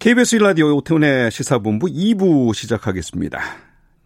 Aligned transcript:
KBS 0.00 0.36
라디오 0.36 0.74
오태훈의 0.76 1.30
시사본부 1.30 1.86
2부 1.88 2.54
시작하겠습니다. 2.54 3.38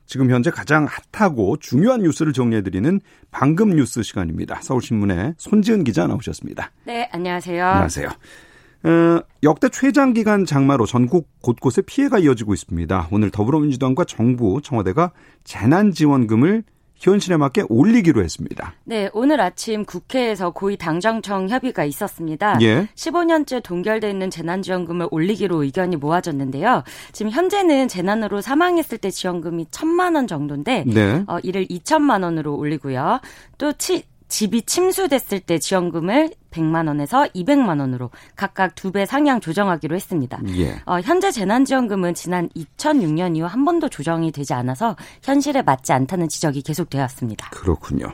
지금 0.07 0.29
현재 0.29 0.51
가장 0.51 0.89
핫하고 1.13 1.57
중요한 1.59 2.03
뉴스를 2.03 2.33
정리해드리는 2.33 3.01
방금 3.31 3.77
뉴스 3.77 4.03
시간입니다. 4.03 4.61
서울신문의 4.61 5.35
손지은 5.39 5.85
기자 5.85 6.09
나오셨습니다. 6.09 6.73
네, 6.83 7.09
안녕하세요. 7.13 7.65
안녕하세요. 7.65 8.09
어, 8.09 9.21
역대 9.45 9.69
최장기간 9.69 10.47
장마로 10.47 10.85
전국 10.87 11.29
곳곳에 11.41 11.81
피해가 11.81 12.19
이어지고 12.19 12.55
있습니다. 12.55 13.11
오늘 13.13 13.31
더불어민주당과 13.31 14.05
정부, 14.07 14.61
청와대가 14.65 15.13
재난지원금을 15.45 16.65
현실에 16.97 17.37
맞게 17.37 17.65
올리기로 17.69 18.23
했습니다. 18.23 18.75
네, 18.85 19.11
오늘 19.13 19.41
아침 19.41 19.85
국회에서 19.85 20.51
고위 20.51 20.77
당정청 20.77 21.49
협의가 21.49 21.85
있었습니다. 21.85 22.59
예. 22.63 22.89
15년째 22.95 23.63
동결돼 23.63 24.09
있는 24.09 24.31
재난지원금을 24.31 25.09
올리기로 25.11 25.65
의견이 25.65 25.97
모아졌는데요. 25.97 26.83
지금 27.13 27.31
현재는 27.31 27.89
재난으로 27.89 28.41
사망했을 28.41 28.99
때 28.99 29.11
지원금이 29.11 29.67
1천만 29.67 30.15
원 30.15 30.27
정도인데 30.27 30.85
네. 30.87 31.25
어, 31.27 31.39
이를 31.43 31.67
2천만 31.67 32.23
원으로 32.23 32.57
올리고요. 32.57 33.21
또 33.59 33.73
치, 33.73 34.05
집이 34.35 34.63
침수됐을 34.63 35.39
때 35.39 35.61
지원금을 35.61 36.31
100만 36.51 36.89
원에서 36.89 37.29
200만 37.37 37.79
원으로 37.79 38.11
각각 38.35 38.75
두 38.75 38.91
배 38.91 39.07
상향 39.07 39.41
조정하기로 39.41 39.95
했습니다. 39.95 40.41
예. 40.57 40.75
어, 40.87 40.99
현재 41.01 41.31
재난지원금은 41.31 42.15
지난 42.15 42.49
2006년 42.57 43.37
이후 43.37 43.47
한 43.47 43.65
번도 43.65 43.89
조정이 43.91 44.33
되지 44.33 44.53
않아서 44.53 44.97
현실에 45.23 45.63
맞지 45.63 45.93
않다는 45.93 46.29
지적이 46.29 46.63
계속되어 46.63 47.01
왔습니다. 47.03 47.49
그렇군요. 47.51 48.13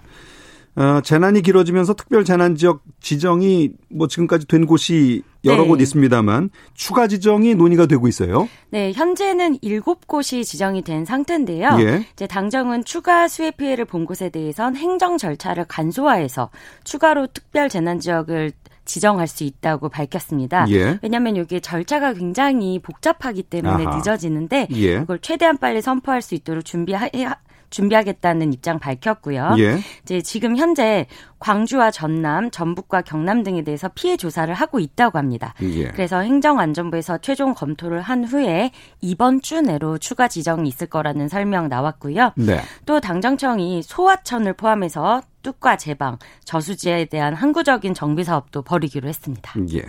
어, 0.81 1.03
재난이 1.03 1.43
길어지면서 1.43 1.93
특별 1.93 2.25
재난 2.25 2.55
지역 2.57 2.83
지정이 3.01 3.73
뭐 3.91 4.09
지금까지 4.09 4.47
된 4.47 4.65
곳이 4.65 5.23
여러 5.45 5.63
네. 5.63 5.69
곳 5.69 5.79
있습니다만 5.83 6.49
추가 6.73 7.07
지정이 7.07 7.55
논의가 7.55 7.85
되고 7.85 8.09
있어요. 8.09 8.49
네, 8.71 8.91
현재는 8.95 9.59
일곱 9.61 10.07
곳이 10.07 10.43
지정이 10.43 10.81
된 10.81 11.05
상태인데요. 11.05 11.77
예. 11.81 12.07
이제 12.15 12.27
당정은 12.27 12.87
추가 12.87 13.29
수해 13.29 13.51
피해를 13.51 13.85
본 13.85 14.07
곳에 14.07 14.31
대해선 14.31 14.75
행정 14.75 15.19
절차를 15.19 15.67
간소화해서 15.67 16.49
추가로 16.85 17.27
특별 17.27 17.69
재난 17.69 18.01
지역을 18.01 18.53
지정할 18.87 19.29
수 19.29 19.45
있다고 19.45 19.91
밝혔습니다. 19.91 20.65
예. 20.71 20.99
왜냐하면 21.03 21.37
이게 21.37 21.61
절차가 21.61 22.15
굉장히 22.15 22.79
복잡하기 22.79 23.43
때문에 23.43 23.85
아하. 23.85 23.97
늦어지는데 23.97 24.69
예. 24.73 25.01
그걸 25.01 25.19
최대한 25.19 25.59
빨리 25.59 25.83
선포할 25.83 26.23
수 26.23 26.35
있도록 26.35 26.65
준비하 26.65 27.07
준비하겠다는 27.71 28.53
입장 28.53 28.79
밝혔고요. 28.79 29.55
예. 29.59 29.79
이제 30.03 30.21
지금 30.21 30.57
현재 30.57 31.07
광주와 31.41 31.91
전남, 31.91 32.51
전북과 32.51 33.03
경남 33.03 33.43
등에 33.43 33.63
대해서 33.63 33.89
피해 33.89 34.17
조사를 34.17 34.53
하고 34.55 34.79
있다고 34.79 35.19
합니다. 35.19 35.55
예. 35.63 35.89
그래서 35.89 36.21
행정안전부에서 36.21 37.19
최종 37.19 37.55
검토를 37.55 38.03
한 38.03 38.25
후에 38.25 38.71
이번 39.01 39.41
주 39.41 39.61
내로 39.61 39.99
추가 39.99 40.29
지정이 40.29 40.69
있을 40.69 40.87
거라는 40.87 41.29
설명 41.29 41.69
나왔고요. 41.69 42.33
네. 42.37 42.61
또 42.87 43.01
당정청이 43.01 43.83
소화천을 43.83 44.53
포함해서 44.53 45.23
뚝과 45.43 45.77
제방, 45.77 46.19
저수지에 46.45 47.07
대한 47.07 47.35
항구적인 47.35 47.95
정비 47.95 48.25
사업도 48.25 48.61
벌이기로 48.61 49.09
했습니다. 49.09 49.55
예. 49.73 49.85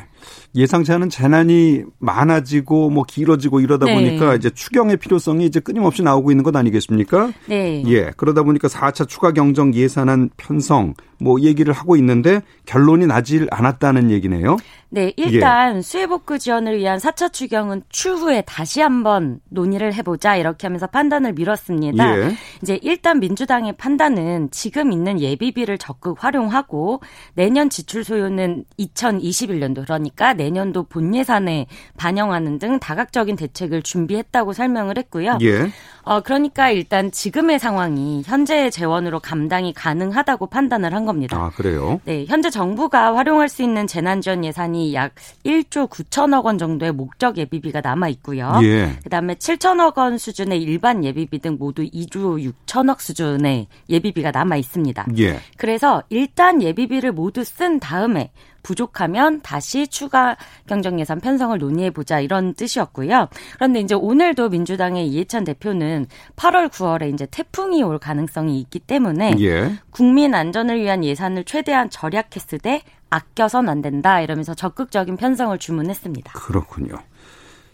예상치 0.56 0.92
않은 0.94 1.10
재난이 1.10 1.84
많아지고 2.00 2.90
뭐 2.90 3.04
길어지고 3.04 3.60
이러다 3.60 3.86
네. 3.86 3.96
보니까 3.96 4.36
이제 4.36 4.50
추경의 4.50 4.98
필요성이 4.98 5.46
이제 5.46 5.60
끊임없이 5.60 6.04
나오고 6.04 6.32
있는 6.32 6.44
것 6.44 6.56
아니겠습니까? 6.56 7.32
네. 7.48 7.84
예. 7.88 8.12
그러다 8.16 8.44
보니까 8.44 8.68
4차 8.68 9.08
추가 9.08 9.34
경정 9.34 9.74
예산안 9.74 10.30
편성 10.38 10.94
뭐 11.22 11.40
얘기를 11.42 11.74
하고 11.74 11.96
있는데 11.96 12.42
결론이 12.66 13.06
나질 13.06 13.48
않았다는 13.52 14.10
얘기네요. 14.10 14.58
네, 14.90 15.14
일단 15.16 15.82
수해 15.82 16.06
복구 16.06 16.38
지원을 16.38 16.78
위한 16.78 16.98
4차 16.98 17.32
추경은 17.32 17.84
추후에 17.88 18.44
다시 18.46 18.82
한번 18.82 19.40
논의를 19.50 19.94
해보자 19.94 20.36
이렇게 20.36 20.68
하면서 20.68 20.86
판단을 20.88 21.32
미뤘습니다. 21.32 22.18
예. 22.18 22.36
이제 22.62 22.78
일단 22.82 23.22
민주당의 23.22 23.78
판단은 23.78 24.50
지금 24.52 24.92
있는 24.92 25.22
예비비를 25.22 25.78
적극 25.78 26.22
활용하고 26.22 27.02
내년 27.36 27.70
지출 27.70 28.04
소요는 28.04 28.66
2021년도 28.80 29.84
그러니까 29.84 30.34
내년도 30.34 30.84
본 30.84 31.16
예산에 31.16 31.68
반영하는 31.98 32.60
등 32.60 32.80
다각적인 32.80 33.38
대책을 33.38 33.84
준비했다고 33.84 34.52
설명을 34.52 34.98
했고요. 34.98 35.38
예. 35.42 35.70
어, 36.04 36.22
그러니까 36.22 36.70
일단 36.72 37.12
지금의 37.12 37.60
상황이 37.60 38.24
현재의 38.26 38.72
재원으로 38.72 39.20
감당이 39.20 39.74
가능하다고 39.74 40.48
판단을 40.48 40.94
한 40.94 41.06
겁니다. 41.06 41.38
아, 41.38 41.50
그래요? 41.50 42.00
네, 42.06 42.26
현재 42.28 42.50
정부가 42.50 43.16
활용할 43.16 43.50
수 43.50 43.62
있는 43.62 43.88
재난지원 43.88 44.44
예산이 44.44 44.94
약 44.94 45.14
1조 45.46 45.90
9천억 45.90 46.46
원 46.46 46.58
정도의 46.58 46.92
목적 46.92 47.38
예비비가 47.38 47.82
남아 47.82 48.10
있고요. 48.10 48.60
예. 48.64 48.98
그다음에 49.04 49.36
7천억 49.36 49.98
원 49.98 50.18
수준의 50.18 50.62
일반 50.62 51.04
예비비 51.04 51.40
등 51.40 51.58
모두 51.60 51.84
2조 51.84 52.52
6천억 52.66 53.00
수준의 53.00 53.68
예비비가 53.90 54.32
남아 54.32 54.58
있습니다. 54.58 55.06
예. 55.20 55.40
그래서 55.58 56.04
일단 56.10 56.62
예비비를 56.62 57.12
모두 57.12 57.44
쓴 57.44 57.80
다음에 57.80 58.32
부족하면 58.64 59.42
다시 59.42 59.88
추가 59.88 60.38
경정 60.68 61.00
예산 61.00 61.20
편성을 61.20 61.58
논의해 61.58 61.92
보자 61.92 62.20
이런 62.20 62.54
뜻이었고요. 62.54 63.28
그런데 63.56 63.80
이제 63.80 63.96
오늘도 63.96 64.50
민주당의 64.50 65.08
이해찬 65.08 65.44
대표는 65.44 66.08
8월 66.36 66.70
9월에 66.70 67.14
이제 67.14 67.28
태풍이 67.30 67.84
올 67.84 68.00
가능성이 68.00 68.60
있기 68.62 68.80
때문에 68.80 69.36
예. 69.40 69.74
국민 69.90 70.34
안전을 70.34 70.80
위한 70.80 71.04
예산을 71.04 71.44
최대한 71.46 71.90
절약했을 71.90 72.60
때 72.60 72.82
아껴선 73.10 73.70
안 73.70 73.82
된다 73.82 74.22
이러면서 74.22 74.54
적극적인 74.54 75.18
편성을 75.18 75.58
주문했습니다. 75.58 76.32
그렇군요. 76.34 76.96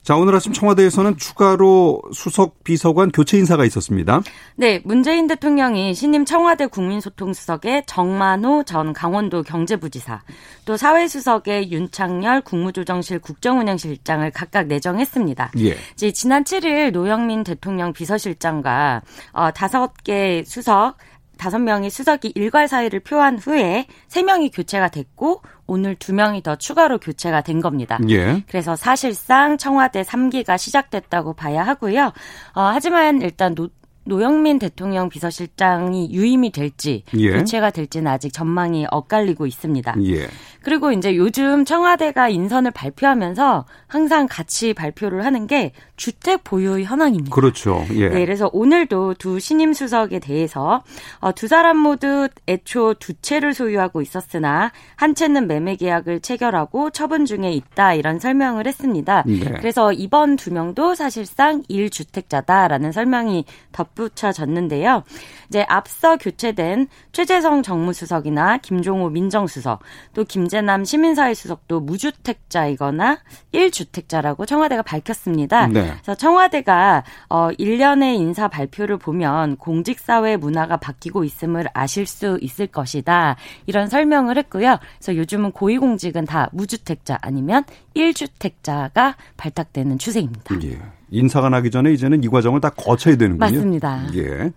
자, 0.07 0.15
오늘 0.15 0.33
아침 0.35 0.53
청와대에서는 0.53 1.17
추가로 1.17 2.01
수석 2.13 2.63
비서관 2.63 3.11
교체 3.11 3.37
인사가 3.37 3.65
있었습니다. 3.65 4.21
네, 4.55 4.79
문재인 4.85 5.27
대통령이 5.27 5.93
신임 5.93 6.23
청와대 6.23 6.65
국민소통수석에 6.65 7.83
정만호 7.87 8.63
전 8.63 8.93
강원도 8.93 9.43
경제부지사, 9.43 10.21
또 10.63 10.77
사회수석에 10.77 11.71
윤창열 11.71 12.39
국무조정실 12.39 13.19
국정운영실장을 13.19 14.31
각각 14.31 14.67
내정했습니다. 14.67 15.51
예. 15.57 15.75
지난 16.13 16.45
7일 16.45 16.91
노영민 16.91 17.43
대통령 17.43 17.91
비서실장과 17.91 19.01
어, 19.33 19.51
다섯 19.51 19.91
개 20.05 20.41
수석 20.45 20.95
다섯 21.37 21.59
명의 21.59 21.89
수석이 21.89 22.33
일괄 22.35 22.67
사의를 22.67 22.99
표한 22.99 23.37
후에 23.37 23.85
세 24.07 24.23
명이 24.23 24.51
교체가 24.51 24.89
됐고 24.89 25.41
오늘 25.67 25.95
두 25.95 26.13
명이 26.13 26.41
더 26.43 26.55
추가로 26.55 26.99
교체가 26.99 27.41
된 27.41 27.61
겁니다. 27.61 27.99
예. 28.09 28.43
그래서 28.47 28.75
사실상 28.75 29.57
청와대 29.57 30.01
3기가 30.01 30.57
시작됐다고 30.57 31.33
봐야 31.33 31.63
하고요. 31.63 32.13
어, 32.53 32.61
하지만 32.61 33.21
일단 33.21 33.53
노, 33.53 33.69
노영민 34.07 34.57
대통령 34.57 35.09
비서실장이 35.09 36.11
유임이 36.11 36.51
될지 36.51 37.03
예. 37.17 37.31
교체가 37.33 37.71
될지는 37.71 38.07
아직 38.09 38.31
전망이 38.31 38.87
엇갈리고 38.89 39.45
있습니다. 39.45 39.95
예. 40.05 40.27
그리고 40.67 40.91
이제 40.91 41.15
요즘 41.15 41.63
청와대가 41.63 42.27
인선을 42.27 42.71
발표하면서 42.71 43.63
항상 43.87 44.27
같이 44.29 44.73
발표를 44.73 45.23
하는 45.23 45.47
게 45.47 45.71
주택 45.95 46.43
보유 46.43 46.81
현황입니다. 46.81 47.33
그렇죠. 47.33 47.85
예. 47.93 48.09
네, 48.09 48.25
그래서 48.25 48.49
오늘도 48.51 49.13
두 49.13 49.39
신임 49.39 49.71
수석에 49.71 50.19
대해서 50.19 50.83
어, 51.21 51.31
두 51.31 51.47
사람 51.47 51.77
모두 51.77 52.27
애초 52.49 52.95
두 52.95 53.13
채를 53.13 53.53
소유하고 53.53 54.01
있었으나 54.01 54.73
한 54.97 55.15
채는 55.15 55.47
매매 55.47 55.77
계약을 55.77 56.19
체결하고 56.19 56.89
처분 56.89 57.23
중에 57.23 57.53
있다 57.53 57.93
이런 57.93 58.19
설명을 58.19 58.67
했습니다. 58.67 59.23
네. 59.25 59.39
그래서 59.39 59.93
이번 59.93 60.35
두 60.35 60.51
명도 60.51 60.95
사실상 60.95 61.63
1주택자다라는 61.69 62.91
설명이 62.91 63.45
덧붙 63.71 64.15
덧붙여졌는데요. 64.15 65.03
이제 65.47 65.65
앞서 65.69 66.17
교체된 66.17 66.87
최재성 67.13 67.63
정무수석이나 67.63 68.57
김종호 68.57 69.09
민정수석, 69.09 69.79
또 70.13 70.25
김재 70.25 70.56
남 70.61 70.83
시민사회 70.85 71.33
수석도 71.33 71.79
무주택자이거나 71.81 73.19
1주택자라고 73.53 74.47
청와대가 74.47 74.81
밝혔습니다. 74.81 75.67
네. 75.67 75.91
그래서 75.91 76.15
청와대가 76.15 77.03
어 77.29 77.49
1년의 77.49 78.15
인사 78.15 78.47
발표를 78.47 78.97
보면 78.97 79.57
공직사회 79.57 80.37
문화가 80.37 80.77
바뀌고 80.77 81.23
있음을 81.23 81.67
아실 81.73 82.05
수 82.05 82.37
있을 82.41 82.67
것이다. 82.67 83.35
이런 83.65 83.87
설명을 83.87 84.37
했고요. 84.37 84.77
그래서 84.97 85.15
요즘은 85.15 85.51
고위공직은 85.51 86.25
다 86.25 86.49
무주택자 86.51 87.17
아니면 87.21 87.63
1주택자가 87.95 89.15
발탁되는 89.37 89.97
추세입니다. 89.97 90.55
예. 90.63 90.79
인사가 91.09 91.49
나기 91.49 91.71
전에 91.71 91.93
이제는 91.93 92.23
이 92.23 92.27
과정을 92.27 92.61
다 92.61 92.69
거쳐야 92.69 93.15
되는군요. 93.15 93.39
맞습니다. 93.39 94.07
예. 94.15 94.51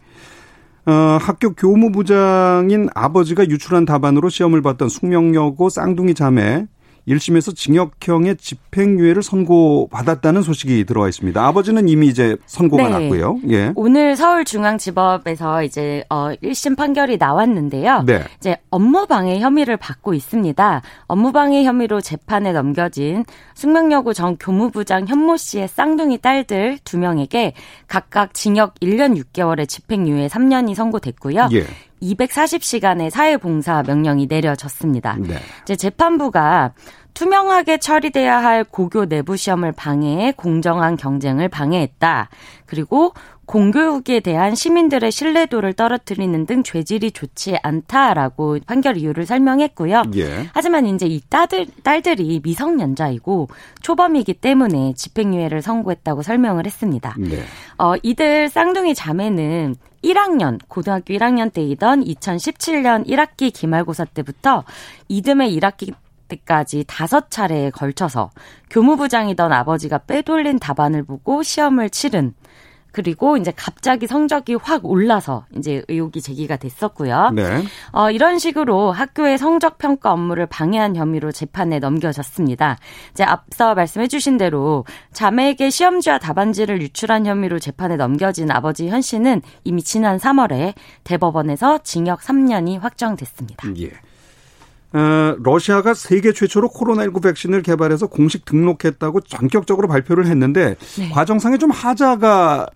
어, 0.90 1.18
학교 1.20 1.54
교무부장인 1.54 2.88
아버지가 2.96 3.44
유출한 3.48 3.84
답안으로 3.84 4.28
시험을 4.28 4.60
봤던 4.60 4.88
숙명여고 4.88 5.68
쌍둥이 5.68 6.14
자매 6.14 6.66
1심에서 7.10 7.54
징역형의 7.54 8.36
집행유예를 8.36 9.22
선고받았다는 9.22 10.42
소식이 10.42 10.84
들어와 10.84 11.08
있습니다. 11.08 11.44
아버지는 11.44 11.88
이미 11.88 12.06
이제 12.06 12.36
선고가 12.46 12.84
네. 12.84 12.90
났고요. 12.90 13.38
예. 13.50 13.72
오늘 13.74 14.16
서울중앙지법에서 14.16 15.64
이제 15.64 16.04
어 16.08 16.30
1심 16.42 16.76
판결이 16.76 17.16
나왔는데요. 17.16 18.04
네. 18.06 18.22
이제 18.38 18.56
업무방해 18.70 19.40
혐의를 19.40 19.76
받고 19.76 20.14
있습니다. 20.14 20.82
업무방해 21.08 21.64
혐의로 21.64 22.00
재판에 22.00 22.52
넘겨진 22.52 23.24
숙명여고 23.54 24.12
전 24.12 24.36
교무부장 24.36 25.06
현모 25.08 25.36
씨의 25.36 25.68
쌍둥이 25.68 26.18
딸들 26.18 26.78
두 26.84 26.98
명에게 26.98 27.54
각각 27.88 28.34
징역 28.34 28.74
1년 28.80 29.20
6개월의 29.20 29.68
집행유예 29.68 30.28
3년이 30.28 30.74
선고됐고요. 30.74 31.48
예. 31.52 31.66
240시간의 32.02 33.10
사회봉사 33.10 33.84
명령이 33.86 34.26
내려졌습니다. 34.26 35.16
네. 35.20 35.36
이제 35.62 35.76
재판부가 35.76 36.72
투명하게 37.14 37.78
처리돼야 37.78 38.42
할 38.42 38.64
고교 38.64 39.06
내부 39.06 39.36
시험을 39.36 39.72
방해해 39.72 40.32
공정한 40.32 40.96
경쟁을 40.96 41.48
방해했다. 41.48 42.28
그리고 42.66 43.12
공교육에 43.50 44.20
대한 44.20 44.54
시민들의 44.54 45.10
신뢰도를 45.10 45.72
떨어뜨리는 45.72 46.46
등 46.46 46.62
죄질이 46.62 47.10
좋지 47.10 47.56
않다라고 47.64 48.58
판결 48.64 48.96
이유를 48.96 49.26
설명했고요. 49.26 50.02
예. 50.14 50.48
하지만 50.52 50.86
이제 50.86 51.06
이 51.06 51.20
딸들, 51.28 51.66
딸들이 51.82 52.40
미성년자이고 52.44 53.48
초범이기 53.82 54.34
때문에 54.34 54.94
집행유예를 54.94 55.62
선고했다고 55.62 56.22
설명을 56.22 56.64
했습니다. 56.64 57.16
네. 57.18 57.42
어, 57.76 57.94
이들 58.04 58.50
쌍둥이 58.50 58.94
자매는 58.94 59.74
1학년, 60.04 60.60
고등학교 60.68 61.12
1학년 61.12 61.52
때이던 61.52 62.04
2017년 62.04 63.06
1학기 63.08 63.52
기말고사 63.52 64.04
때부터 64.04 64.62
이듬해 65.08 65.50
1학기 65.50 65.92
때까지 66.30 66.84
다섯 66.86 67.30
차례에 67.30 67.70
걸쳐서 67.70 68.30
교무부장이던 68.70 69.52
아버지가 69.52 69.98
빼돌린 69.98 70.58
답안을 70.58 71.04
보고 71.04 71.42
시험을 71.42 71.90
치른 71.90 72.32
그리고 72.92 73.36
이제 73.36 73.52
갑자기 73.54 74.06
성적이 74.06 74.56
확 74.56 74.84
올라서 74.84 75.46
이제 75.56 75.82
의혹이 75.88 76.20
제기가 76.20 76.56
됐었고요. 76.56 77.30
네. 77.34 77.64
어, 77.92 78.10
이런 78.10 78.38
식으로 78.38 78.90
학교의 78.90 79.38
성적 79.38 79.78
평가 79.78 80.12
업무를 80.12 80.46
방해한 80.46 80.96
혐의로 80.96 81.32
재판에 81.32 81.78
넘겨졌습니다. 81.78 82.78
이제 83.12 83.24
앞서 83.24 83.74
말씀해 83.74 84.08
주신 84.08 84.38
대로 84.38 84.84
자매에게 85.12 85.70
시험지와 85.70 86.18
답안지를 86.18 86.82
유출한 86.82 87.26
혐의로 87.26 87.58
재판에 87.58 87.96
넘겨진 87.96 88.50
아버지 88.50 88.88
현 88.88 89.00
씨는 89.02 89.42
이미 89.64 89.82
지난 89.82 90.18
3월에 90.18 90.74
대법원에서 91.04 91.78
징역 91.84 92.20
3년이 92.20 92.80
확정됐습니다. 92.80 93.68
예. 93.78 93.92
어, 94.92 95.36
러시아가 95.42 95.94
세계 95.94 96.32
최초로 96.32 96.70
코로나19 96.70 97.22
백신을 97.22 97.62
개발해서 97.62 98.08
공식 98.08 98.44
등록했다고 98.44 99.20
전격적으로 99.22 99.88
발표를 99.88 100.26
했는데 100.26 100.76
네. 100.98 101.08
과정상에 101.10 101.58
좀 101.58 101.70
하자가 101.70 102.68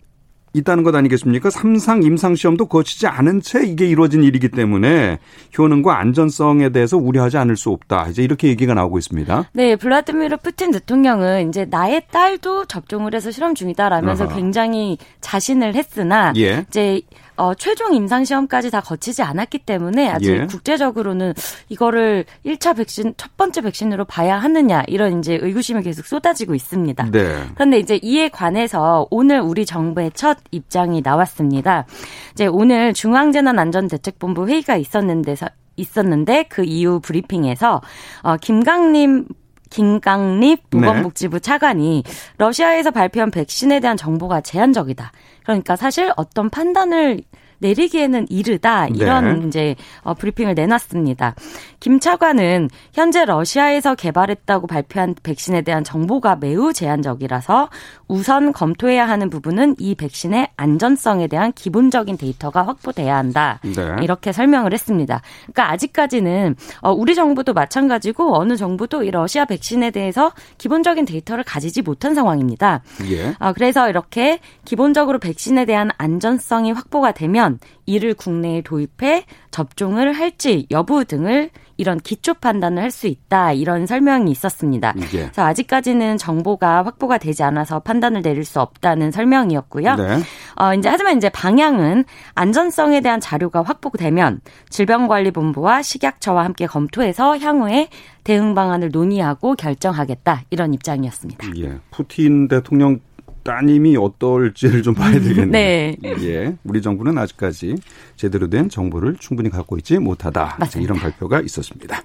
있다는 0.54 0.84
것 0.84 0.94
아니겠습니까? 0.94 1.50
삼상 1.50 2.02
임상 2.02 2.36
시험도 2.36 2.66
거치지 2.66 3.08
않은 3.08 3.42
채 3.42 3.64
이게 3.64 3.86
이루어진 3.86 4.22
일이기 4.22 4.48
때문에 4.48 5.18
효능과 5.58 5.98
안전성에 5.98 6.70
대해서 6.70 6.96
우려하지 6.96 7.36
않을 7.38 7.56
수 7.56 7.70
없다. 7.70 8.08
이제 8.08 8.22
이렇게 8.22 8.48
얘기가 8.48 8.72
나오고 8.72 8.98
있습니다. 8.98 9.50
네, 9.52 9.76
블라드미르 9.76 10.36
푸틴 10.38 10.70
대통령은 10.70 11.48
이제 11.48 11.66
나의 11.68 12.02
딸도 12.10 12.66
접종을 12.66 13.14
해서 13.14 13.32
실험 13.32 13.54
중이다라면서 13.54 14.26
아하. 14.26 14.34
굉장히 14.34 14.96
자신을 15.20 15.74
했으나 15.74 16.32
예. 16.36 16.64
이제 16.68 17.02
어, 17.36 17.54
최종 17.54 17.94
임상 17.94 18.24
시험까지 18.24 18.70
다 18.70 18.80
거치지 18.80 19.22
않았기 19.22 19.58
때문에 19.60 20.08
아직 20.08 20.30
예. 20.30 20.46
국제적으로는 20.46 21.34
이거를 21.68 22.24
1차 22.44 22.76
백신 22.76 23.14
첫 23.16 23.36
번째 23.36 23.62
백신으로 23.62 24.04
봐야 24.04 24.38
하느냐 24.38 24.82
이런 24.86 25.18
이제 25.18 25.38
의구심이 25.40 25.82
계속 25.82 26.06
쏟아지고 26.06 26.54
있습니다. 26.54 27.10
네. 27.10 27.44
그런데 27.54 27.78
이제 27.78 27.98
이에 28.02 28.28
관해서 28.28 29.06
오늘 29.10 29.40
우리 29.40 29.66
정부의 29.66 30.12
첫 30.14 30.38
입장이 30.50 31.00
나왔습니다. 31.02 31.86
이제 32.32 32.46
오늘 32.46 32.94
중앙재난안전대책본부 32.94 34.48
회의가 34.48 34.76
있었는데서 34.76 35.48
있었는데 35.76 36.44
그 36.48 36.62
이후 36.64 37.00
브리핑에서 37.00 37.80
어 38.22 38.36
김강림 38.36 39.26
김강립 39.74 40.70
보건복지부 40.70 41.38
네. 41.38 41.40
차관이 41.40 42.04
러시아에서 42.38 42.92
발표한 42.92 43.32
백신에 43.32 43.80
대한 43.80 43.96
정보가 43.96 44.40
제한적이다. 44.40 45.10
그러니까 45.42 45.74
사실 45.74 46.12
어떤 46.16 46.48
판단을 46.48 47.20
내리기에는 47.64 48.26
이르다 48.28 48.88
이런 48.88 49.40
네. 49.40 49.46
이제 49.46 49.76
어, 50.02 50.14
브리핑을 50.14 50.54
내놨습니다. 50.54 51.34
김 51.80 51.98
차관은 51.98 52.68
현재 52.92 53.24
러시아에서 53.24 53.94
개발했다고 53.94 54.66
발표한 54.66 55.14
백신에 55.22 55.62
대한 55.62 55.82
정보가 55.82 56.36
매우 56.36 56.72
제한적이라서 56.72 57.70
우선 58.08 58.52
검토해야 58.52 59.08
하는 59.08 59.30
부분은 59.30 59.76
이 59.78 59.94
백신의 59.94 60.48
안전성에 60.56 61.26
대한 61.26 61.52
기본적인 61.52 62.16
데이터가 62.16 62.66
확보돼야 62.66 63.16
한다. 63.16 63.60
네. 63.62 63.96
이렇게 64.02 64.32
설명을 64.32 64.72
했습니다. 64.72 65.22
그러니까 65.42 65.70
아직까지는 65.72 66.56
어, 66.80 66.92
우리 66.92 67.14
정부도 67.14 67.54
마찬가지고 67.54 68.38
어느 68.38 68.56
정부도 68.56 69.02
이 69.04 69.10
러시아 69.10 69.44
백신에 69.44 69.90
대해서 69.90 70.32
기본적인 70.58 71.04
데이터를 71.04 71.44
가지지 71.44 71.82
못한 71.82 72.14
상황입니다. 72.14 72.82
예. 73.10 73.34
어, 73.38 73.52
그래서 73.54 73.88
이렇게 73.88 74.40
기본적으로 74.64 75.18
백신에 75.18 75.64
대한 75.64 75.90
안전성이 75.96 76.72
확보가 76.72 77.12
되면 77.12 77.53
이를 77.86 78.14
국내에 78.14 78.62
도입해 78.62 79.24
접종을 79.50 80.12
할지 80.12 80.66
여부 80.70 81.04
등을 81.04 81.50
이런 81.76 81.98
기초 81.98 82.34
판단을 82.34 82.82
할 82.82 82.94
수 82.94 83.08
있다 83.08 83.52
이런 83.52 83.86
설명이 83.86 84.30
있었습니다. 84.30 84.94
예. 84.96 85.18
그래서 85.22 85.42
아직까지는 85.42 86.16
정보가 86.16 86.84
확보가 86.84 87.18
되지 87.18 87.42
않아서 87.42 87.80
판단을 87.80 88.22
내릴 88.22 88.44
수 88.44 88.60
없다는 88.60 89.10
설명이었고요. 89.10 89.96
네. 89.96 90.18
어 90.56 90.74
이제 90.74 90.88
하지만 90.88 91.16
이제 91.16 91.28
방향은 91.28 92.04
안전성에 92.34 93.00
대한 93.00 93.20
자료가 93.20 93.62
확보되면 93.62 94.40
질병관리본부와 94.70 95.82
식약처와 95.82 96.44
함께 96.44 96.66
검토해서 96.66 97.36
향후에 97.38 97.88
대응 98.22 98.54
방안을 98.54 98.90
논의하고 98.92 99.54
결정하겠다 99.56 100.42
이런 100.50 100.72
입장이었습니다. 100.72 101.48
예. 101.58 101.78
푸틴 101.90 102.46
대통령 102.46 103.00
따님이 103.44 103.96
어떨지를 103.96 104.82
좀 104.82 104.94
봐야 104.94 105.12
되겠네요. 105.12 105.50
네. 105.50 105.96
예. 106.02 106.56
우리 106.64 106.82
정부는 106.82 107.16
아직까지 107.18 107.76
제대로 108.16 108.48
된 108.48 108.68
정보를 108.68 109.16
충분히 109.20 109.50
갖고 109.50 109.76
있지 109.76 109.98
못하다. 109.98 110.56
맞습니다. 110.58 110.80
이런 110.80 110.98
발표가 110.98 111.40
있었습니다. 111.40 112.02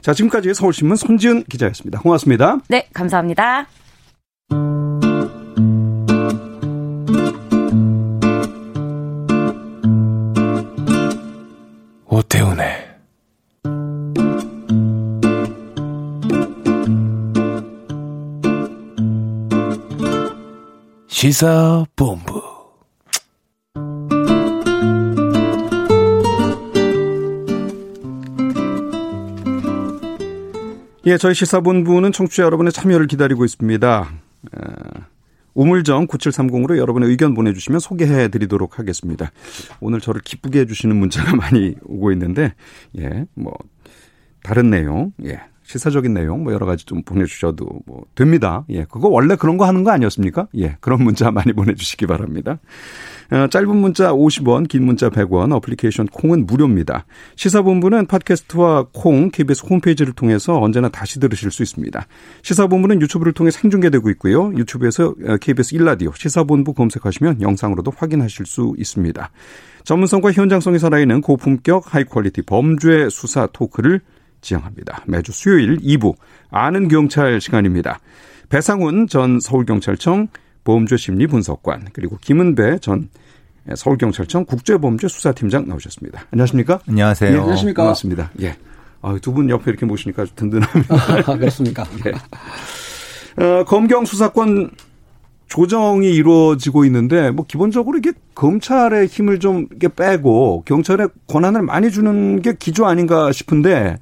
자, 0.00 0.12
지금까지 0.12 0.52
서울신문 0.52 0.96
손지은 0.96 1.44
기자였습니다. 1.44 2.00
고맙습니다. 2.00 2.58
네, 2.68 2.88
감사합니다. 2.92 3.68
오태훈의 12.06 12.71
시사본부. 21.22 22.42
예, 31.06 31.16
저희 31.18 31.34
시사본부는 31.34 32.10
청취자 32.10 32.42
여러분의 32.42 32.72
참여를 32.72 33.06
기다리고 33.06 33.44
있습니다. 33.44 34.10
우물정 35.54 36.08
9730으로 36.08 36.76
여러분의 36.76 37.08
의견 37.08 37.34
보내주시면 37.34 37.78
소개해 37.78 38.26
드리도록 38.26 38.80
하겠습니다. 38.80 39.30
오늘 39.78 40.00
저를 40.00 40.22
기쁘게 40.22 40.62
해주시는 40.62 40.96
문자가 40.96 41.36
많이 41.38 41.76
오고 41.84 42.10
있는데, 42.10 42.52
예, 42.98 43.26
뭐, 43.34 43.54
다른 44.42 44.70
내용, 44.70 45.12
예, 45.24 45.40
시사적인 45.64 46.12
내용 46.12 46.44
뭐 46.44 46.52
여러 46.52 46.66
가지 46.66 46.84
좀 46.84 47.02
보내주셔도 47.02 47.66
뭐 47.86 48.04
됩니다. 48.14 48.64
예, 48.70 48.84
그거 48.84 49.08
원래 49.08 49.36
그런 49.36 49.56
거 49.56 49.66
하는 49.66 49.84
거 49.84 49.90
아니었습니까? 49.90 50.48
예, 50.58 50.76
그런 50.80 51.02
문자 51.02 51.30
많이 51.32 51.52
보내주시기 51.52 52.06
바랍니다. 52.06 52.58
어, 53.30 53.46
짧은 53.46 53.74
문자 53.74 54.12
50원, 54.12 54.68
긴 54.68 54.84
문자 54.84 55.08
100원, 55.08 55.54
어플리케이션 55.56 56.06
콩은 56.06 56.46
무료입니다. 56.46 57.06
시사본부는 57.36 58.06
팟캐스트와 58.06 58.88
콩, 58.92 59.30
KBS 59.30 59.64
홈페이지를 59.70 60.12
통해서 60.12 60.60
언제나 60.60 60.88
다시 60.90 61.18
들으실 61.18 61.50
수 61.50 61.62
있습니다. 61.62 62.06
시사본부는 62.42 63.00
유튜브를 63.00 63.32
통해 63.32 63.50
생중계되고 63.50 64.10
있고요. 64.10 64.52
유튜브에서 64.54 65.14
KBS 65.40 65.74
어, 65.74 65.78
1라디오 65.78 66.14
시사본부 66.14 66.74
검색하시면 66.74 67.40
영상으로도 67.40 67.92
확인하실 67.96 68.44
수 68.46 68.74
있습니다. 68.76 69.30
전문성과 69.84 70.32
현장성이 70.32 70.78
살아있는 70.78 71.22
고품격 71.22 71.94
high 71.94 72.11
quality 72.11 72.42
범죄 72.42 73.08
수사 73.10 73.46
토크를 73.46 74.00
지향합니다. 74.42 75.04
매주 75.06 75.32
수요일 75.32 75.78
2부 75.78 76.14
아는 76.50 76.88
경찰 76.88 77.40
시간입니다. 77.40 78.00
배상훈 78.50 79.06
전 79.06 79.40
서울경찰청 79.40 80.28
범죄심리 80.64 81.26
분석관 81.28 81.88
그리고 81.94 82.18
김은배 82.20 82.78
전 82.80 83.08
서울경찰청 83.74 84.44
국제범죄수사팀장 84.44 85.66
나오셨습니다. 85.68 86.26
안녕하십니까? 86.32 86.80
안녕하세요. 86.86 87.32
예, 87.32 87.38
안녕하십니까? 87.38 87.82
반갑습니다. 87.82 88.30
예. 88.42 88.56
아, 89.00 89.16
두 89.22 89.32
분 89.32 89.48
옆에 89.48 89.70
이렇게 89.70 89.86
모시니까 89.86 90.22
아주 90.22 90.34
든든합니다. 90.36 90.94
아, 91.32 91.36
그렇습니까? 91.36 91.84
예. 92.06 92.12
어, 93.42 93.64
검경 93.64 94.04
수사권 94.04 94.70
조정이 95.48 96.10
이루어지고 96.14 96.84
있는데 96.86 97.30
뭐 97.30 97.44
기본적으로 97.46 97.98
이게 97.98 98.12
검찰의 98.34 99.06
힘을 99.06 99.38
좀 99.38 99.66
이렇게 99.70 99.88
빼고 99.88 100.62
경찰의 100.66 101.08
권한을 101.28 101.62
많이 101.62 101.90
주는 101.90 102.40
게 102.42 102.54
기조 102.58 102.86
아닌가 102.86 103.32
싶은데 103.32 103.98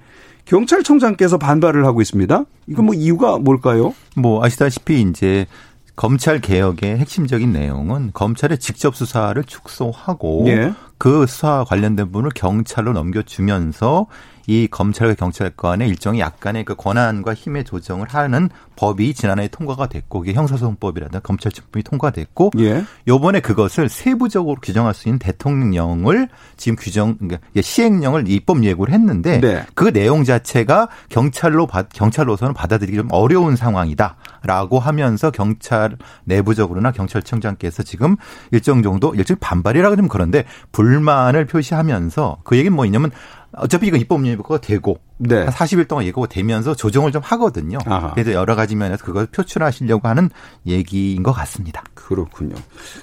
경찰청장께서 0.50 1.38
반발을 1.38 1.87
하고 1.87 2.02
있습니다. 2.02 2.45
이건 2.66 2.85
뭐 2.85 2.92
이유가 2.92 3.38
뭘까요? 3.38 3.95
뭐 4.16 4.45
아시다시피 4.45 5.00
이제 5.00 5.47
검찰 5.95 6.40
개혁의 6.40 6.99
핵심적인 6.99 7.52
내용은 7.52 8.11
검찰의 8.12 8.59
직접 8.59 8.97
수사를 8.97 9.40
축소하고 9.45 10.45
예. 10.49 10.73
그 10.99 11.26
수사 11.26 11.64
관련된 11.69 12.07
부분을 12.07 12.30
경찰로 12.35 12.92
넘겨주면서 12.92 14.07
이 14.47 14.69
검찰과 14.69 15.15
경찰관의 15.15 15.89
일종의 15.89 16.21
약간의 16.21 16.65
그 16.65 16.75
권한과 16.75 17.35
힘의 17.35 17.65
조정을 17.65 18.09
하는 18.09 18.49
법이 18.77 19.13
지난해 19.15 19.49
통과가 19.49 19.89
됐고 19.89 20.21
그게 20.21 20.33
형사소송법이라든가 20.33 21.21
검찰청법이 21.21 21.83
통과됐고 21.83 22.53
예. 22.59 22.85
요번에 23.07 23.41
그것을 23.41 23.89
세부적으로 23.89 24.57
규정할 24.63 24.95
수 24.95 25.09
있는 25.09 25.19
대통령령을 25.19 26.29
지금 26.57 26.77
규정 26.77 27.17
그러니까 27.19 27.41
시행령을 27.61 28.29
입법 28.29 28.65
예고를 28.65 28.95
했는데 28.95 29.41
네. 29.41 29.67
그 29.75 29.93
내용 29.93 30.25
자체가 30.25 30.89
경찰로 31.11 31.67
받- 31.67 31.91
경찰로서는 31.93 32.55
받아들이기 32.55 32.97
좀 32.97 33.09
어려운 33.11 33.57
상황이다라고 33.57 34.79
하면서 34.79 35.31
경찰 35.31 35.97
내부적으로나 36.25 36.93
경찰청장께서 36.93 37.83
지금 37.83 38.17
일정 38.51 38.83
정도 38.83 39.15
일종 39.15 39.37
반발이라고 39.41 39.97
좀 39.97 40.09
그런데 40.09 40.45
불만을 40.73 41.45
표시하면서 41.47 42.39
그 42.45 42.57
얘기는 42.57 42.75
뭐냐면 42.75 43.11
어차피 43.52 43.88
이거 43.88 43.97
입법 43.97 44.25
예고가 44.26 44.61
되고 44.61 44.99
네. 45.19 45.37
한 45.37 45.49
40일 45.49 45.88
동안 45.88 46.04
예고가 46.07 46.28
되면서 46.28 46.75
조정을 46.75 47.12
좀 47.12 47.23
하거든요. 47.23 47.78
아하. 47.85 48.12
그래서 48.14 48.33
여러 48.33 48.54
가지 48.54 48.76
면에서 48.76 49.04
그걸 49.04 49.26
표출하시려고 49.26 50.09
하는 50.09 50.30
얘기인 50.66 51.23
것 51.23 51.33
같습니다. 51.33 51.83
그렇군요. 51.95 52.54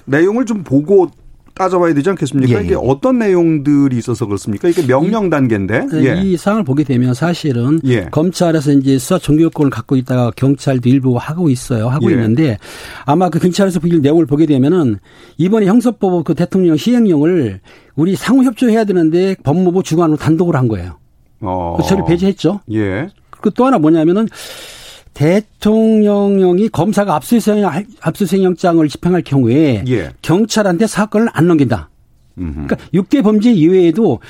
내용을 0.06 0.46
좀 0.46 0.64
보고 0.64 1.08
따져봐야 1.58 1.92
되지 1.92 2.08
않겠습니까? 2.10 2.52
예, 2.54 2.60
예. 2.60 2.64
이게 2.64 2.74
어떤 2.74 3.18
내용들이 3.18 3.96
있어서 3.98 4.24
그렇습니까? 4.26 4.68
이게 4.68 4.86
명령 4.86 5.28
단계인데. 5.28 5.88
예. 5.94 6.22
이 6.22 6.36
사항을 6.36 6.64
보게 6.64 6.84
되면 6.84 7.12
사실은 7.12 7.80
예. 7.84 8.06
검찰에서 8.10 8.72
이제 8.72 8.98
수사 8.98 9.18
종교권을 9.18 9.70
갖고 9.70 9.96
있다가 9.96 10.30
경찰도 10.36 10.88
일부 10.88 11.16
하고 11.18 11.50
있어요. 11.50 11.88
하고 11.88 12.10
예. 12.10 12.14
있는데 12.14 12.56
아마 13.04 13.28
그 13.28 13.38
경찰에서 13.38 13.80
이 13.84 13.98
내용을 13.98 14.24
보게 14.24 14.46
되면은 14.46 14.98
이번에 15.36 15.66
형사법 15.66 16.24
그 16.24 16.34
대통령 16.34 16.76
시행령을 16.76 17.60
우리 17.96 18.16
상호 18.16 18.42
협조해야 18.44 18.84
되는데 18.84 19.34
법무부 19.42 19.82
주관으로 19.82 20.16
단독으로 20.16 20.56
한 20.56 20.68
거예요. 20.68 20.98
어. 21.40 21.76
그 21.78 21.86
처리 21.86 22.02
배제했죠. 22.06 22.60
예. 22.72 23.08
그 23.40 23.50
또 23.50 23.66
하나 23.66 23.78
뭐냐면은 23.78 24.28
대통령령이 25.18 26.68
검사가 26.68 27.16
압수수색 27.16 27.64
압수수색영장을 28.00 28.88
집행할 28.88 29.22
경우에 29.22 29.82
예. 29.88 30.10
경찰한테 30.22 30.86
사건을 30.86 31.28
안 31.32 31.48
넘긴다. 31.48 31.90
음흠. 32.38 32.52
그러니까 32.68 32.76
6대 32.94 33.24
범죄 33.24 33.50
이외에도 33.52 34.20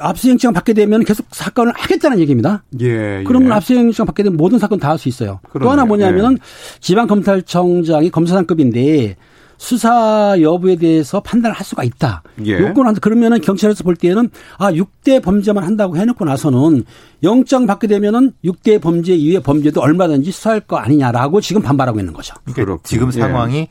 압수영장 0.00 0.52
받게 0.52 0.72
되면 0.72 1.04
계속 1.04 1.26
사건을 1.30 1.72
하겠다는 1.76 2.18
얘기입니다. 2.18 2.64
예. 2.80 3.22
그러면 3.24 3.50
예. 3.50 3.54
압수영장 3.54 4.04
받게 4.04 4.24
되면 4.24 4.36
모든 4.36 4.58
사건 4.58 4.80
다 4.80 4.88
할 4.88 4.98
수 4.98 5.08
있어요. 5.08 5.38
또 5.44 5.48
그러네요. 5.50 5.70
하나 5.70 5.84
뭐냐면은 5.84 6.38
지방검찰청장이 6.80 8.10
검사장급인데 8.10 9.16
수사 9.58 10.36
여부에 10.40 10.76
대해서 10.76 11.20
판단을 11.20 11.56
할 11.56 11.64
수가 11.64 11.82
있다. 11.84 12.22
예. 12.44 12.58
요건 12.60 12.86
한 12.86 12.94
그러면은 12.94 13.40
경찰에서 13.40 13.84
볼 13.84 13.96
때는 13.96 14.30
아 14.58 14.70
6대 14.72 15.22
범죄만 15.22 15.64
한다고 15.64 15.96
해놓고 15.96 16.24
나서는 16.24 16.84
영장 17.22 17.66
받게 17.66 17.86
되면은 17.86 18.32
6대 18.44 18.80
범죄 18.80 19.14
이외의 19.14 19.42
범죄도 19.42 19.80
얼마든지 19.80 20.30
수사할 20.30 20.60
거 20.60 20.76
아니냐라고 20.76 21.40
지금 21.40 21.62
반발하고 21.62 21.98
있는 21.98 22.12
거죠. 22.12 22.34
그러니까 22.44 22.64
그렇군요. 22.64 22.82
지금 22.84 23.08
예. 23.08 23.20
상황이 23.20 23.68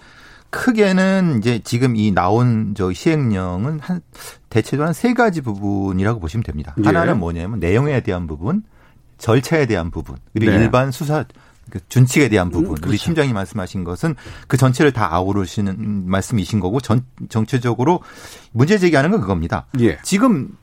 크게는 0.50 1.40
이제 1.40 1.60
지금 1.64 1.96
이 1.96 2.12
나온 2.12 2.74
저 2.76 2.92
시행령은 2.94 3.80
한 3.82 4.02
대체로 4.50 4.86
한 4.86 4.94
세 4.94 5.14
가지 5.14 5.42
부분이라고 5.42 6.20
보시면 6.20 6.44
됩니다. 6.44 6.74
예. 6.80 6.86
하나는 6.86 7.20
뭐냐면 7.20 7.60
내용에 7.60 8.00
대한 8.02 8.26
부분, 8.26 8.64
절차에 9.18 9.66
대한 9.66 9.92
부분, 9.92 10.16
그리고 10.34 10.52
네. 10.54 10.58
일반 10.60 10.92
수사 10.92 11.26
그 11.70 11.80
준칙에 11.90 12.30
대한 12.30 12.50
부분. 12.50 12.72
음, 12.72 12.72
우리 12.74 12.82
그렇죠. 12.82 13.06
팀장이 13.06 13.34
말씀하신 13.34 13.84
것은 13.84 14.16
그 14.48 14.58
전체를 14.58 14.92
다 14.92 15.14
아우르시는 15.14 16.08
말씀이신 16.08 16.60
거고 16.60 16.80
전 16.80 17.06
정체적으로 17.30 18.02
문제 18.52 18.78
제기하는 18.78 19.12
건 19.12 19.22
그겁니다. 19.22 19.66
예. 19.80 19.98
지금 20.04 20.56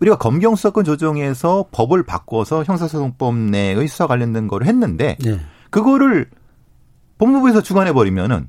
우리가 0.00 0.18
검경 0.18 0.56
수사권 0.56 0.84
조정에서 0.84 1.66
법을 1.72 2.04
바꿔서 2.04 2.64
형사소송법 2.64 3.34
내의 3.34 3.88
수사 3.88 4.06
관련된 4.06 4.48
거를 4.48 4.66
했는데 4.66 5.16
네. 5.20 5.40
그거를 5.70 6.28
법무부에서 7.18 7.62
주관해 7.62 7.92
버리면은. 7.92 8.48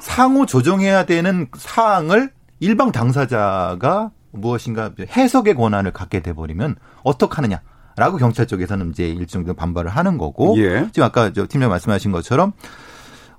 상호 0.00 0.46
조정해야 0.46 1.04
되는 1.06 1.48
사항을 1.56 2.32
일방 2.60 2.92
당사자가 2.92 4.10
무엇인가 4.32 4.90
해석의 4.98 5.54
권한을 5.54 5.92
갖게 5.92 6.20
돼 6.20 6.32
버리면 6.32 6.76
어떡하느냐. 7.04 7.60
라고 7.96 8.18
경찰 8.18 8.46
쪽에서는 8.46 8.90
이제 8.90 9.08
일정 9.08 9.42
정도 9.42 9.54
반발을 9.54 9.90
하는 9.90 10.18
거고 10.18 10.54
예. 10.58 10.86
지금 10.92 11.04
아까 11.04 11.32
저 11.32 11.46
팀장 11.48 11.70
말씀하신 11.70 12.12
것처럼 12.12 12.52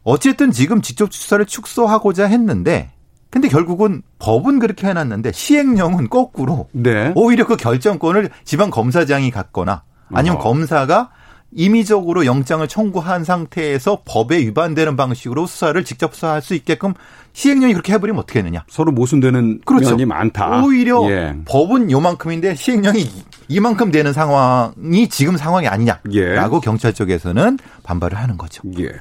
어쨌든 0.03 0.51
지금 0.51 0.81
직접 0.81 1.13
수사를 1.13 1.45
축소하고자 1.45 2.25
했는데 2.25 2.91
근데 3.29 3.49
결국은 3.49 4.01
법은 4.19 4.59
그렇게 4.59 4.87
해놨는데 4.87 5.31
시행령은 5.31 6.09
거꾸로 6.09 6.69
네. 6.71 7.11
오히려 7.15 7.45
그 7.45 7.55
결정권을 7.55 8.29
지방 8.45 8.71
검사장이 8.71 9.29
갖거나 9.31 9.83
아니면 10.11 10.37
어허. 10.37 10.43
검사가 10.43 11.11
임의적으로 11.51 12.25
영장을 12.25 12.67
청구한 12.67 13.23
상태에서 13.23 14.01
법에 14.05 14.39
위반되는 14.39 14.95
방식으로 14.95 15.45
수사를 15.45 15.81
직접 15.83 16.13
수사할 16.13 16.41
수 16.41 16.55
있게끔 16.55 16.93
시행령이 17.33 17.73
그렇게 17.73 17.93
해버리면 17.93 18.19
어떻게 18.19 18.41
되느냐. 18.41 18.65
서로 18.69 18.91
모순되는 18.91 19.61
그렇죠. 19.65 19.91
면이 19.91 20.05
많다. 20.05 20.63
오히려 20.63 21.09
예. 21.09 21.35
법은 21.45 21.91
요만큼인데 21.91 22.55
시행령이 22.55 23.09
이- 23.49 23.55
이만큼 23.55 23.91
되는 23.91 24.13
상황이 24.13 25.07
지금 25.09 25.37
상황이 25.37 25.67
아니냐라고 25.67 26.57
예. 26.57 26.59
경찰 26.63 26.93
쪽에서는 26.93 27.57
반발을 27.83 28.17
하는 28.17 28.37
거죠. 28.37 28.63
예. 28.79 28.91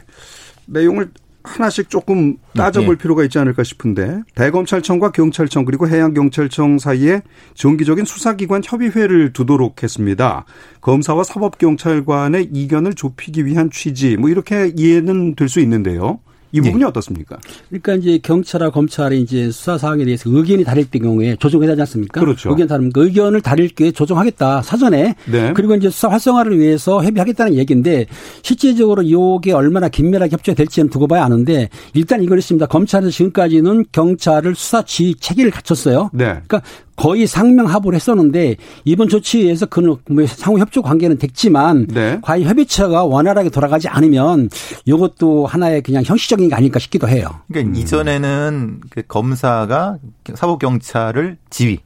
내용을 0.66 1.10
하나씩 1.44 1.88
조금 1.90 2.38
따져볼 2.56 2.96
예. 2.96 2.98
필요가 2.98 3.22
있지 3.22 3.38
않을까 3.38 3.62
싶은데 3.62 4.20
대검찰청과 4.34 5.12
경찰청 5.12 5.64
그리고 5.64 5.88
해양경찰청 5.88 6.78
사이에 6.80 7.22
정기적인 7.54 8.04
수사기관 8.04 8.62
협의회를 8.64 9.32
두도록 9.32 9.82
했습니다. 9.84 10.44
검사와 10.80 11.22
사법경찰관의 11.22 12.48
이견을 12.52 12.94
좁히기 12.94 13.46
위한 13.46 13.70
취지 13.70 14.16
뭐 14.16 14.28
이렇게 14.28 14.72
이해는 14.76 15.36
될 15.36 15.48
수 15.48 15.60
있는데요. 15.60 16.18
이 16.56 16.60
부분이 16.60 16.84
어떻습니까? 16.84 17.38
그러니까 17.68 17.94
이제 17.94 18.18
경찰과 18.22 18.70
검찰이 18.70 19.20
이제 19.20 19.50
수사 19.50 19.78
사항에 19.78 20.04
대해서 20.04 20.30
의견이 20.30 20.64
다를 20.64 20.84
때 20.84 20.98
경우에 20.98 21.36
조정해야 21.36 21.72
하지 21.72 21.82
않습니까? 21.82 22.20
그렇죠. 22.20 22.50
의견 22.50 22.66
다르면 22.66 22.92
그 22.92 23.04
의견을 23.04 23.40
다를 23.40 23.68
게 23.68 23.90
조정하겠다 23.92 24.62
사전에. 24.62 25.14
네. 25.30 25.52
그리고 25.54 25.74
이제 25.74 25.90
수사 25.90 26.08
활성화를 26.08 26.58
위해서 26.58 27.02
협의하겠다는 27.02 27.54
얘기인데 27.54 28.06
실제적으로 28.42 29.02
이게 29.02 29.52
얼마나 29.52 29.88
긴밀하게 29.88 30.32
협조될지는 30.32 30.90
두고 30.90 31.06
봐야 31.06 31.24
아는데 31.24 31.68
일단 31.94 32.22
이걸 32.22 32.38
했습니다. 32.38 32.66
검찰에서 32.66 33.10
지금까지는 33.10 33.86
경찰을 33.92 34.54
수사 34.54 34.82
지휘 34.82 35.14
체계를 35.14 35.50
갖췄어요. 35.50 36.10
네. 36.12 36.24
그러니까 36.24 36.62
거의 36.96 37.26
상명하부를 37.26 37.96
했었는데 37.96 38.56
이번 38.84 39.08
조치에 39.08 39.42
의해서 39.42 39.66
그는 39.66 39.96
뭐 40.08 40.26
상호 40.26 40.58
협조 40.58 40.82
관계는 40.82 41.18
됐지만 41.18 41.86
네. 41.86 42.18
과연 42.22 42.48
협의체가 42.48 43.04
원활하게 43.04 43.50
돌아가지 43.50 43.88
않으면 43.88 44.48
이것도 44.86 45.46
하나의 45.46 45.82
그냥 45.82 46.02
형식적인 46.04 46.48
게 46.48 46.54
아닐까 46.54 46.78
싶기도 46.78 47.08
해요. 47.08 47.28
그러니까 47.52 47.78
이전에는 47.78 48.80
그 48.90 49.02
검사가 49.02 49.98
사법 50.34 50.58
경찰을 50.58 51.36
지휘, 51.50 51.78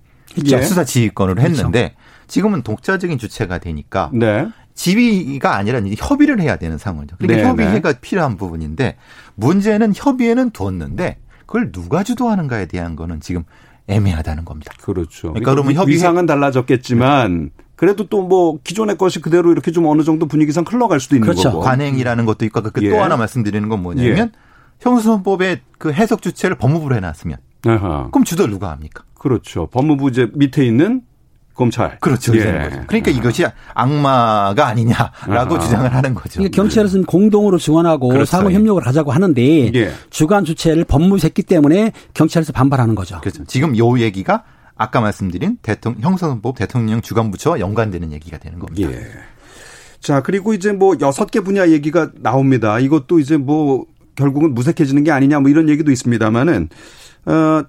예. 0.46 0.62
수사 0.62 0.84
지휘권으로 0.84 1.42
했는데 1.42 1.94
지금은 2.28 2.62
독자적인 2.62 3.18
주체가 3.18 3.58
되니까 3.58 4.10
네. 4.14 4.46
지위가 4.74 5.56
아니라 5.56 5.80
이제 5.80 5.96
협의를 5.98 6.40
해야 6.40 6.56
되는 6.56 6.78
상황이죠. 6.78 7.16
그러니까 7.18 7.52
네, 7.52 7.64
협의가 7.66 7.92
필요한 8.00 8.36
부분인데 8.36 8.96
문제는 9.34 9.92
협의에는 9.94 10.50
두었는데 10.50 11.18
그걸 11.44 11.72
누가 11.72 12.04
주도하는가에 12.04 12.66
대한 12.66 12.94
거는 12.94 13.20
지금 13.20 13.42
애매하다는 13.90 14.44
겁니다. 14.44 14.72
그렇죠. 14.80 15.28
그러니까 15.32 15.52
그러면 15.52 15.74
협의- 15.74 15.94
위상은 15.94 16.26
달라졌겠지만 16.26 17.50
그래도 17.76 18.06
또 18.08 18.22
뭐 18.22 18.58
기존의 18.62 18.96
것이 18.98 19.20
그대로 19.20 19.50
이렇게 19.52 19.72
좀 19.72 19.86
어느 19.86 20.02
정도 20.02 20.26
분위기상 20.26 20.64
흘러갈 20.68 21.00
수도 21.00 21.16
있는 21.16 21.26
그렇죠. 21.26 21.50
거고. 21.50 21.60
관행이라는 21.64 22.24
것도 22.26 22.44
있고 22.44 22.62
그 22.62 22.82
예. 22.84 22.90
또 22.90 23.02
하나 23.02 23.16
말씀드리는 23.16 23.68
건 23.68 23.82
뭐냐면 23.82 24.32
형사소송법의 24.80 25.60
그 25.78 25.92
해석 25.92 26.22
주체를 26.22 26.56
법무부로 26.56 26.94
해놨으면 26.96 27.38
아하. 27.66 28.08
그럼 28.10 28.24
주도를 28.24 28.52
누가 28.52 28.70
합니까? 28.70 29.04
그렇죠. 29.18 29.66
법무부 29.66 30.08
이제 30.08 30.28
밑에 30.34 30.64
있는 30.64 31.02
검찰. 31.60 31.98
그렇죠. 32.00 32.34
예. 32.36 32.42
거죠. 32.42 32.82
그러니까 32.86 33.10
이것이 33.10 33.44
악마가 33.74 34.66
아니냐라고 34.66 35.54
아하. 35.54 35.58
주장을 35.58 35.94
하는 35.94 36.14
거죠. 36.14 36.38
그러니까 36.38 36.56
경찰에서는 36.56 37.04
공동으로 37.04 37.58
지원하고 37.58 38.08
그렇죠. 38.08 38.24
상호 38.24 38.50
협력을 38.50 38.84
하자고 38.84 39.12
하는데 39.12 39.74
예. 39.74 39.92
주관 40.08 40.44
주체를 40.44 40.84
법무부에서 40.84 41.28
했기 41.28 41.42
때문에 41.42 41.92
경찰에서 42.14 42.52
반발하는 42.52 42.94
거죠. 42.94 43.20
그렇죠. 43.20 43.44
지금 43.44 43.76
요 43.76 43.98
얘기가 43.98 44.44
아까 44.76 45.02
말씀드린 45.02 45.58
대통령 45.60 46.00
형사소송법 46.00 46.56
대통령 46.56 47.02
주관부처와 47.02 47.60
연관되는 47.60 48.12
얘기가 48.12 48.38
되는 48.38 48.58
겁니다. 48.58 48.90
예. 48.90 49.06
자, 50.00 50.22
그리고 50.22 50.54
이제 50.54 50.72
뭐 50.72 50.96
여섯 51.02 51.30
개 51.30 51.40
분야 51.40 51.68
얘기가 51.68 52.12
나옵니다. 52.16 52.78
이것도 52.80 53.18
이제 53.18 53.36
뭐 53.36 53.84
결국은 54.16 54.54
무색해지는 54.54 55.04
게 55.04 55.10
아니냐 55.12 55.40
뭐 55.40 55.50
이런 55.50 55.68
얘기도 55.68 55.92
있습니다만은 55.92 56.70
어 57.26 57.62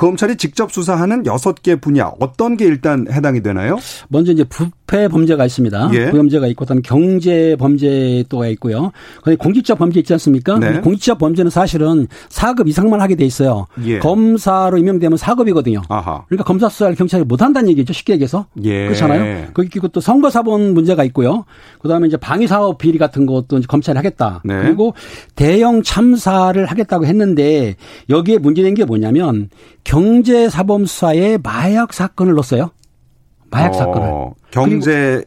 검찰이 0.00 0.36
직접 0.36 0.72
수사하는 0.72 1.26
여섯 1.26 1.60
개 1.62 1.76
분야 1.76 2.10
어떤 2.20 2.56
게 2.56 2.64
일단 2.64 3.06
해당이 3.12 3.42
되나요? 3.42 3.76
먼저 4.08 4.32
이제 4.32 4.44
부 4.44 4.70
패 4.90 5.06
범죄가 5.06 5.46
있습니다. 5.46 5.90
예. 5.92 6.10
부범죄가 6.10 6.48
있고 6.48 6.64
그다음에 6.64 6.80
경제 6.82 7.54
범죄 7.56 8.24
또가 8.28 8.48
있고요. 8.48 8.90
그다음에 9.18 9.36
공직자 9.36 9.76
범죄 9.76 10.00
있지 10.00 10.12
않습니까? 10.14 10.58
네. 10.58 10.80
공직자 10.80 11.14
범죄는 11.14 11.48
사실은 11.48 12.08
4급 12.28 12.66
이상만 12.66 13.00
하게 13.00 13.14
돼 13.14 13.24
있어요. 13.24 13.68
예. 13.84 14.00
검사로 14.00 14.78
임명되면 14.78 15.16
4급이거든요. 15.16 15.82
아하. 15.88 16.24
그러니까 16.26 16.42
검사 16.42 16.68
수사를 16.68 16.92
경찰이 16.96 17.22
못 17.22 17.40
한다는 17.40 17.68
얘기죠. 17.70 17.92
쉽게 17.92 18.14
얘기해서. 18.14 18.46
예. 18.64 18.86
그렇잖아요. 18.86 19.46
있고 19.76 19.88
또 19.88 20.00
선거 20.00 20.28
사본 20.28 20.74
문제가 20.74 21.04
있고요. 21.04 21.44
그다음에 21.78 22.08
이제 22.08 22.16
방위 22.16 22.48
사업 22.48 22.78
비리 22.78 22.98
같은 22.98 23.26
것도 23.26 23.58
이제 23.58 23.66
검찰이 23.68 23.96
하겠다. 23.96 24.42
네. 24.44 24.60
그리고 24.62 24.94
대형 25.36 25.84
참사를 25.84 26.66
하겠다고 26.66 27.06
했는데 27.06 27.76
여기에 28.08 28.38
문제된 28.38 28.74
게 28.74 28.84
뭐냐면 28.84 29.50
경제 29.84 30.48
사범 30.48 30.86
수사에 30.86 31.38
마약 31.40 31.92
사건을 31.92 32.34
넣었어요. 32.34 32.70
마약 33.50 33.74
사건을. 33.74 34.08
어, 34.08 34.34
경제 34.50 35.24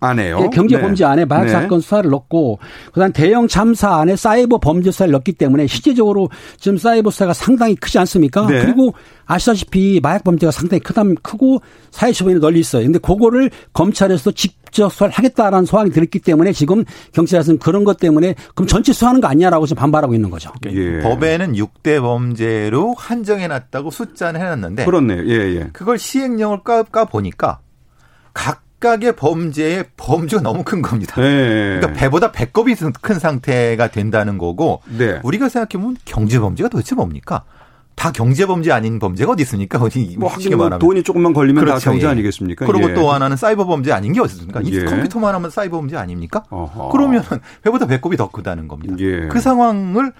안에요. 0.00 0.40
예, 0.42 0.48
경제 0.48 0.76
네. 0.76 0.82
범죄 0.82 1.04
안에 1.04 1.26
마약 1.26 1.44
네. 1.44 1.50
사건 1.50 1.80
수사를 1.80 2.10
넣고 2.10 2.58
그다음 2.92 3.12
대형 3.12 3.46
참사 3.46 3.96
안에 3.96 4.16
사이버 4.16 4.58
범죄 4.58 4.90
수사를 4.90 5.12
넣기 5.12 5.32
때문에 5.32 5.66
실제적으로 5.66 6.30
지금 6.58 6.78
사이버 6.78 7.10
수사가 7.10 7.34
상당히 7.34 7.76
크지 7.76 7.98
않습니까? 7.98 8.46
네. 8.46 8.64
그리고 8.64 8.94
아시다시피 9.26 10.00
마약 10.02 10.24
범죄가 10.24 10.50
상당히 10.50 10.80
크다 10.80 11.02
크고 11.22 11.60
사회 11.90 12.12
처분이 12.12 12.40
널리 12.40 12.60
있어요. 12.60 12.84
근데 12.84 12.98
그거를 12.98 13.50
검찰에서 13.72 14.32
직접 14.32 14.90
수사를 14.90 15.12
하겠다라는 15.12 15.66
소환이 15.66 15.90
들었기 15.90 16.18
때문에 16.20 16.52
지금 16.52 16.84
경찰에서는 17.12 17.58
그런 17.58 17.84
것 17.84 17.98
때문에 17.98 18.34
그럼 18.54 18.66
전체 18.66 18.92
수사하는 18.92 19.20
거 19.20 19.28
아니냐라고 19.28 19.66
지금 19.66 19.80
반발하고 19.80 20.14
있는 20.14 20.30
거죠. 20.30 20.50
예. 20.66 21.00
법에는 21.00 21.52
6대 21.52 22.00
범죄로 22.00 22.94
한정해 22.96 23.48
놨다고 23.48 23.90
숫자는 23.90 24.40
해 24.40 24.44
놨는데 24.44 24.84
그렇네요. 24.86 25.26
예, 25.26 25.56
예. 25.56 25.68
그걸 25.72 25.98
시행령을 25.98 26.62
까, 26.64 26.82
까 26.82 27.04
보니까 27.04 27.60
각 28.32 28.62
각의 28.80 29.14
범죄의 29.14 29.84
범주가 29.96 30.42
너무 30.42 30.64
큰 30.64 30.80
겁니다. 30.82 31.20
네. 31.20 31.78
그러니까 31.78 31.92
배보다 31.92 32.32
배꼽이 32.32 32.74
큰 32.74 33.18
상태가 33.18 33.88
된다는 33.88 34.38
거고 34.38 34.82
네. 34.88 35.20
우리가 35.22 35.48
생각해보면 35.48 35.98
경제 36.04 36.40
범죄가 36.40 36.70
도대체 36.70 36.94
뭡니까? 36.94 37.44
다 37.94 38.10
경제 38.12 38.46
범죄 38.46 38.72
아닌 38.72 38.98
범죄가 38.98 39.32
어디 39.32 39.42
있습니까? 39.42 39.78
어디 39.84 40.16
뭐 40.18 40.30
쉽게 40.30 40.56
뭐 40.56 40.64
말하면. 40.64 40.78
돈이 40.78 41.02
조금만 41.02 41.34
걸리면 41.34 41.62
다 41.62 41.72
그렇죠, 41.72 41.90
경제 41.90 42.06
예. 42.06 42.10
아니겠습니까? 42.10 42.64
그리고 42.64 42.90
예. 42.90 42.94
또 42.94 43.12
하나는 43.12 43.36
사이버 43.36 43.66
범죄 43.66 43.92
아닌 43.92 44.14
게 44.14 44.20
어디 44.20 44.32
있습니까? 44.34 44.62
이 44.62 44.72
예. 44.72 44.84
컴퓨터만 44.84 45.34
하면 45.34 45.50
사이버 45.50 45.76
범죄 45.76 45.98
아닙니까? 45.98 46.44
어허. 46.48 46.88
그러면 46.88 47.22
배보다 47.62 47.86
배꼽이 47.86 48.16
더 48.16 48.30
크다는 48.30 48.68
겁니다. 48.68 48.94
예. 48.98 49.28
그 49.28 49.38
상황을 49.38 50.12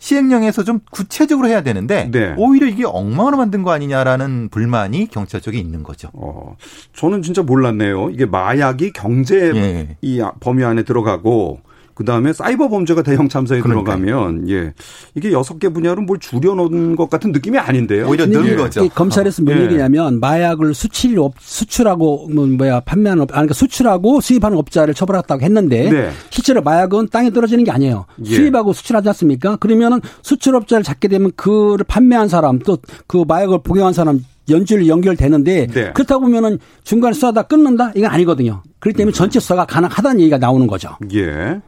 시행령에서 0.00 0.64
좀 0.64 0.80
구체적으로 0.90 1.46
해야 1.46 1.62
되는데 1.62 2.10
네. 2.10 2.34
오히려 2.36 2.66
이게 2.66 2.84
엉망으로 2.84 3.36
만든 3.36 3.62
거 3.62 3.70
아니냐라는 3.70 4.48
불만이 4.48 5.08
경찰 5.08 5.40
쪽에 5.40 5.58
있는 5.58 5.82
거죠. 5.82 6.08
어, 6.14 6.56
저는 6.94 7.22
진짜 7.22 7.42
몰랐네요. 7.42 8.10
이게 8.10 8.26
마약이 8.26 8.92
경제 8.94 9.52
예. 9.54 9.96
이 10.00 10.22
범위 10.40 10.64
안에 10.64 10.82
들어가고 10.82 11.60
그 12.00 12.04
다음에 12.06 12.32
사이버 12.32 12.70
범죄가 12.70 13.02
대형 13.02 13.28
참사에 13.28 13.60
그러니까요. 13.60 13.98
들어가면 13.98 14.48
예 14.48 14.72
이게 15.14 15.32
여섯 15.32 15.58
개 15.58 15.68
분야로 15.68 16.00
뭘 16.00 16.18
줄여놓은 16.18 16.96
것 16.96 17.10
같은 17.10 17.30
느낌이 17.30 17.58
아닌데요. 17.58 18.08
오히려 18.08 18.24
는 18.24 18.56
거죠. 18.56 18.88
검찰에서 18.88 19.42
뭔 19.42 19.58
예. 19.58 19.64
얘기냐면 19.64 20.18
마약을 20.18 20.72
수출 20.72 21.18
업 21.18 21.34
수출하고 21.38 22.30
뭐 22.32 22.46
뭐야 22.46 22.80
판매하는 22.80 23.24
업, 23.24 23.28
아니 23.32 23.40
그러니까 23.40 23.52
수출하고 23.52 24.22
수입하는 24.22 24.56
업자를 24.56 24.94
처벌했다고 24.94 25.42
했는데 25.42 25.90
네. 25.90 26.10
실제로 26.30 26.62
마약은 26.62 27.08
땅에 27.10 27.30
떨어지는 27.30 27.64
게 27.64 27.70
아니에요. 27.70 28.06
예. 28.24 28.34
수입하고 28.34 28.72
수출하지 28.72 29.08
않습니까? 29.10 29.56
그러면은 29.56 30.00
수출업자를 30.22 30.82
잡게 30.82 31.06
되면 31.06 31.30
그를 31.36 31.84
판매한 31.86 32.28
사람 32.28 32.58
또 32.60 32.78
그 33.06 33.24
마약을 33.26 33.58
복용한 33.62 33.92
사람 33.92 34.24
연줄 34.48 34.86
연결되는데 34.86 35.66
네. 35.66 35.92
그렇다 35.92 36.18
보면은 36.18 36.58
중간에 36.84 37.12
수사다 37.12 37.42
끊는다 37.42 37.92
이건 37.94 38.10
아니거든요. 38.10 38.62
그렇기 38.78 38.96
때문에 38.96 39.12
전체 39.12 39.38
수사가 39.38 39.66
가능하다는 39.66 40.20
얘기가 40.20 40.38
나오는 40.38 40.66
거죠. 40.66 40.96
예. 41.12 41.60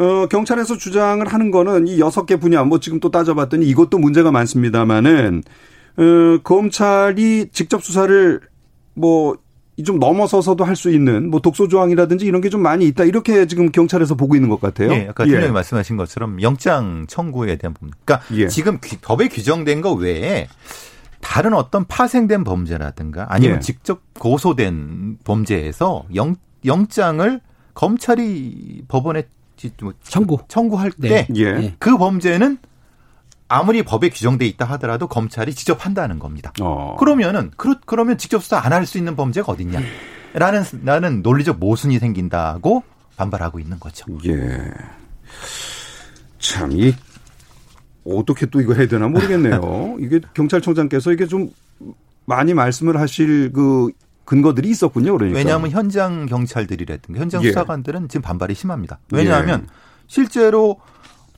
어, 0.00 0.26
경찰에서 0.28 0.78
주장을 0.78 1.26
하는 1.26 1.50
거는 1.50 1.86
이 1.86 2.00
여섯 2.00 2.24
개 2.24 2.36
분야, 2.36 2.64
뭐 2.64 2.80
지금 2.80 3.00
또 3.00 3.10
따져봤더니 3.10 3.66
이것도 3.68 3.98
문제가 3.98 4.30
많습니다만은, 4.30 5.42
어, 5.98 6.02
검찰이 6.42 7.48
직접 7.52 7.84
수사를 7.84 8.40
뭐, 8.94 9.36
좀 9.84 9.98
넘어서서도 9.98 10.62
할 10.64 10.76
수 10.76 10.90
있는 10.90 11.30
뭐 11.30 11.40
독소 11.40 11.68
조항이라든지 11.68 12.26
이런 12.26 12.40
게 12.42 12.50
좀 12.50 12.60
많이 12.62 12.86
있다. 12.86 13.04
이렇게 13.04 13.46
지금 13.46 13.70
경찰에서 13.72 14.14
보고 14.14 14.34
있는 14.34 14.50
것 14.50 14.60
같아요. 14.60 14.90
예, 14.92 15.06
아까 15.08 15.24
팀장님 15.24 15.54
말씀하신 15.54 15.96
것처럼 15.96 16.42
영장 16.42 17.06
청구에 17.08 17.56
대한 17.56 17.72
부분. 17.72 17.90
그러니까 18.04 18.26
예. 18.34 18.46
지금 18.48 18.78
규- 18.82 18.98
법에 19.00 19.28
규정된 19.28 19.80
거 19.80 19.92
외에 19.94 20.48
다른 21.22 21.54
어떤 21.54 21.86
파생된 21.86 22.44
범죄라든가 22.44 23.26
아니면 23.30 23.56
예. 23.56 23.60
직접 23.60 24.02
고소된 24.18 25.18
범죄에서 25.24 26.04
영, 26.14 26.36
영장을 26.66 27.40
검찰이 27.72 28.82
법원에 28.88 29.22
지- 29.22 29.28
뭐 29.82 29.92
청구. 30.02 30.38
청구할 30.48 30.92
네. 30.96 31.26
때 31.26 31.26
예. 31.36 31.42
예. 31.44 31.74
그 31.78 31.96
범죄는 31.98 32.58
아무리 33.48 33.82
법에 33.82 34.10
규정돼 34.10 34.46
있다 34.46 34.64
하더라도 34.64 35.08
검찰이 35.08 35.52
직접 35.54 35.84
한다는 35.84 36.18
겁니다. 36.18 36.52
어. 36.60 36.96
그러면은 36.98 37.50
그러, 37.56 37.74
그러면 37.84 38.16
직접 38.16 38.42
수사 38.42 38.58
안 38.58 38.72
할 38.72 38.86
수 38.86 38.96
있는 38.98 39.16
범죄가 39.16 39.52
어딨냐? 39.52 39.80
라는 40.34 40.62
나는 40.82 41.22
논리적 41.22 41.58
모순이 41.58 41.98
생긴다고 41.98 42.84
반발하고 43.16 43.58
있는 43.58 43.80
거죠. 43.80 44.06
예. 44.26 44.70
참, 46.38 46.72
이, 46.72 46.94
어떻게 48.04 48.46
또 48.46 48.60
이거 48.60 48.74
해야 48.74 48.86
되나 48.88 49.08
모르겠네요. 49.08 49.96
이게 50.00 50.20
경찰청장께서 50.34 51.12
이게 51.12 51.26
좀 51.26 51.50
많이 52.24 52.54
말씀을 52.54 52.98
하실 53.00 53.52
그 53.52 53.90
근거들이 54.24 54.68
있었군요. 54.70 55.14
그러니까. 55.16 55.38
왜냐하면 55.38 55.70
현장 55.70 56.26
경찰들이라든가 56.26 57.20
현장 57.20 57.42
예. 57.42 57.48
수사관들은 57.48 58.08
지금 58.08 58.22
반발이 58.22 58.54
심합니다. 58.54 58.98
왜냐하면 59.12 59.66
실제로 60.06 60.80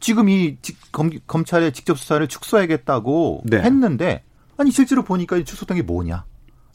지금 0.01 0.29
이 0.29 0.59
직- 0.62 0.79
검, 0.92 1.11
검찰의 1.27 1.73
직접 1.73 1.99
수사를 1.99 2.27
축소하겠다고 2.27 3.42
네. 3.47 3.61
했는데 3.61 4.25
아니 4.59 4.71
실제로 4.71 5.03
보니까 5.05 5.37
이 5.37 5.45
축소된 5.45 5.77
게 5.77 5.83
뭐냐? 5.83 6.25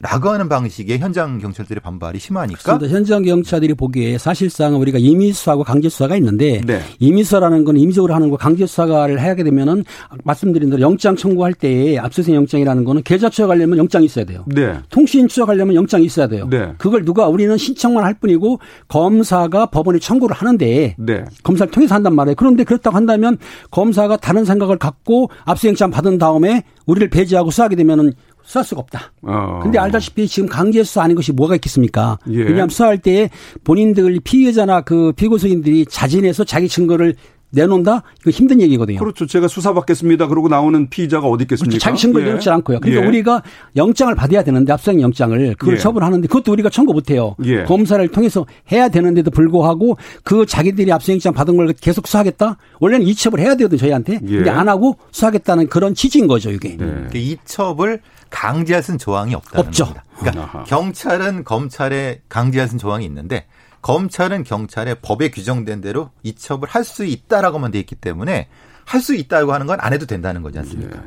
라고 0.00 0.28
하는 0.28 0.48
방식의 0.48 1.00
현장 1.00 1.38
경찰들의 1.38 1.80
반발이 1.80 2.20
심하니까 2.20 2.60
그렇습니다. 2.62 2.96
현장 2.96 3.22
경찰들이 3.24 3.74
보기에 3.74 4.16
사실상 4.16 4.80
우리가 4.80 4.96
임의수사하고 4.98 5.64
강제수사가 5.64 6.14
있는데 6.18 6.60
네. 6.64 6.80
임의수사라는 7.00 7.64
건 7.64 7.76
임의적으로 7.76 8.14
하는 8.14 8.30
거 8.30 8.36
강제수사를 8.36 9.20
하게 9.20 9.42
되면은 9.42 9.84
말씀드린 10.22 10.70
대로 10.70 10.82
영장 10.82 11.16
청구할 11.16 11.52
때에 11.52 11.98
압수수색 11.98 12.32
영장이라는 12.36 12.84
거는 12.84 13.02
계좌 13.02 13.28
추적하려면 13.28 13.76
영장이 13.78 14.04
있어야 14.04 14.24
돼요. 14.24 14.44
네. 14.46 14.78
통신 14.88 15.26
추적하려면 15.26 15.74
영장이 15.74 16.04
있어야 16.04 16.28
돼요. 16.28 16.46
네. 16.48 16.72
그걸 16.78 17.04
누가 17.04 17.26
우리는 17.26 17.56
신청만 17.56 18.04
할 18.04 18.14
뿐이고 18.14 18.60
검사가 18.86 19.66
법원에 19.66 19.98
청구를 19.98 20.36
하는데 20.36 20.94
네. 20.96 21.24
검사를 21.42 21.72
통해서 21.72 21.96
한단 21.96 22.14
말이에요. 22.14 22.36
그런데 22.36 22.62
그렇다고 22.62 22.94
한다면 22.94 23.36
검사가 23.72 24.18
다른 24.18 24.44
생각을 24.44 24.78
갖고 24.78 25.28
압수영장 25.44 25.90
받은 25.90 26.18
다음에 26.18 26.62
우리를 26.86 27.10
배제하고 27.10 27.50
수사하게 27.50 27.74
되면은 27.76 28.12
수사할 28.44 28.64
수가 28.64 28.80
없다. 28.80 29.12
어. 29.22 29.60
근데 29.62 29.78
알다시피 29.78 30.26
지금 30.26 30.48
강제 30.48 30.82
수사 30.82 31.02
아닌 31.02 31.16
것이 31.16 31.32
뭐가 31.32 31.54
있겠습니까? 31.56 32.18
예. 32.30 32.38
왜냐하면 32.38 32.70
수사할 32.70 32.98
때 32.98 33.30
본인들 33.64 34.20
피해자나 34.24 34.82
그 34.82 35.12
피고소인들이 35.12 35.86
자진해서 35.86 36.44
자기 36.44 36.68
증거를 36.68 37.14
내놓는다? 37.50 38.02
이거 38.20 38.30
힘든 38.30 38.60
얘기거든요. 38.60 38.98
그렇죠. 38.98 39.26
제가 39.26 39.48
수사받겠습니다. 39.48 40.26
그러고 40.26 40.48
나오는 40.48 40.88
피의자가 40.90 41.26
어디 41.26 41.44
있겠습니까? 41.44 41.70
그렇죠. 41.70 41.82
자기 41.82 41.98
신고를 41.98 42.26
예. 42.26 42.30
내놓지 42.30 42.50
않고요. 42.50 42.80
그러니까 42.80 43.02
예. 43.02 43.08
우리가 43.08 43.42
영장을 43.76 44.14
받아야 44.14 44.42
되는데 44.42 44.72
압수수색 44.72 45.00
영장을 45.00 45.54
그걸 45.58 45.74
예. 45.74 45.78
처분하는데 45.78 46.28
그것도 46.28 46.52
우리가 46.52 46.68
청구 46.68 46.92
못해요. 46.92 47.36
예. 47.44 47.64
검사를 47.64 48.06
통해서 48.08 48.44
해야 48.70 48.88
되는데도 48.88 49.30
불구하고 49.30 49.96
그 50.24 50.44
자기들이 50.44 50.92
압수영장 50.92 51.32
받은 51.32 51.56
걸 51.56 51.72
계속 51.72 52.06
수사하겠다? 52.06 52.58
원래는 52.80 53.06
이첩을 53.06 53.40
해야 53.40 53.54
되거든요. 53.54 53.78
저희한테. 53.78 54.20
예. 54.28 54.36
근데 54.36 54.50
안 54.50 54.68
하고 54.68 54.98
수사하겠다는 55.12 55.68
그런 55.68 55.94
취지인 55.94 56.26
거죠. 56.26 56.50
이게. 56.50 56.76
네. 56.76 57.06
그 57.10 57.16
이첩을 57.16 58.00
강제할 58.30 58.82
쓴 58.82 58.98
조항이 58.98 59.34
없다는 59.34 59.66
없죠. 59.66 59.84
겁니다. 59.84 60.04
그러니까 60.18 60.42
아하. 60.44 60.64
경찰은 60.64 61.44
검찰에 61.44 62.20
강제할 62.28 62.68
쓴 62.68 62.78
조항이 62.78 63.04
있는데 63.06 63.46
검찰은 63.82 64.44
경찰에 64.44 64.94
법에 64.94 65.30
규정된 65.30 65.80
대로 65.80 66.10
이첩을 66.22 66.68
할 66.68 66.84
수 66.84 67.04
있다라고만 67.04 67.70
돼 67.70 67.78
있기 67.80 67.94
때문에 67.94 68.48
할 68.84 69.00
수 69.00 69.14
있다고 69.14 69.52
하는 69.52 69.66
건 69.66 69.78
안 69.80 69.92
해도 69.92 70.06
된다는 70.06 70.42
거지 70.42 70.58
않습니까? 70.58 70.98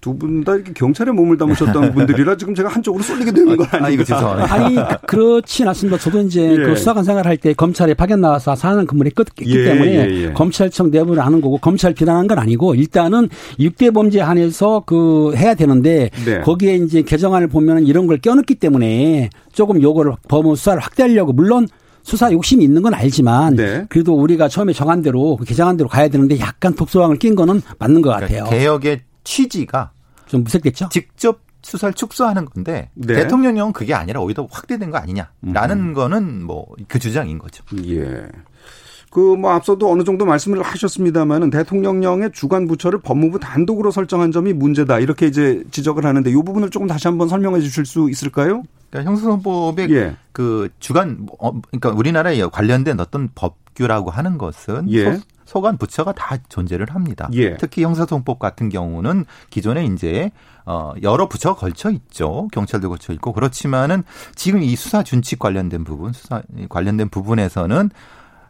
두 0.00 0.14
분 0.18 0.44
다 0.44 0.54
이렇게 0.54 0.72
경찰에 0.72 1.10
몸을 1.12 1.36
담으셨던 1.38 1.92
분들이라 1.94 2.36
지금 2.38 2.54
제가 2.54 2.68
한쪽으로 2.68 3.02
쏠리게 3.02 3.32
되는 3.32 3.56
건 3.56 3.66
아닌가. 3.70 3.86
아, 3.86 3.90
이거 3.90 4.04
죄송합니다. 4.04 4.54
아니 4.54 4.76
그렇진 5.06 5.66
않습니다. 5.68 5.98
저도 5.98 6.20
이제 6.20 6.52
예. 6.52 6.56
그 6.56 6.76
수사관 6.76 7.04
생활 7.04 7.26
할 7.26 7.36
때 7.36 7.52
검찰에 7.52 7.94
파견 7.94 8.20
나와서 8.20 8.54
사는 8.54 8.86
근무를 8.86 9.10
했기 9.18 9.58
예, 9.58 9.64
때문에 9.64 9.92
예, 10.10 10.22
예. 10.28 10.32
검찰청 10.32 10.90
내부를 10.90 11.22
아는 11.22 11.40
거고 11.40 11.58
검찰 11.58 11.92
비난한 11.94 12.26
건 12.26 12.38
아니고 12.38 12.74
일단은 12.74 13.28
6대 13.58 13.92
범죄 13.92 14.20
한해서 14.20 14.82
그 14.86 15.32
해야 15.36 15.54
되는데 15.54 16.10
네. 16.24 16.40
거기에 16.40 16.76
이제 16.76 17.02
개정안을 17.02 17.48
보면 17.48 17.86
이런 17.86 18.06
걸 18.06 18.18
껴넣기 18.18 18.54
때문에 18.56 19.30
조금 19.52 19.82
요거를 19.82 20.12
법무 20.28 20.56
수사를 20.56 20.80
확대하려고 20.80 21.32
물론 21.32 21.66
수사 22.02 22.30
욕심이 22.30 22.62
있는 22.64 22.82
건 22.82 22.92
알지만 22.94 23.56
네. 23.56 23.86
그래도 23.88 24.14
우리가 24.14 24.48
처음에 24.48 24.72
정한 24.72 25.00
대로 25.02 25.36
그 25.36 25.44
개정한 25.44 25.76
대로 25.76 25.88
가야 25.88 26.08
되는데 26.08 26.38
약간 26.38 26.74
독소왕을 26.74 27.16
낀 27.16 27.34
거는 27.34 27.62
맞는 27.78 28.02
것 28.02 28.10
같아요. 28.10 28.44
그러니까 28.44 28.50
개혁의 28.56 29.00
취지가 29.24 29.90
좀 30.26 30.44
무색됐죠? 30.44 30.88
직접 30.90 31.40
수사를 31.62 31.94
축소하는 31.94 32.44
건데 32.44 32.90
네. 32.94 33.14
대통령령은 33.14 33.72
그게 33.72 33.94
아니라 33.94 34.20
오히려 34.20 34.46
확대된 34.50 34.90
거 34.90 34.98
아니냐라는 34.98 35.78
음. 35.78 35.94
거는 35.94 36.44
뭐 36.44 36.66
그 36.88 36.98
주장인 36.98 37.38
거죠. 37.38 37.64
예. 37.86 38.28
그뭐 39.10 39.50
앞서도 39.50 39.90
어느 39.90 40.02
정도 40.02 40.24
말씀을 40.24 40.60
하셨습니다만은 40.62 41.50
대통령령의 41.50 42.32
주관 42.32 42.66
부처를 42.66 43.00
법무부 43.00 43.38
단독으로 43.38 43.92
설정한 43.92 44.32
점이 44.32 44.52
문제다 44.52 44.98
이렇게 44.98 45.26
이제 45.26 45.62
지적을 45.70 46.04
하는데 46.04 46.28
이 46.28 46.34
부분을 46.34 46.70
조금 46.70 46.88
다시 46.88 47.06
한번 47.06 47.28
설명해 47.28 47.60
주실 47.60 47.86
수 47.86 48.10
있을까요? 48.10 48.64
그러니까 48.90 49.10
형사소송법의 49.10 49.90
예. 49.90 50.16
그 50.32 50.68
주간 50.80 51.28
어, 51.38 51.52
그러니까 51.70 51.90
우리나라에 51.90 52.42
관련된 52.46 52.98
어떤 52.98 53.28
법규라고 53.36 54.10
하는 54.10 54.36
것은 54.36 54.90
예. 54.92 55.20
소, 55.54 55.58
소관 55.58 55.78
부처가 55.78 56.12
다 56.12 56.36
존재를 56.48 56.94
합니다. 56.94 57.28
예. 57.32 57.56
특히 57.56 57.84
형사소송법 57.84 58.38
같은 58.38 58.68
경우는 58.68 59.24
기존에 59.50 59.84
이제 59.84 60.32
어 60.66 60.92
여러 61.02 61.28
부처가 61.28 61.58
걸쳐 61.58 61.90
있죠. 61.90 62.48
경찰도 62.52 62.88
걸쳐 62.88 63.12
있고 63.12 63.32
그렇지만은 63.32 64.02
지금 64.34 64.62
이 64.62 64.74
수사 64.74 65.02
준칙 65.02 65.38
관련된 65.38 65.84
부분, 65.84 66.12
수사 66.12 66.42
관련된 66.68 67.08
부분에서는 67.08 67.90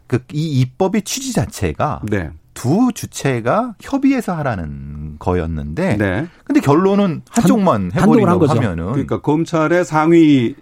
그 0.07 0.19
이 0.33 0.59
입법의 0.61 1.03
취지 1.03 1.33
자체가 1.33 2.01
네. 2.03 2.29
두 2.53 2.91
주체가 2.93 3.75
협의해서 3.79 4.33
하라는 4.37 5.17
거였는데 5.19 5.97
네. 5.97 6.27
근데 6.43 6.61
결론은 6.61 7.21
한쪽만 7.29 7.91
거죠. 8.39 8.55
하면은 8.55 8.91
그러니까 8.91 9.21
검찰의 9.21 9.83
상위 9.85 10.55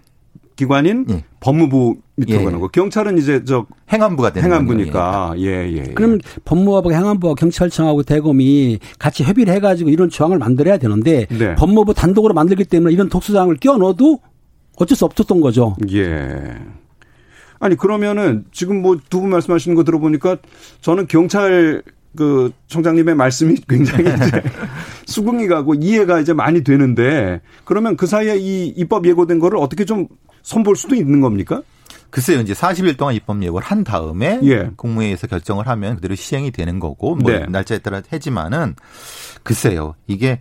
기관인 0.56 1.06
예. 1.10 1.24
법무부 1.40 1.96
밑으로 2.16 2.40
예. 2.40 2.44
가는 2.44 2.60
거. 2.60 2.68
경찰은 2.68 3.18
이제 3.18 3.42
저 3.44 3.66
행안부가 3.92 4.32
되는 4.32 4.48
행안부니까. 4.48 5.34
예, 5.38 5.44
예. 5.68 5.76
예. 5.76 5.82
그럼 5.94 6.18
법무부하고 6.44 6.92
행안부와 6.92 7.34
경찰청하고 7.34 8.02
대검이 8.04 8.78
같이 8.98 9.24
협의를 9.24 9.52
해 9.52 9.60
가지고 9.60 9.90
이런 9.90 10.08
조항을 10.08 10.38
만들어야 10.38 10.78
되는데 10.78 11.26
네. 11.26 11.54
법무부 11.56 11.94
단독으로 11.94 12.34
만들기 12.34 12.64
때문에 12.64 12.92
이런 12.94 13.08
독수장을 13.08 13.54
끼워 13.56 13.76
넣어도 13.78 14.20
어쩔 14.76 14.96
수 14.96 15.04
없었던 15.04 15.40
거죠. 15.40 15.76
예. 15.92 16.54
아니 17.60 17.76
그러면은 17.76 18.44
지금 18.52 18.82
뭐 18.82 18.96
두 19.10 19.20
분 19.20 19.30
말씀하시는 19.30 19.74
거 19.74 19.84
들어보니까 19.84 20.36
저는 20.82 21.06
경찰 21.08 21.82
그 22.16 22.52
청장님의 22.68 23.14
말씀이 23.14 23.56
굉장히 23.68 24.04
이제 24.04 24.42
수긍이 25.06 25.46
가고 25.48 25.74
이해가 25.74 26.20
이제 26.20 26.32
많이 26.32 26.62
되는데 26.62 27.40
그러면 27.64 27.96
그 27.96 28.06
사이에 28.06 28.36
이 28.36 28.68
입법 28.68 29.06
예고된 29.06 29.38
거를 29.38 29.58
어떻게 29.58 29.84
좀 29.84 30.08
손볼 30.42 30.76
수도 30.76 30.94
있는 30.94 31.20
겁니까? 31.20 31.62
글쎄요, 32.10 32.38
이제 32.38 32.52
40일 32.52 32.96
동안 32.96 33.16
입법 33.16 33.42
예고를 33.42 33.66
한 33.66 33.82
다음에 33.82 34.38
예. 34.44 34.70
국무회의에서 34.76 35.26
결정을 35.26 35.66
하면 35.66 35.96
그대로 35.96 36.14
시행이 36.14 36.52
되는 36.52 36.78
거고 36.78 37.16
뭐 37.16 37.32
네. 37.32 37.44
날짜에 37.48 37.78
따라 37.78 38.02
하지만은 38.08 38.76
글쎄요, 39.42 39.96
이게 40.06 40.38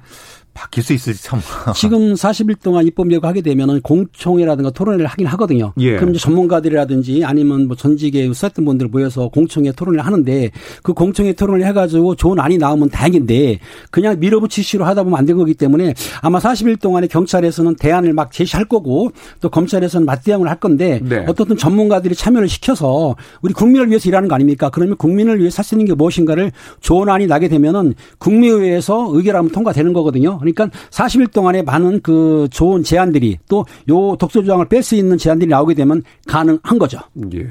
바뀔 0.54 0.84
수 0.84 0.94
있을지 0.94 1.24
참 1.24 1.40
지금 1.76 2.14
40일 2.14 2.62
동안 2.62 2.86
입법 2.86 3.12
예고하게 3.12 3.42
되면은 3.42 3.82
공청회라든가 3.82 4.70
토론회를 4.72 5.06
하긴 5.08 5.28
하거든요. 5.28 5.74
예. 5.80 5.96
그럼 5.98 6.12
이제 6.12 6.20
전문가들이라든지 6.20 7.24
아니면 7.26 7.68
뭐 7.68 7.76
전직에 7.76 8.28
수사했던 8.28 8.64
분들 8.66 8.88
모여서 8.88 9.30
공청회 9.30 9.72
토론을 9.74 10.00
하는데 10.06 10.52
그 10.84 10.94
공청회 10.94 11.34
토론을 11.34 11.66
해가지고 11.66 12.16
좋은 12.16 12.40
안이 12.40 12.58
나오면 12.58 12.90
다행인데 12.90 13.60
그냥 13.92 14.20
밀어붙이시로 14.20 14.86
하다 14.86 15.04
보면 15.04 15.20
안 15.20 15.24
된 15.26 15.38
거기 15.38 15.54
때문에 15.54 15.94
아마 16.22 16.40
40일 16.40 16.80
동안에 16.82 17.08
경찰에서는 17.08 17.76
대안을 17.78 18.12
막 18.14 18.32
제시할 18.34 18.66
거고 18.66 19.12
또 19.40 19.50
검찰에서는 19.50 20.06
맞대응을 20.06 20.50
할 20.50 20.60
건데 20.60 21.00
네. 21.02 21.24
어떻든 21.30 21.56
전문가들이 21.58 22.14
참여를 22.14 22.50
시켜서 22.50 23.16
우리 23.42 23.54
국민을 23.54 23.88
위해서 23.90 24.10
일하는 24.10 24.28
거 24.28 24.36
아닙니까? 24.36 24.70
그러면 24.70 24.98
국민을 24.98 25.40
위해서 25.40 25.58
할 25.60 25.64
수 25.64 25.76
있는 25.76 25.86
게 25.86 25.94
무엇인가를 25.94 26.52
좋은 26.82 27.08
안이 27.08 27.28
나게 27.28 27.48
되면은 27.48 27.94
국무회의에서 28.18 29.10
의결하면 29.14 29.52
통과되는 29.52 29.94
거거든요. 29.94 30.40
그러니까 30.52 30.78
40일 30.90 31.32
동안에 31.32 31.62
많은 31.62 32.02
그 32.02 32.48
좋은 32.52 32.84
제안들이 32.84 33.40
또 33.48 33.64
요 33.90 34.16
독소 34.18 34.44
조항을 34.44 34.68
뺄 34.68 34.84
수 34.84 34.96
있는 34.96 35.18
제안들이 35.18 35.50
나오게 35.50 35.74
되면 35.74 36.04
가능한 36.28 36.78
거죠. 36.80 37.00
예. 37.34 37.50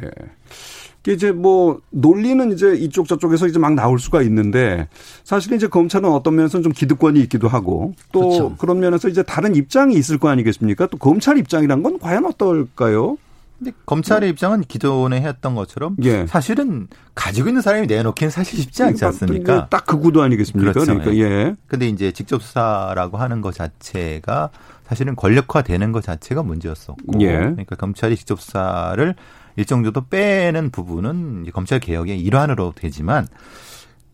이제 1.09 1.33
뭐 1.33 1.81
논리는 1.91 2.53
이제 2.53 2.75
이쪽 2.77 3.09
저쪽에서 3.09 3.49
이제 3.49 3.59
막 3.59 3.75
나올 3.75 3.99
수가 3.99 4.23
있는데 4.23 4.87
사실은 5.25 5.57
이제 5.57 5.67
검찰은 5.67 6.09
어떤 6.09 6.37
면에서는 6.37 6.63
좀 6.63 6.73
기득권이 6.73 7.19
있기도 7.23 7.49
하고 7.49 7.93
또 8.13 8.21
그렇죠. 8.21 8.57
그런 8.57 8.79
면에서 8.79 9.09
이제 9.09 9.23
다른 9.25 9.57
입장이 9.57 9.95
있을 9.95 10.19
거 10.19 10.29
아니겠습니까? 10.29 10.87
또 10.87 10.99
검찰 10.99 11.39
입장이란 11.39 11.83
건 11.83 11.99
과연 11.99 12.25
어떨까요? 12.27 13.17
근데 13.63 13.77
검찰의 13.87 14.29
입장은 14.31 14.63
기존에 14.63 15.21
했던 15.21 15.55
것처럼 15.55 15.97
예. 16.03 16.27
사실은 16.27 16.89
가지고 17.15 17.49
있는 17.49 17.63
사람이 17.63 17.87
내놓기는 17.87 18.31
사실 18.31 18.59
쉽지 18.59 18.83
않지 18.83 19.05
않습니까? 19.05 19.69
딱 19.69 19.87
그 19.87 19.99
구도 19.99 20.23
아니겠습니까? 20.23 20.73
그렇죠. 20.73 20.99
그러니까 20.99 21.17
예. 21.17 21.55
근데 21.67 21.87
이제 21.87 22.11
직접 22.13 22.43
수사라고 22.43 23.19
하는 23.19 23.41
것 23.41 23.55
자체가 23.55 24.51
사실은 24.85 25.15
권력화되는 25.15 25.93
것 25.93 26.03
자체가 26.03 26.43
문제였었고, 26.43 27.21
예. 27.21 27.37
그러니까 27.37 27.77
검찰이 27.77 28.17
직접 28.17 28.41
수사를 28.41 29.15
일정 29.57 29.85
정도 29.85 30.01
빼는 30.07 30.71
부분은 30.71 31.43
이제 31.43 31.51
검찰 31.51 31.79
개혁의 31.79 32.19
일환으로 32.21 32.73
되지만 32.75 33.29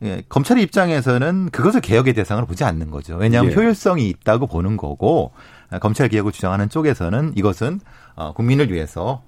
예, 0.02 0.22
검찰의 0.28 0.62
입장에서는 0.64 1.50
그것을 1.50 1.80
개혁의 1.80 2.14
대상으로 2.14 2.46
보지 2.46 2.64
않는 2.64 2.90
거죠. 2.90 3.16
왜냐하면 3.16 3.52
예. 3.52 3.56
효율성이 3.56 4.08
있다고 4.08 4.46
보는 4.46 4.76
거고 4.76 5.32
아, 5.70 5.78
검찰 5.78 6.08
개혁을 6.08 6.32
주장하는 6.32 6.68
쪽에서는 6.68 7.32
이것은 7.36 7.80
어, 8.14 8.32
국민을 8.32 8.72
위해서 8.72 9.22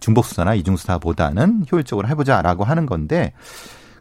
중복 0.00 0.24
수사나 0.24 0.54
이중 0.54 0.76
수사보다는 0.76 1.64
효율적으로 1.70 2.08
해보자라고 2.08 2.64
하는 2.64 2.86
건데 2.86 3.32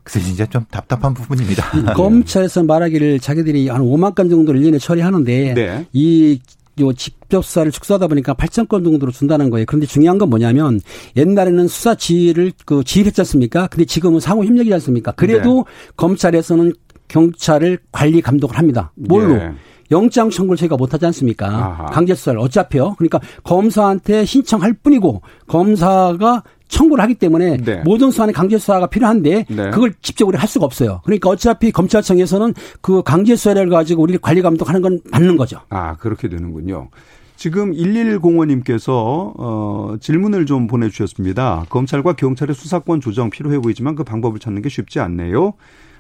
그래서 0.03 0.25
진짜 0.25 0.45
좀 0.45 0.65
답답한 0.71 1.13
부분입니다. 1.13 1.93
검찰에서 1.93 2.63
말하기를 2.63 3.19
자기들이 3.19 3.69
한 3.69 3.81
5만 3.81 4.15
건 4.15 4.29
정도를 4.29 4.61
1년에 4.61 4.79
처리하는데 4.79 5.53
네. 5.53 5.85
이요 5.93 6.93
직접 6.95 7.43
수사를 7.43 7.71
축소하다 7.71 8.07
보니까 8.07 8.33
8천 8.33 8.67
건 8.67 8.83
정도로 8.83 9.11
준다는 9.11 9.49
거예요. 9.49 9.65
그런데 9.67 9.85
중요한 9.85 10.17
건 10.17 10.29
뭐냐면 10.29 10.79
옛날에는 11.15 11.67
수사 11.67 11.95
지휘를 11.95 12.53
그 12.65 12.83
지휘했지 12.83 13.21
않습니까? 13.21 13.67
근데 13.67 13.85
지금은 13.85 14.19
상호 14.19 14.43
협력이지 14.45 14.73
않습니까? 14.75 15.11
그래도 15.11 15.65
검찰에서는 15.97 16.73
경찰을 17.09 17.79
관리 17.91 18.21
감독을 18.21 18.57
합니다. 18.57 18.91
뭘로? 18.95 19.35
예. 19.35 19.51
영장 19.91 20.29
청구를 20.29 20.57
저희가 20.57 20.77
못하지 20.77 21.05
않습니까? 21.07 21.47
아하. 21.47 21.85
강제 21.87 22.15
수사를 22.15 22.39
어차피요. 22.39 22.95
그러니까 22.97 23.19
검사한테 23.43 24.25
신청할 24.25 24.73
뿐이고 24.73 25.21
검사가 25.47 26.43
청구를 26.67 27.03
하기 27.03 27.15
때문에 27.15 27.57
네. 27.57 27.81
모든 27.83 28.11
수사는 28.11 28.31
강제 28.33 28.57
수사가 28.57 28.87
필요한데 28.87 29.45
네. 29.49 29.69
그걸 29.71 29.93
직접으로 30.01 30.37
할 30.37 30.47
수가 30.47 30.65
없어요. 30.65 31.01
그러니까 31.03 31.29
어차피 31.29 31.71
검찰청에서는 31.71 32.53
그 32.81 33.01
강제 33.03 33.35
수사를 33.35 33.67
가지고 33.69 34.03
우리 34.03 34.17
관리 34.17 34.41
감독하는 34.41 34.81
건 34.81 35.01
맞는 35.11 35.35
거죠. 35.35 35.61
아, 35.69 35.95
그렇게 35.97 36.29
되는군요. 36.29 36.89
지금 37.35 37.71
1105님께서 37.71 39.33
어, 39.37 39.95
질문을 39.99 40.45
좀 40.45 40.67
보내주셨습니다. 40.67 41.65
검찰과 41.69 42.13
경찰의 42.13 42.53
수사권 42.53 43.01
조정 43.01 43.29
필요해 43.29 43.59
보이지만 43.59 43.95
그 43.95 44.03
방법을 44.03 44.39
찾는 44.39 44.61
게 44.61 44.69
쉽지 44.69 44.99
않네요. 44.99 45.53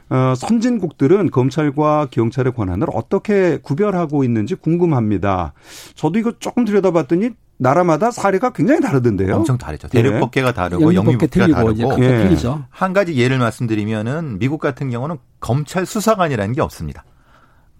어, 0.09 0.33
선진국들은 0.35 1.31
검찰과 1.31 2.07
경찰의 2.11 2.53
권한을 2.53 2.87
어떻게 2.93 3.57
구별하고 3.57 4.23
있는지 4.23 4.55
궁금합니다. 4.55 5.53
저도 5.95 6.19
이거 6.19 6.33
조금 6.39 6.65
들여다봤더니 6.65 7.31
나라마다 7.57 8.09
사례가 8.09 8.51
굉장히 8.53 8.79
다르던데요. 8.81 9.35
엄청 9.35 9.57
다르죠. 9.57 9.89
대륙법계가 9.89 10.53
다르고 10.53 10.93
영미법계 10.95 11.41
영미법계가 11.41 11.45
틀리고 11.45 11.71
이제 11.71 11.83
다르고 11.83 12.03
예. 12.03 12.23
틀리죠. 12.23 12.65
한 12.69 12.93
가지 12.93 13.15
예를 13.17 13.37
말씀드리면은 13.37 14.39
미국 14.39 14.59
같은 14.61 14.89
경우는 14.89 15.17
검찰 15.41 15.85
수사관이라는 15.85 16.53
게 16.55 16.61
없습니다. 16.61 17.03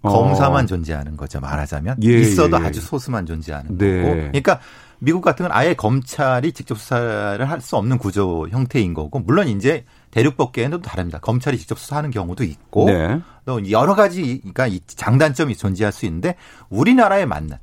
어. 0.02 0.10
검사만 0.10 0.66
존재하는 0.66 1.16
거죠. 1.16 1.40
말하자면 1.40 1.96
예, 2.04 2.18
있어도 2.20 2.58
예, 2.58 2.62
예. 2.62 2.66
아주 2.66 2.80
소수만 2.80 3.26
존재하는 3.26 3.76
네. 3.78 4.02
거고. 4.02 4.14
그러니까 4.14 4.60
미국 4.98 5.22
같은 5.22 5.44
건 5.48 5.52
아예 5.56 5.74
검찰이 5.74 6.52
직접 6.52 6.78
수사를 6.78 7.42
할 7.48 7.60
수 7.60 7.76
없는 7.76 7.98
구조 7.98 8.48
형태인 8.50 8.92
거고 8.94 9.18
물론 9.18 9.48
이제 9.48 9.84
대륙법계에는 10.10 10.78
또 10.78 10.82
다릅니다. 10.82 11.18
검찰이 11.18 11.58
직접 11.58 11.78
수사하는 11.78 12.10
경우도 12.10 12.44
있고 12.44 12.86
네. 12.86 13.20
또 13.44 13.70
여러 13.70 13.94
가지가 13.94 14.66
이 14.66 14.80
장단점이 14.86 15.56
존재할 15.56 15.92
수 15.92 16.06
있는데 16.06 16.36
우리나라에 16.68 17.26
맞는 17.26 17.56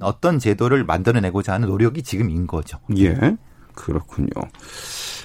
어떤 0.00 0.38
제도를 0.38 0.84
만들어내고자 0.84 1.54
하는 1.54 1.68
노력이 1.68 2.02
지금인 2.02 2.46
거죠. 2.46 2.78
예. 2.96 3.36
그렇군요. 3.74 4.28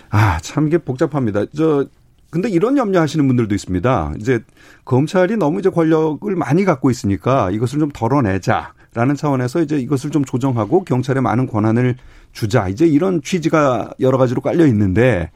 아, 0.09 0.39
참 0.41 0.67
이게 0.67 0.77
복잡합니다. 0.77 1.45
저 1.55 1.85
근데 2.29 2.49
이런 2.49 2.77
염려하시는 2.77 3.27
분들도 3.27 3.53
있습니다. 3.53 4.13
이제 4.19 4.39
검찰이 4.85 5.35
너무 5.35 5.59
이제 5.59 5.69
권력을 5.69 6.33
많이 6.35 6.63
갖고 6.63 6.89
있으니까 6.89 7.51
이것을 7.51 7.79
좀 7.79 7.89
덜어내자 7.89 8.73
라는 8.93 9.15
차원에서 9.15 9.61
이제 9.61 9.77
이것을 9.77 10.11
좀 10.11 10.25
조정하고 10.25 10.83
경찰에 10.83 11.21
많은 11.21 11.47
권한을 11.47 11.95
주자. 12.31 12.67
이제 12.69 12.85
이런 12.85 13.21
취지가 13.21 13.91
여러 13.99 14.17
가지로 14.17 14.41
깔려 14.41 14.65
있는데 14.67 15.31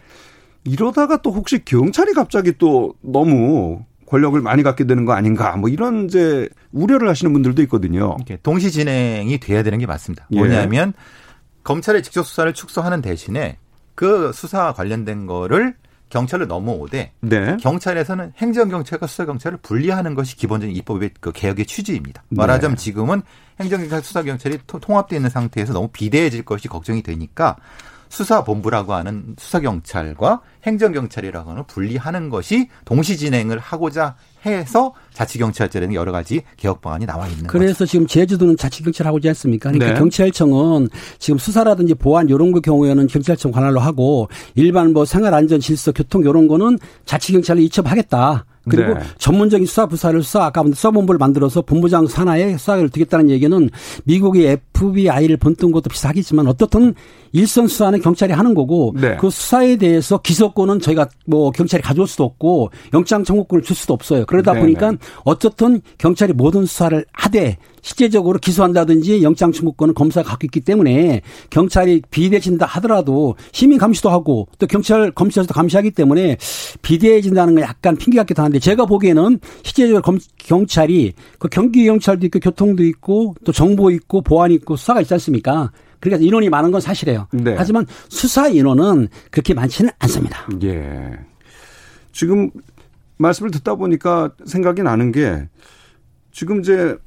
이러다가 0.66 1.22
또 1.22 1.32
혹시 1.32 1.64
경찰이 1.64 2.14
갑자기 2.14 2.54
또 2.58 2.94
너무 3.02 3.84
권력을 4.08 4.40
많이 4.42 4.62
갖게 4.64 4.86
되는 4.86 5.06
거 5.06 5.14
아닌가 5.14 5.56
뭐 5.58 5.70
이런 5.70 6.06
이제 6.06 6.48
우려를 6.72 7.08
하시는 7.10 7.32
분들도 7.34 7.62
있거든요. 7.64 8.18
동시 8.44 8.72
진행이 8.72 9.40
돼야 9.40 9.64
되는 9.64 9.80
게 9.80 9.86
맞습니다. 9.86 10.28
예. 10.32 10.38
뭐냐면 10.38 10.94
검찰의 11.64 12.04
직접 12.04 12.24
수사를 12.26 12.52
축소하는 12.54 13.02
대신에 13.02 13.58
그 13.96 14.32
수사와 14.34 14.74
관련된 14.74 15.26
거를 15.26 15.76
경찰로 16.10 16.46
넘어오되 16.46 17.14
네. 17.22 17.58
경찰에서는 17.60 18.34
행정경찰과 18.38 19.08
수사경찰을 19.08 19.58
분리하는 19.64 20.14
것이 20.14 20.36
기본적인 20.36 20.76
입법의 20.76 21.12
그 21.20 21.32
개혁의 21.32 21.66
취지입니다. 21.66 22.24
네. 22.30 22.38
말하자면 22.38 22.78
지금은 22.78 23.24
행정경찰 23.60 24.04
수사경찰이 24.04 24.60
토- 24.68 24.80
통합되어 24.80 25.18
있는 25.18 25.30
상태에서 25.32 25.74
너무 25.74 25.88
비대해질 25.92 26.44
것이 26.46 26.68
걱정이 26.68 27.02
되니까 27.02 27.56
수사본부라고 28.10 28.94
하는 28.94 29.36
수사경찰과 29.38 30.42
행정경찰이라고 30.64 31.52
하는 31.52 31.64
분리하는 31.66 32.30
것이 32.30 32.70
동시 32.86 33.18
진행을 33.18 33.60
하고자 33.60 34.16
해서 34.46 34.94
자치경찰제라는 35.16 35.96
여러 35.96 36.12
가지 36.12 36.42
개혁 36.58 36.82
방안이 36.82 37.06
나와 37.06 37.26
있는 37.26 37.48
거죠. 37.48 37.58
그래서 37.58 37.86
지금 37.86 38.06
제주도는 38.06 38.58
자치경찰 38.58 39.08
하고지 39.08 39.28
않습니까? 39.30 39.72
그러니까 39.72 39.94
네. 39.94 40.00
경찰청은 40.00 40.90
지금 41.18 41.38
수사라든지 41.40 41.96
보안 41.96 42.30
이런 42.30 42.52
거 42.52 42.60
경우에는 42.60 43.08
경찰청 43.08 43.52
관할로 43.52 43.80
하고 43.80 44.28
일반 44.56 44.94
뭐 44.94 45.06
생활안전 45.06 45.60
질서 45.60 45.92
교통 45.92 46.22
이런 46.22 46.48
거는 46.48 46.78
자치경찰로 47.06 47.62
이첩하겠다. 47.62 48.46
그리고 48.70 48.96
네. 48.96 49.00
전문적인 49.18 49.68
수사 49.68 49.86
부사를 49.86 50.22
수사 50.24 50.46
아까 50.46 50.64
수사본부를 50.64 51.18
만들어서 51.20 51.62
본부장 51.62 52.08
산하에 52.08 52.58
수사를 52.58 52.90
두겠다는 52.90 53.30
얘기는 53.30 53.70
미국의 54.06 54.60
FBI를 54.74 55.38
본뜬 55.38 55.72
것도 55.72 55.90
비슷하겠지만 55.90 56.48
어떻든 56.48 56.94
일선 57.32 57.68
수사는 57.68 58.00
경찰이 58.02 58.34
하는 58.34 58.54
거고 58.54 58.94
네. 59.00 59.18
그 59.18 59.30
수사에 59.30 59.76
대해서 59.76 60.18
기소권은 60.18 60.80
저희가 60.80 61.08
뭐 61.28 61.52
경찰이 61.52 61.84
가져올 61.84 62.08
수도 62.08 62.24
없고 62.24 62.72
영장 62.94 63.24
청구권을 63.24 63.64
줄 63.64 63.76
수도 63.76 63.94
없어요. 63.94 64.26
그러다 64.26 64.54
네네. 64.54 64.62
보니까 64.64 64.94
어쨌든 65.24 65.82
경찰이 65.98 66.34
모든 66.34 66.66
수사를 66.66 67.06
하되 67.14 67.58
실제적으로 67.82 68.40
기소한다든지 68.40 69.22
영장 69.22 69.52
청구권은 69.52 69.94
검사가 69.94 70.28
갖고 70.28 70.46
있기 70.46 70.62
때문에 70.62 71.22
경찰이 71.52 72.02
비대해진다 72.10 72.66
하더라도 72.66 73.36
시민 73.52 73.78
감시도 73.78 74.10
하고 74.10 74.48
또 74.58 74.66
경찰 74.66 75.12
검찰에서도 75.12 75.54
감시하기 75.54 75.92
때문에 75.92 76.38
비대해진다는 76.82 77.56
건 77.56 77.64
약간 77.64 77.96
핑계 77.96 78.18
같기도 78.18 78.42
한데 78.42 78.58
제가 78.58 78.86
보기에는 78.86 79.40
실제적으로 79.64 80.02
검, 80.02 80.18
경찰이 80.38 81.14
그 81.38 81.48
경기 81.48 81.86
경찰도 81.86 82.26
있고 82.26 82.40
교통도 82.40 82.84
있고 82.86 83.36
또 83.44 83.52
정보 83.52 83.92
있고 83.92 84.22
보안 84.22 84.52
있고 84.52 84.76
수사가 84.76 85.02
있지 85.02 85.14
않습니까? 85.14 85.72
그러니까 86.00 86.26
인원이 86.26 86.50
많은 86.50 86.72
건 86.72 86.82
사실이에요. 86.82 87.28
네. 87.34 87.56
하지만 87.58 87.86
수사 88.10 88.48
인원은 88.48 89.10
그렇게 89.32 89.54
많지는 89.54 89.92
않습니다. 90.00 90.48
예. 90.64 91.12
지금 92.12 92.50
말씀을 93.18 93.52
듣다 93.52 93.76
보니까 93.76 94.32
생각이 94.46 94.84
나는 94.84 95.12
게 95.12 95.48
지금 96.32 96.60
이제 96.60 96.98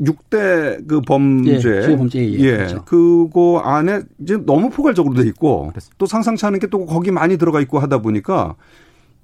6대 0.00 0.86
그 0.88 1.00
범죄. 1.02 1.52
예, 1.90 1.96
범죄, 1.96 2.18
예, 2.18 2.38
예. 2.40 2.56
그렇죠. 2.56 2.84
그거 2.84 3.60
안에 3.60 4.02
이제 4.20 4.36
너무 4.36 4.68
포괄적으로 4.70 5.14
돼 5.14 5.22
있고 5.28 5.72
또 5.98 6.06
상상치 6.06 6.44
않은 6.46 6.58
게 6.58 6.66
또 6.66 6.84
거기 6.84 7.10
많이 7.12 7.38
들어가 7.38 7.60
있고 7.60 7.78
하다 7.78 7.98
보니까 8.02 8.56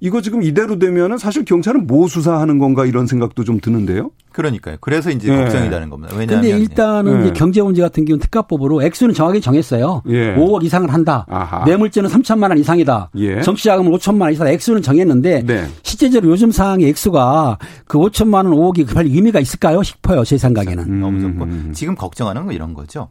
이거 0.01 0.23
지금 0.23 0.43
이대로 0.43 0.79
되면은 0.79 1.19
사실 1.19 1.45
경찰은 1.45 1.87
뭐 1.87 2.09
수사하는 2.09 2.59
건가 2.59 2.87
이런 2.87 3.07
생각도 3.07 3.45
좀 3.45 3.61
드는데요. 3.61 4.11
그러니까요. 4.33 4.77
그래서 4.81 5.11
이제 5.11 5.31
예. 5.31 5.37
걱정이 5.37 5.69
되는 5.69 5.91
겁니다. 5.91 6.15
왜냐하면 6.17 6.43
근데 6.51 6.59
일단은 6.59 7.17
예. 7.17 7.25
이제 7.27 7.33
경제 7.35 7.61
문제 7.61 7.83
같은 7.83 8.07
경우는 8.07 8.21
특가법으로 8.21 8.83
액수는 8.83 9.13
정확히 9.15 9.41
정했어요. 9.41 10.03
예. 10.09 10.35
5억 10.37 10.65
이상을 10.65 10.91
한다. 10.91 11.27
아하. 11.29 11.65
뇌물죄는 11.67 12.09
3천만 12.09 12.49
원 12.49 12.59
이상이다. 12.59 13.11
예. 13.17 13.43
정치자금은 13.43 13.93
5천만 13.93 14.23
원 14.23 14.33
이상 14.33 14.49
액수는 14.49 14.81
정했는데 14.83 15.43
네. 15.45 15.67
실제적으로 15.83 16.33
요즘 16.33 16.51
상황의 16.51 16.89
액수가 16.89 17.59
그 17.87 17.99
5천만 17.99 18.47
원 18.47 18.47
5억이 18.53 18.87
별 18.93 19.05
의미가 19.05 19.41
있을까요 19.41 19.83
싶어요. 19.83 20.25
제 20.25 20.39
생각에는. 20.39 21.01
너무 21.01 21.21
좋고 21.21 21.45
음. 21.45 21.73
지금 21.75 21.95
걱정하는 21.95 22.47
건 22.47 22.55
이런 22.55 22.73
거죠. 22.73 23.09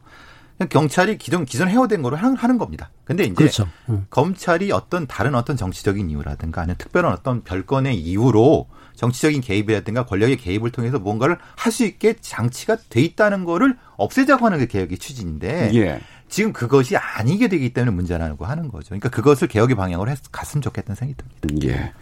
경찰이 0.68 1.16
기존 1.18 1.44
기존 1.44 1.68
해오된 1.68 2.02
거로 2.02 2.16
하는, 2.16 2.58
겁니다. 2.58 2.90
근데 3.04 3.24
이제 3.24 3.34
그렇죠. 3.34 3.68
음. 3.88 4.06
검찰이 4.10 4.72
어떤 4.72 5.06
다른 5.06 5.34
어떤 5.34 5.56
정치적인 5.56 6.10
이유라든가 6.10 6.62
아니면 6.62 6.76
특별한 6.78 7.12
어떤 7.12 7.42
별건의 7.42 7.98
이유로 7.98 8.66
정치적인 8.96 9.40
개입이라든가 9.40 10.04
권력의 10.04 10.36
개입을 10.36 10.70
통해서 10.70 10.98
뭔가를 10.98 11.38
할 11.56 11.72
수 11.72 11.84
있게 11.84 12.16
장치가 12.20 12.76
돼 12.90 13.00
있다는 13.00 13.44
거를 13.44 13.76
없애자고 13.96 14.44
하는 14.44 14.58
게 14.58 14.66
개혁의 14.66 14.98
취지인데 14.98 15.70
예. 15.74 16.00
지금 16.28 16.52
그것이 16.52 16.96
아니게 16.96 17.48
되기 17.48 17.72
때문에 17.72 17.94
문제라고 17.94 18.44
하는 18.44 18.68
거죠. 18.68 18.88
그러니까 18.88 19.08
그것을 19.08 19.48
개혁의 19.48 19.76
방향으로 19.76 20.10
했, 20.10 20.18
갔으면 20.30 20.62
좋겠다는 20.62 20.96
생각이 20.96 21.22
듭니다. 21.40 21.68
예. 21.68 21.92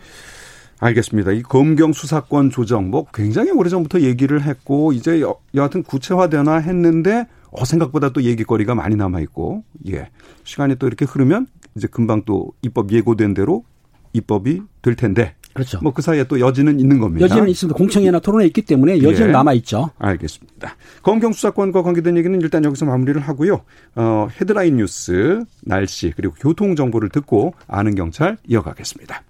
알겠습니다. 0.80 1.32
이 1.32 1.42
검경 1.42 1.92
수사권 1.92 2.50
조정 2.50 2.90
뭐 2.90 3.06
굉장히 3.12 3.50
오래전부터 3.50 4.00
얘기를 4.00 4.42
했고 4.42 4.92
이제 4.92 5.20
여, 5.20 5.36
여하튼 5.54 5.82
구체화되나 5.82 6.58
했는데 6.58 7.26
어 7.50 7.64
생각보다 7.64 8.10
또 8.10 8.22
얘기거리가 8.22 8.74
많이 8.74 8.96
남아 8.96 9.20
있고 9.20 9.64
예. 9.88 10.10
시간이 10.44 10.76
또 10.76 10.86
이렇게 10.86 11.04
흐르면 11.04 11.46
이제 11.76 11.86
금방 11.86 12.22
또 12.24 12.52
입법 12.62 12.92
예고된 12.92 13.34
대로 13.34 13.64
입법이 14.12 14.62
될 14.82 14.96
텐데 14.96 15.34
그렇죠. 15.54 15.80
뭐 15.82 15.92
그 15.92 16.02
사이에 16.02 16.24
또 16.24 16.38
여지는 16.38 16.78
있는 16.78 17.00
겁니다. 17.00 17.24
여지는 17.24 17.48
있습니다. 17.48 17.76
공청회나 17.76 18.20
토론회 18.20 18.46
있기 18.46 18.62
때문에 18.62 19.02
여지는 19.02 19.28
예. 19.28 19.32
남아 19.32 19.54
있죠. 19.54 19.90
알겠습니다. 19.98 20.76
검경 21.02 21.32
수사권과 21.32 21.82
관계된 21.82 22.16
얘기는 22.16 22.40
일단 22.40 22.64
여기서 22.64 22.84
마무리를 22.86 23.20
하고요. 23.20 23.62
어, 23.96 24.28
헤드라인 24.40 24.76
뉴스, 24.76 25.44
날씨 25.64 26.12
그리고 26.14 26.34
교통 26.38 26.76
정보를 26.76 27.08
듣고 27.08 27.54
아는 27.66 27.94
경찰 27.96 28.36
이어가겠습니다. 28.46 29.22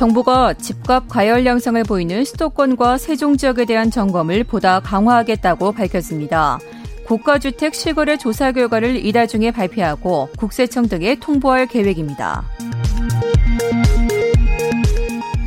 정부가 0.00 0.54
집값 0.54 1.10
과열 1.10 1.44
양상을 1.44 1.84
보이는 1.84 2.24
수도권과 2.24 2.96
세종 2.96 3.36
지역에 3.36 3.66
대한 3.66 3.90
점검을 3.90 4.44
보다 4.44 4.80
강화하겠다고 4.80 5.72
밝혔습니다. 5.72 6.58
국가주택 7.04 7.74
실거래 7.74 8.16
조사 8.16 8.50
결과를 8.50 9.04
이달 9.04 9.28
중에 9.28 9.50
발표하고 9.50 10.30
국세청 10.38 10.88
등에 10.88 11.16
통보할 11.16 11.66
계획입니다. 11.66 12.42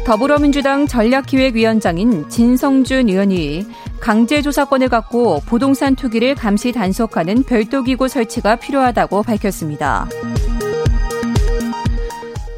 더불어민주당 0.05 0.85
전략기획위원장인 0.85 2.29
진성준 2.29 3.09
의원이 3.09 3.65
강제조사권을 4.01 4.89
갖고 4.89 5.41
부동산 5.47 5.95
투기를 5.95 6.35
감시 6.35 6.71
단속하는 6.71 7.41
별도기구 7.41 8.07
설치가 8.07 8.55
필요하다고 8.55 9.23
밝혔습니다. 9.23 10.07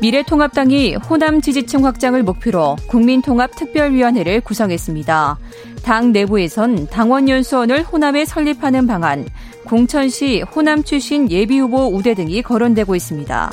미래통합당이 0.05 0.97
호남 0.97 1.41
지지층 1.41 1.83
확장을 1.83 2.21
목표로 2.21 2.75
국민통합특별위원회를 2.89 4.41
구성했습니다. 4.41 5.39
당 5.81 6.11
내부에선 6.11 6.87
당원 6.89 7.27
연수원을 7.27 7.81
호남에 7.81 8.23
설립하는 8.25 8.85
방안, 8.85 9.25
공천시 9.65 10.41
호남 10.41 10.83
출신 10.83 11.31
예비후보 11.31 11.87
우대 11.87 12.13
등이 12.13 12.43
거론되고 12.43 12.95
있습니다. 12.95 13.51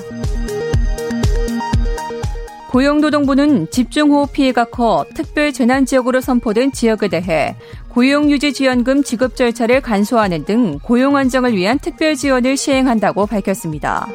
고용노동부는 2.69 3.71
집중호우 3.71 4.27
피해가 4.27 4.67
커 4.67 5.07
특별 5.15 5.55
재난지역으로 5.55 6.21
선포된 6.21 6.73
지역에 6.73 7.09
대해 7.09 7.57
고용유지지원금 7.89 9.05
지급 9.05 9.37
절차를 9.37 9.81
간소화하는 9.81 10.45
등 10.45 10.79
고용 10.83 11.17
안정을 11.17 11.57
위한 11.57 11.79
특별 11.79 12.15
지원을 12.15 12.59
시행한다고 12.59 13.25
밝혔습니다. 13.25 14.07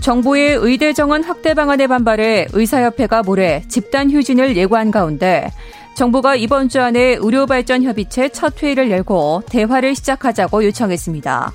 정부의 0.00 0.54
의대 0.56 0.92
정원 0.92 1.24
확대 1.24 1.54
방안에 1.54 1.86
반발해 1.86 2.46
의사협회가 2.52 3.22
모레 3.22 3.64
집단 3.68 4.10
휴진을 4.10 4.56
예고한 4.56 4.90
가운데 4.90 5.50
정부가 5.96 6.36
이번 6.36 6.68
주 6.68 6.80
안에 6.80 7.16
의료발전협의체 7.18 8.28
첫 8.28 8.62
회의를 8.62 8.90
열고 8.90 9.42
대화를 9.50 9.94
시작하자고 9.96 10.64
요청했습니다. 10.64 11.52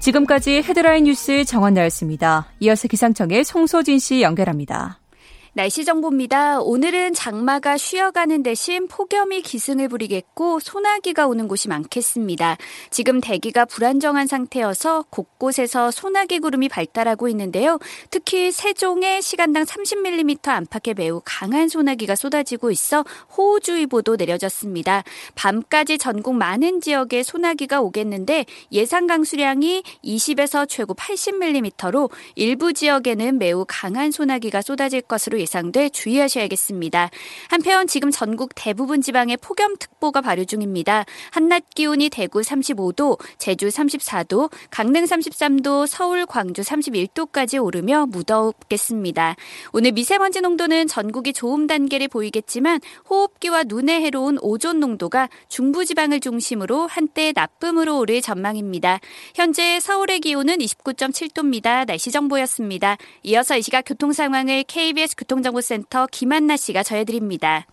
지금까지 0.00 0.62
헤드라인 0.62 1.04
뉴스 1.04 1.44
정원 1.44 1.74
나였습니다. 1.74 2.46
이어서 2.60 2.86
기상청의 2.86 3.44
송소진 3.44 3.98
씨 3.98 4.22
연결합니다. 4.22 4.98
날씨 5.58 5.84
정보입니다. 5.84 6.60
오늘은 6.60 7.14
장마가 7.14 7.78
쉬어가는 7.78 8.44
대신 8.44 8.86
폭염이 8.86 9.42
기승을 9.42 9.88
부리겠고 9.88 10.60
소나기가 10.60 11.26
오는 11.26 11.48
곳이 11.48 11.66
많겠습니다. 11.66 12.56
지금 12.90 13.20
대기가 13.20 13.64
불안정한 13.64 14.28
상태여서 14.28 15.06
곳곳에서 15.10 15.90
소나기 15.90 16.38
구름이 16.38 16.68
발달하고 16.68 17.26
있는데요. 17.30 17.80
특히 18.10 18.52
세종에 18.52 19.20
시간당 19.20 19.64
30mm 19.64 20.46
안팎의 20.46 20.94
매우 20.96 21.20
강한 21.24 21.68
소나기가 21.68 22.14
쏟아지고 22.14 22.70
있어 22.70 23.04
호우주의보도 23.36 24.14
내려졌습니다. 24.14 25.02
밤까지 25.34 25.98
전국 25.98 26.36
많은 26.36 26.80
지역에 26.80 27.24
소나기가 27.24 27.80
오겠는데 27.80 28.46
예상 28.70 29.08
강수량이 29.08 29.82
20에서 30.04 30.68
최고 30.68 30.94
80mm로 30.94 32.12
일부 32.36 32.72
지역에는 32.72 33.40
매우 33.40 33.64
강한 33.66 34.12
소나기가 34.12 34.62
쏟아질 34.62 35.00
것으로 35.00 35.40
예상 35.40 35.47
돼 35.72 35.88
주의하셔야겠습니다. 35.88 37.10
한편 37.48 37.86
지금 37.86 38.10
전국 38.10 38.50
대부분 38.54 39.00
지방에 39.00 39.36
폭염특보가 39.36 40.20
발효 40.20 40.44
중입니다. 40.44 41.04
한낮 41.30 41.70
기온이 41.74 42.10
대구 42.10 42.40
35도, 42.40 43.18
제주 43.38 43.68
34도, 43.68 44.50
강릉 44.70 45.04
33도, 45.04 45.86
서울, 45.86 46.26
광주 46.26 46.62
31도까지 46.62 47.62
오르며 47.62 48.06
무덥겠습니다. 48.06 49.36
오늘 49.72 49.92
미세먼지 49.92 50.40
농도는 50.40 50.86
전국이 50.86 51.32
좋음 51.32 51.66
단계를 51.66 52.08
보이겠지만 52.08 52.80
호흡기와 53.08 53.64
눈에 53.64 54.00
해로운 54.02 54.38
오존 54.42 54.80
농도가 54.80 55.28
중부지방을 55.48 56.20
중심으로 56.20 56.86
한때 56.86 57.32
나쁨으로 57.34 57.98
오를 57.98 58.20
전망입니다. 58.20 59.00
현재 59.34 59.80
서울의 59.80 60.20
기온은 60.20 60.58
29.7도입니다. 60.58 61.86
날씨 61.86 62.10
정보였습니다. 62.10 62.96
이어서 63.22 63.56
이 63.56 63.62
시각 63.62 63.82
교통 63.82 64.12
상황을 64.12 64.64
KBS 64.64 65.16
교통정보센터 65.28 66.06
김한나 66.10 66.56
씨가 66.56 66.82
전해드립니다. 66.82 67.66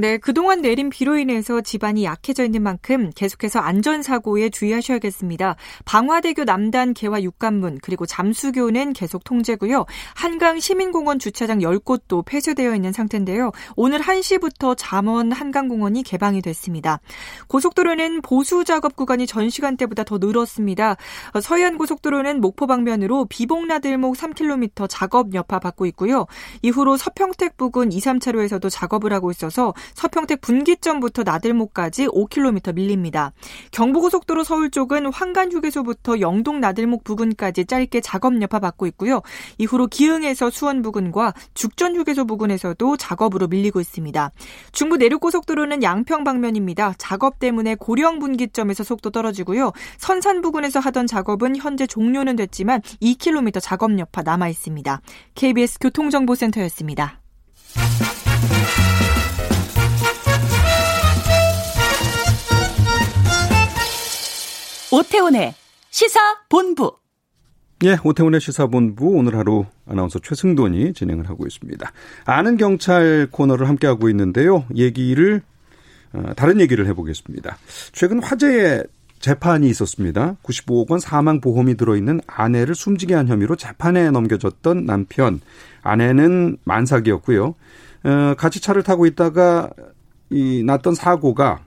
네, 0.00 0.16
그동안 0.16 0.62
내린 0.62 0.90
비로 0.90 1.18
인해서 1.18 1.60
집안이 1.60 2.04
약해져 2.04 2.44
있는 2.44 2.62
만큼 2.62 3.10
계속해서 3.16 3.58
안전사고에 3.58 4.48
주의하셔야겠습니다. 4.48 5.56
방화대교 5.86 6.44
남단 6.44 6.94
개화 6.94 7.20
육관문 7.20 7.80
그리고 7.82 8.06
잠수교는 8.06 8.92
계속 8.92 9.24
통제고요. 9.24 9.86
한강 10.14 10.60
시민공원 10.60 11.18
주차장 11.18 11.58
10곳도 11.58 12.24
폐쇄되어 12.24 12.76
있는 12.76 12.92
상태인데요. 12.92 13.50
오늘 13.74 13.98
1시부터 13.98 14.76
잠원 14.78 15.32
한강공원이 15.32 16.04
개방이 16.04 16.42
됐습니다. 16.42 17.00
고속도로는 17.48 18.22
보수 18.22 18.62
작업 18.62 18.94
구간이 18.94 19.26
전 19.26 19.50
시간대보다 19.50 20.04
더 20.04 20.18
늘었습니다. 20.18 20.94
서해안 21.42 21.76
고속도로는 21.76 22.40
목포 22.40 22.68
방면으로 22.68 23.24
비봉나들목 23.24 24.14
3km 24.14 24.86
작업 24.88 25.34
여파 25.34 25.58
받고 25.58 25.86
있고요. 25.86 26.26
이후로 26.62 26.96
서평택 26.96 27.56
부근 27.56 27.90
2, 27.90 27.98
3차로에서도 27.98 28.70
작업을 28.70 29.12
하고 29.12 29.32
있어서 29.32 29.74
서평택 29.94 30.40
분기점부터 30.40 31.22
나들목까지 31.22 32.06
5km 32.08 32.74
밀립니다. 32.74 33.32
경부고속도로 33.72 34.44
서울 34.44 34.70
쪽은 34.70 35.12
황간 35.12 35.52
휴게소부터 35.52 36.20
영동 36.20 36.60
나들목 36.60 37.04
부근까지 37.04 37.66
짧게 37.66 38.00
작업 38.00 38.40
여파 38.42 38.58
받고 38.58 38.86
있고요. 38.88 39.22
이후로 39.58 39.88
기흥에서 39.88 40.50
수원 40.50 40.82
부근과 40.82 41.34
죽전 41.54 41.96
휴게소 41.96 42.26
부근에서도 42.26 42.96
작업으로 42.96 43.48
밀리고 43.48 43.80
있습니다. 43.80 44.30
중부 44.72 44.96
내륙고속도로는 44.96 45.82
양평 45.82 46.24
방면입니다. 46.24 46.94
작업 46.98 47.38
때문에 47.38 47.74
고령 47.74 48.18
분기점에서 48.18 48.84
속도 48.84 49.10
떨어지고요. 49.10 49.72
선산 49.98 50.40
부근에서 50.40 50.80
하던 50.80 51.06
작업은 51.06 51.56
현재 51.56 51.86
종료는 51.86 52.36
됐지만 52.36 52.80
2km 53.02 53.60
작업 53.62 53.98
여파 53.98 54.22
남아 54.22 54.48
있습니다. 54.48 55.00
KBS 55.34 55.78
교통정보센터였습니다. 55.80 57.20
오태훈의 64.90 65.54
시사본부. 65.90 66.96
예, 67.84 67.98
오태훈의 68.02 68.40
시사본부 68.40 69.06
오늘 69.06 69.36
하루 69.36 69.66
아나운서 69.86 70.18
최승돈이 70.18 70.94
진행을 70.94 71.28
하고 71.28 71.46
있습니다. 71.46 71.92
아는 72.24 72.56
경찰 72.56 73.28
코너를 73.30 73.68
함께 73.68 73.86
하고 73.86 74.08
있는데요. 74.08 74.64
얘기를 74.74 75.42
어, 76.14 76.32
다른 76.36 76.60
얘기를 76.60 76.86
해보겠습니다. 76.86 77.58
최근 77.92 78.22
화제의 78.22 78.84
재판이 79.20 79.68
있었습니다. 79.68 80.36
95억 80.42 80.90
원 80.90 81.00
사망 81.00 81.40
보험이 81.40 81.76
들어있는 81.76 82.22
아내를 82.26 82.74
숨지게 82.74 83.14
한 83.14 83.28
혐의로 83.28 83.56
재판에 83.56 84.10
넘겨졌던 84.10 84.86
남편. 84.86 85.40
아내는 85.82 86.56
만삭이었고요. 86.64 87.54
어, 88.04 88.34
같이 88.38 88.62
차를 88.62 88.82
타고 88.82 89.04
있다가 89.04 89.70
이 90.30 90.62
났던 90.64 90.94
사고가 90.94 91.60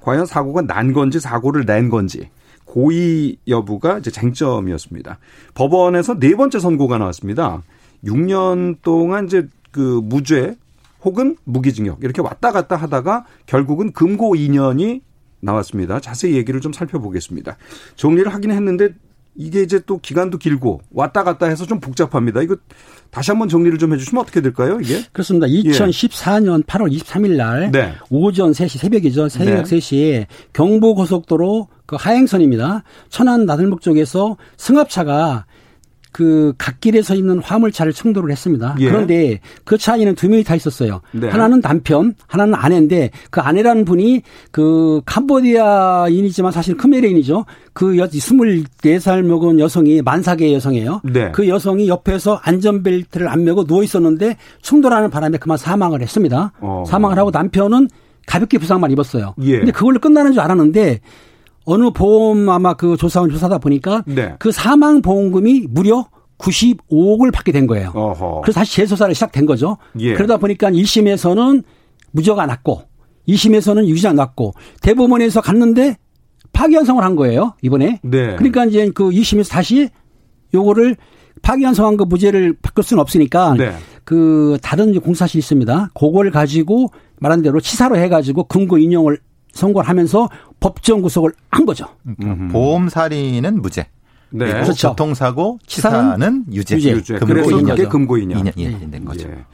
과연 0.00 0.26
사고가 0.26 0.62
난 0.62 0.92
건지 0.92 1.20
사고를 1.20 1.64
낸 1.64 1.88
건지 1.88 2.28
고의 2.70 3.36
여부가 3.48 3.98
이제 3.98 4.12
쟁점이었습니다. 4.12 5.18
법원에서 5.54 6.20
네 6.20 6.36
번째 6.36 6.60
선고가 6.60 6.98
나왔습니다. 6.98 7.62
6년 8.04 8.76
동안 8.82 9.26
이제 9.26 9.48
그 9.72 10.00
무죄 10.04 10.54
혹은 11.02 11.36
무기징역 11.42 11.98
이렇게 12.04 12.22
왔다 12.22 12.52
갔다 12.52 12.76
하다가 12.76 13.26
결국은 13.46 13.92
금고 13.92 14.36
2년이 14.36 15.00
나왔습니다. 15.40 15.98
자세히 15.98 16.36
얘기를 16.36 16.60
좀 16.60 16.72
살펴보겠습니다. 16.72 17.56
정리를 17.96 18.32
하긴 18.32 18.52
했는데 18.52 18.90
이게 19.34 19.62
이제 19.62 19.80
또 19.84 19.98
기간도 19.98 20.38
길고 20.38 20.80
왔다 20.92 21.24
갔다 21.24 21.46
해서 21.46 21.66
좀 21.66 21.80
복잡합니다. 21.80 22.40
이거 22.40 22.56
다시 23.10 23.30
한번 23.30 23.48
정리를 23.48 23.76
좀 23.78 23.92
해주시면 23.92 24.22
어떻게 24.22 24.40
될까요? 24.40 24.78
이게 24.80 25.02
그렇습니다. 25.12 25.46
2014년 25.46 26.60
예. 26.60 26.62
8월 26.62 26.96
23일 26.96 27.36
날 27.36 27.70
네. 27.72 27.92
오전 28.08 28.52
3시 28.52 28.78
새벽이죠. 28.78 29.28
새벽 29.28 29.64
네. 29.64 29.78
3시에 29.78 30.26
경부고속도로 30.52 31.68
그 31.86 31.96
하행선입니다. 31.98 32.84
천안 33.08 33.46
나들목 33.46 33.80
쪽에서 33.80 34.36
승합차가 34.56 35.46
그 36.12 36.52
갓길에 36.58 37.02
서 37.02 37.14
있는 37.14 37.38
화물차를 37.38 37.92
충돌을 37.92 38.30
했습니다. 38.30 38.74
예. 38.80 38.88
그런데 38.88 39.40
그 39.64 39.78
차 39.78 39.94
안에는 39.94 40.14
두 40.14 40.28
명이 40.28 40.44
타 40.44 40.54
있었어요. 40.54 41.00
네. 41.12 41.28
하나는 41.28 41.60
남편, 41.62 42.14
하나는 42.26 42.54
아내인데 42.54 43.10
그 43.30 43.40
아내라는 43.40 43.84
분이 43.84 44.22
그 44.50 45.00
캄보디아인이지만 45.06 46.52
사실 46.52 46.76
크메레인이죠. 46.76 47.44
그 47.72 47.96
여, 47.98 48.06
24살 48.08 49.22
먹은 49.22 49.58
여성이 49.58 50.02
만삭의 50.02 50.52
여성이에요. 50.54 51.00
네. 51.04 51.30
그 51.32 51.48
여성이 51.48 51.88
옆에서 51.88 52.40
안전벨트를 52.42 53.28
안 53.28 53.44
메고 53.44 53.64
누워 53.64 53.82
있었는데 53.82 54.36
충돌하는 54.62 55.10
바람에 55.10 55.38
그만 55.38 55.56
사망을 55.56 56.02
했습니다. 56.02 56.52
어. 56.60 56.84
사망을 56.86 57.18
하고 57.18 57.30
남편은 57.30 57.88
가볍게 58.26 58.58
부상만 58.58 58.90
입었어요. 58.90 59.34
예. 59.42 59.58
근데 59.58 59.72
그걸로 59.72 59.98
끝나는 59.98 60.32
줄 60.32 60.40
알았는데 60.40 61.00
어느 61.70 61.90
보험 61.90 62.48
아마 62.48 62.74
그 62.74 62.96
조사원 62.96 63.30
조사다 63.30 63.58
보니까 63.58 64.02
네. 64.04 64.34
그 64.40 64.50
사망 64.50 65.02
보험금이 65.02 65.66
무려 65.70 66.08
95억을 66.38 67.32
받게 67.32 67.52
된 67.52 67.68
거예요. 67.68 67.92
어허. 67.94 68.40
그래서 68.40 68.58
다시 68.58 68.74
재조사를 68.74 69.14
시작된 69.14 69.46
거죠. 69.46 69.76
예. 70.00 70.14
그러다 70.14 70.38
보니까 70.38 70.70
1심에서는 70.70 71.62
무죄가 72.10 72.46
났고 72.46 72.82
2심에서는 73.28 73.86
유죄가 73.86 74.14
났고 74.14 74.52
대법원에서 74.82 75.42
갔는데 75.42 75.96
파기환송을 76.52 77.04
한 77.04 77.14
거예요. 77.14 77.54
이번에. 77.62 78.00
네. 78.02 78.34
그러니까 78.34 78.64
이제 78.64 78.90
그 78.92 79.10
2심에서 79.10 79.50
다시 79.52 79.90
요거를 80.52 80.96
파기환송한 81.42 81.96
그 81.96 82.02
무죄를 82.02 82.56
바꿀 82.60 82.82
수는 82.82 83.00
없으니까 83.00 83.54
네. 83.56 83.72
그 84.02 84.58
다른 84.60 84.98
공사실이 84.98 85.38
있습니다. 85.38 85.90
그걸 85.94 86.32
가지고 86.32 86.88
말한 87.20 87.42
대로 87.42 87.60
치사로 87.60 87.96
해가지고 87.96 88.44
금고 88.44 88.78
인용을 88.78 89.20
선고를 89.52 89.88
하면서 89.88 90.28
법정 90.60 91.02
구속을 91.02 91.32
한 91.50 91.66
거죠. 91.66 91.86
음. 92.22 92.48
보험 92.52 92.88
살인은 92.88 93.62
무죄. 93.62 93.86
네. 94.30 94.46
그렇죠. 94.46 94.90
교통사고 94.90 95.58
치사는 95.66 96.44
유죄. 96.52 96.76
유죄. 96.76 96.90
유죄. 96.92 97.18
그래서 97.18 97.56
그게 97.58 97.86
금고 97.86 98.16
2년. 98.16 98.42
2년, 98.44 98.52
예, 98.58 98.90
된 98.90 99.04
거죠. 99.04 99.28
예. 99.28 99.44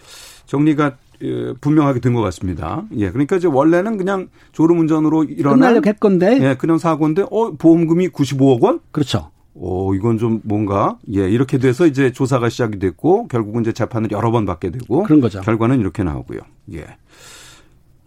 정리가 0.47 0.97
예, 1.23 1.55
분명하게 1.63 2.01
된 2.01 2.13
것 2.13 2.21
같습니다. 2.21 2.83
예, 2.99 3.11
그러니까 3.11 3.37
이제 3.37 3.49
원래는 3.49 3.97
그냥 3.97 4.29
졸음운전으로 4.53 5.25
일어난 5.25 5.59
끝나려고 5.61 5.89
했건데, 5.89 6.39
예, 6.43 6.55
그냥 6.57 6.77
사고인데, 6.77 7.23
어 7.31 7.53
보험금이 7.53 8.09
95억 8.11 8.61
원? 8.61 8.81
그렇죠. 8.93 9.31
오, 9.55 9.95
이건 9.95 10.19
좀 10.19 10.43
뭔가, 10.45 10.99
예, 11.15 11.27
이렇게 11.31 11.57
돼서 11.57 11.87
이제 11.87 12.13
조사가 12.13 12.51
시작이 12.51 12.79
됐고, 12.79 13.29
결국은 13.29 13.63
이제 13.63 13.73
재판을 13.73 14.11
여러 14.11 14.31
번 14.31 14.45
받게 14.45 14.71
되고, 14.73 15.05
그런 15.05 15.23
거죠. 15.23 15.41
결과는 15.41 15.81
이렇게 15.81 16.03
나오고요. 16.05 16.41
예. 16.75 16.85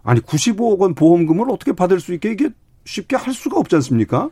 아니 0.02 0.20
95억 0.20 0.78
원 0.78 0.94
보험금을 0.94 1.50
어떻게 1.50 1.72
받을 1.72 2.00
수 2.00 2.14
있게 2.14 2.32
이게 2.32 2.50
쉽게 2.84 3.16
할 3.16 3.34
수가 3.34 3.58
없지 3.58 3.76
않습니까? 3.76 4.30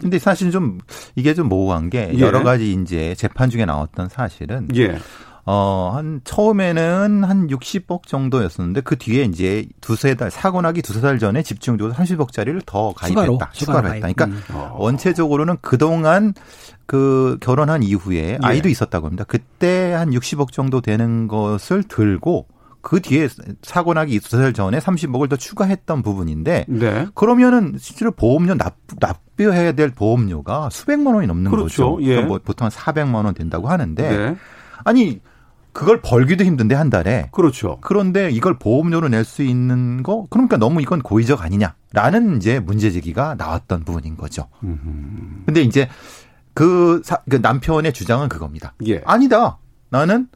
근데 0.00 0.18
사실 0.18 0.50
좀 0.50 0.78
이게 1.16 1.34
좀 1.34 1.48
모호한 1.48 1.90
게 1.90 2.12
예. 2.14 2.18
여러 2.18 2.42
가지 2.42 2.72
이제 2.72 3.14
재판 3.16 3.50
중에 3.50 3.64
나왔던 3.64 4.08
사실은 4.08 4.68
예. 4.74 4.98
어, 5.46 5.90
한, 5.94 6.20
처음에는 6.22 7.24
한 7.24 7.48
60억 7.48 8.06
정도였었는데, 8.06 8.82
그 8.82 8.96
뒤에 8.96 9.24
이제 9.24 9.66
두세 9.80 10.14
달, 10.14 10.30
사고 10.30 10.60
나기 10.60 10.82
두세 10.82 11.00
달 11.00 11.18
전에 11.18 11.42
집중적으로 11.42 11.94
30억짜리를 11.94 12.62
더 12.66 12.92
가입했다. 12.92 13.22
추가로 13.22 13.38
추가로 13.52 13.94
했다. 13.94 14.00
가입. 14.00 14.16
그러니까 14.16 14.24
음. 14.26 14.70
원체적으로는 14.74 15.56
그동안 15.60 16.34
그 16.86 17.38
결혼한 17.40 17.82
이후에 17.82 18.32
예. 18.32 18.38
아이도 18.42 18.68
있었다고 18.68 19.06
합니다. 19.06 19.24
그때 19.26 19.92
한 19.92 20.10
60억 20.10 20.52
정도 20.52 20.80
되는 20.80 21.26
것을 21.26 21.82
들고, 21.84 22.46
그 22.82 23.00
뒤에 23.00 23.28
사고 23.62 23.92
나기 23.94 24.18
달 24.20 24.52
전에 24.52 24.78
30억을 24.78 25.28
더 25.28 25.36
추가했던 25.36 26.02
부분인데, 26.02 26.64
네. 26.68 27.06
그러면은 27.14 27.76
실제로 27.78 28.10
보험료 28.10 28.54
납, 28.56 28.76
납부해야 28.98 29.72
될 29.72 29.90
보험료가 29.90 30.70
수백만 30.70 31.14
원이 31.14 31.26
넘는 31.26 31.50
그렇죠. 31.50 31.96
거죠. 31.96 32.02
예. 32.04 32.08
그러니까 32.14 32.28
뭐 32.28 32.40
보통 32.42 32.64
한 32.66 32.70
400만 32.72 33.24
원 33.24 33.34
된다고 33.34 33.68
하는데, 33.68 34.08
네. 34.08 34.36
아니 34.84 35.20
그걸 35.72 36.00
벌기도 36.02 36.42
힘든데 36.44 36.74
한 36.74 36.90
달에 36.90 37.28
그렇죠. 37.32 37.78
그런데 37.80 38.30
이걸 38.30 38.58
보험료로 38.58 39.08
낼 39.08 39.24
수 39.24 39.42
있는 39.42 40.02
거 40.02 40.26
그러니까 40.30 40.56
너무 40.56 40.82
이건 40.82 41.00
고의적 41.00 41.42
아니냐라는 41.44 42.38
이제 42.38 42.58
문제 42.58 42.90
제기가 42.90 43.36
나왔던 43.36 43.84
부분인 43.84 44.16
거죠. 44.16 44.48
근데 45.46 45.62
이제 45.62 45.88
그, 46.54 47.00
사, 47.04 47.18
그 47.30 47.36
남편의 47.36 47.92
주장은 47.92 48.28
그겁니다. 48.28 48.74
예. 48.86 49.00
아니다. 49.04 49.58
나는 49.90 50.26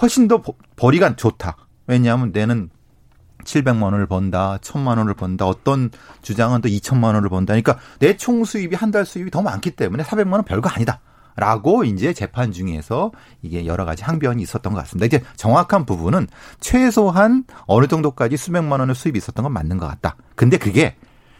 훨씬 0.00 0.28
더 0.28 0.40
버- 0.40 0.54
벌이가 0.76 1.16
좋다. 1.16 1.56
왜냐하면 1.86 2.30
내는 2.32 2.70
700만 3.44 3.82
원을 3.84 4.06
번다, 4.06 4.58
1000만 4.60 4.98
원을 4.98 5.14
번다, 5.14 5.46
어떤 5.46 5.90
주장은 6.22 6.62
또 6.62 6.68
2천만 6.68 7.14
원을 7.14 7.28
번다. 7.28 7.52
그러니까 7.52 7.78
내 8.00 8.16
총 8.16 8.44
수입이 8.44 8.74
한 8.74 8.90
달 8.90 9.04
수입이 9.06 9.30
더 9.30 9.42
많기 9.42 9.70
때문에 9.70 10.02
400만 10.02 10.32
원 10.32 10.44
별거 10.44 10.68
아니다. 10.68 11.00
라고 11.36 11.84
이제 11.84 12.14
재판 12.14 12.50
중에서 12.50 13.12
이게 13.42 13.66
여러 13.66 13.84
가지 13.84 14.02
항변이 14.02 14.42
있었던 14.42 14.72
것 14.72 14.78
같습니다. 14.80 15.04
이제 15.04 15.22
정확한 15.36 15.84
부분은 15.84 16.28
최소한 16.60 17.44
어느 17.66 17.86
정도까지 17.86 18.38
수백만 18.38 18.80
원의 18.80 18.94
수입이 18.96 19.18
있었던 19.18 19.42
건 19.42 19.52
맞는 19.52 19.76
것 19.76 19.86
같다. 19.86 20.16
근데 20.34 20.56
그게 20.56 20.96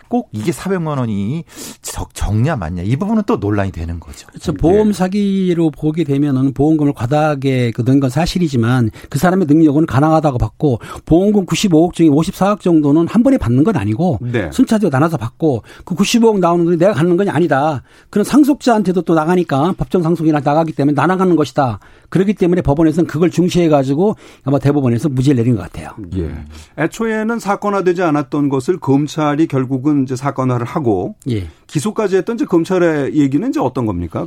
꼭 0.09 0.28
이게 0.32 0.52
400만 0.52 0.98
원이 0.98 1.44
적, 1.82 2.14
적냐 2.14 2.57
맞냐 2.57 2.82
이 2.82 2.96
부분은 2.96 3.24
또 3.26 3.36
논란이 3.36 3.72
되는 3.72 4.00
거죠. 4.00 4.26
그렇죠. 4.28 4.52
보험 4.54 4.92
사기로 4.92 5.70
보게 5.70 6.04
되면은 6.04 6.54
보험금을 6.54 6.92
과다하게 6.92 7.72
넣은 7.84 8.00
건 8.00 8.11
사실이지만 8.11 8.90
그 9.11 9.18
사람의 9.18 9.46
능력은 9.46 9.86
가능하다고 9.86 10.38
봤고 10.38 10.80
보험금 11.04 11.46
95억 11.46 11.92
중에 11.92 12.09
54억 12.09 12.61
정도는 12.61 13.09
한 13.09 13.22
번에 13.22 13.38
받는 13.38 13.64
건 13.64 13.76
아니고 13.76 14.18
네. 14.20 14.50
순차적으로 14.52 14.90
나눠서 14.90 15.16
받고 15.16 15.62
그 15.84 15.94
95억 15.94 16.38
나오는 16.38 16.64
돈이 16.64 16.78
내가 16.78 16.92
갖는 16.92 17.16
건 17.16 17.28
아니다. 17.28 17.82
그런 18.11 18.24
상속자한테도 18.24 19.02
또 19.02 19.14
나가니까 19.14 19.74
법정 19.76 20.02
상속이나 20.02 20.40
나가기 20.40 20.72
때문에 20.72 20.94
나눠가는 20.94 21.34
것이다. 21.36 21.80
그렇기 22.09 22.34
때문에 22.34 22.62
법원에서는 22.62 23.07
그걸 23.07 23.30
중시해 23.30 23.68
가지고 23.68 24.16
아마 24.44 24.59
대법원에서 24.59 25.09
무죄를 25.09 25.36
내린 25.36 25.57
것 25.57 25.62
같아요. 25.62 25.90
예. 26.16 26.32
애초에는 26.78 27.38
사건화되지 27.38 28.02
않았던 28.02 28.48
것을 28.48 28.78
검찰이 28.78 29.46
결국은 29.46 29.95
이제 30.03 30.16
사건화를 30.16 30.66
하고 30.66 31.16
예. 31.28 31.49
기소까지 31.66 32.16
했던 32.16 32.36
이제 32.36 32.44
검찰의 32.44 33.14
얘기는 33.16 33.49
이제 33.49 33.61
어떤 33.61 33.86
겁니까? 33.86 34.26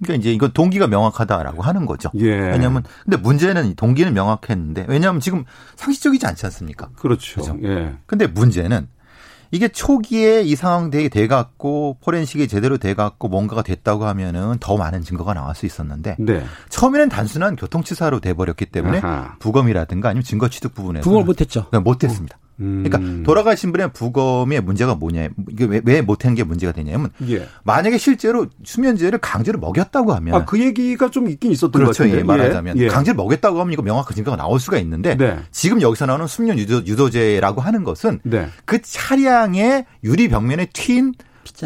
그러니까 0.00 0.20
이제 0.20 0.32
이건 0.32 0.52
동기가 0.52 0.86
명확하다라고 0.86 1.62
하는 1.62 1.86
거죠. 1.86 2.10
예. 2.16 2.30
왜냐하면 2.30 2.84
근데 3.04 3.16
문제는 3.16 3.74
동기는 3.74 4.12
명확했는데 4.14 4.86
왜냐하면 4.88 5.20
지금 5.20 5.44
상식적이지 5.76 6.26
않지 6.26 6.46
않습니까? 6.46 6.88
그렇죠. 6.96 7.40
그죠. 7.40 7.56
예. 7.64 7.96
근데 8.06 8.26
문제는 8.26 8.88
이게 9.50 9.68
초기에 9.68 10.42
이 10.42 10.54
상황 10.56 10.90
되게 10.90 11.08
돼갖고 11.08 11.96
포렌식이 12.02 12.48
제대로 12.48 12.76
돼갖고 12.76 13.28
뭔가가 13.28 13.62
됐다고 13.62 14.04
하면은 14.06 14.58
더 14.60 14.76
많은 14.76 15.02
증거가 15.02 15.32
나올 15.32 15.54
수 15.54 15.64
있었는데 15.64 16.16
네. 16.18 16.44
처음에는 16.68 17.08
단순한 17.08 17.56
교통치사로 17.56 18.20
돼버렸기 18.20 18.66
때문에 18.66 18.98
아하. 18.98 19.36
부검이라든가 19.38 20.10
아니면 20.10 20.22
증거 20.22 20.48
취득 20.48 20.74
부분에서 20.74 21.02
부검을 21.02 21.24
못했죠. 21.24 21.66
못했습니다. 21.82 22.38
음. 22.60 22.84
그러니까 22.84 23.22
돌아가신 23.24 23.72
분의 23.72 23.92
부검의 23.92 24.60
문제가 24.62 24.94
뭐냐 24.94 25.28
이게 25.50 25.64
왜, 25.64 25.80
왜 25.84 26.00
못한 26.00 26.34
게 26.34 26.42
문제가 26.44 26.72
되냐면 26.72 27.10
예. 27.28 27.46
만약에 27.64 27.98
실제로 27.98 28.46
수면제를 28.64 29.18
강제로 29.20 29.58
먹였다고 29.58 30.12
하면 30.14 30.34
아, 30.34 30.44
그 30.44 30.60
얘기가 30.60 31.10
좀 31.10 31.28
있긴 31.28 31.52
있었던 31.52 31.70
것 31.72 31.78
그렇죠. 31.78 32.02
같은데. 32.04 32.18
예, 32.18 32.22
말하자면 32.22 32.78
예. 32.78 32.82
예. 32.84 32.88
강제로 32.88 33.16
먹였다고 33.16 33.60
하면 33.60 33.72
이거 33.72 33.82
명확한 33.82 34.14
증거가 34.14 34.36
나올 34.36 34.58
수가 34.60 34.78
있는데 34.78 35.16
네. 35.16 35.38
지금 35.50 35.80
여기서 35.80 36.06
나오는 36.06 36.26
숙면 36.26 36.58
유도, 36.58 36.84
유도 36.86 37.10
제라고 37.10 37.60
하는 37.60 37.84
것은 37.84 38.20
네. 38.24 38.48
그 38.64 38.80
차량의 38.82 39.86
유리 40.04 40.28
벽면에 40.28 40.66
튄. 40.66 41.12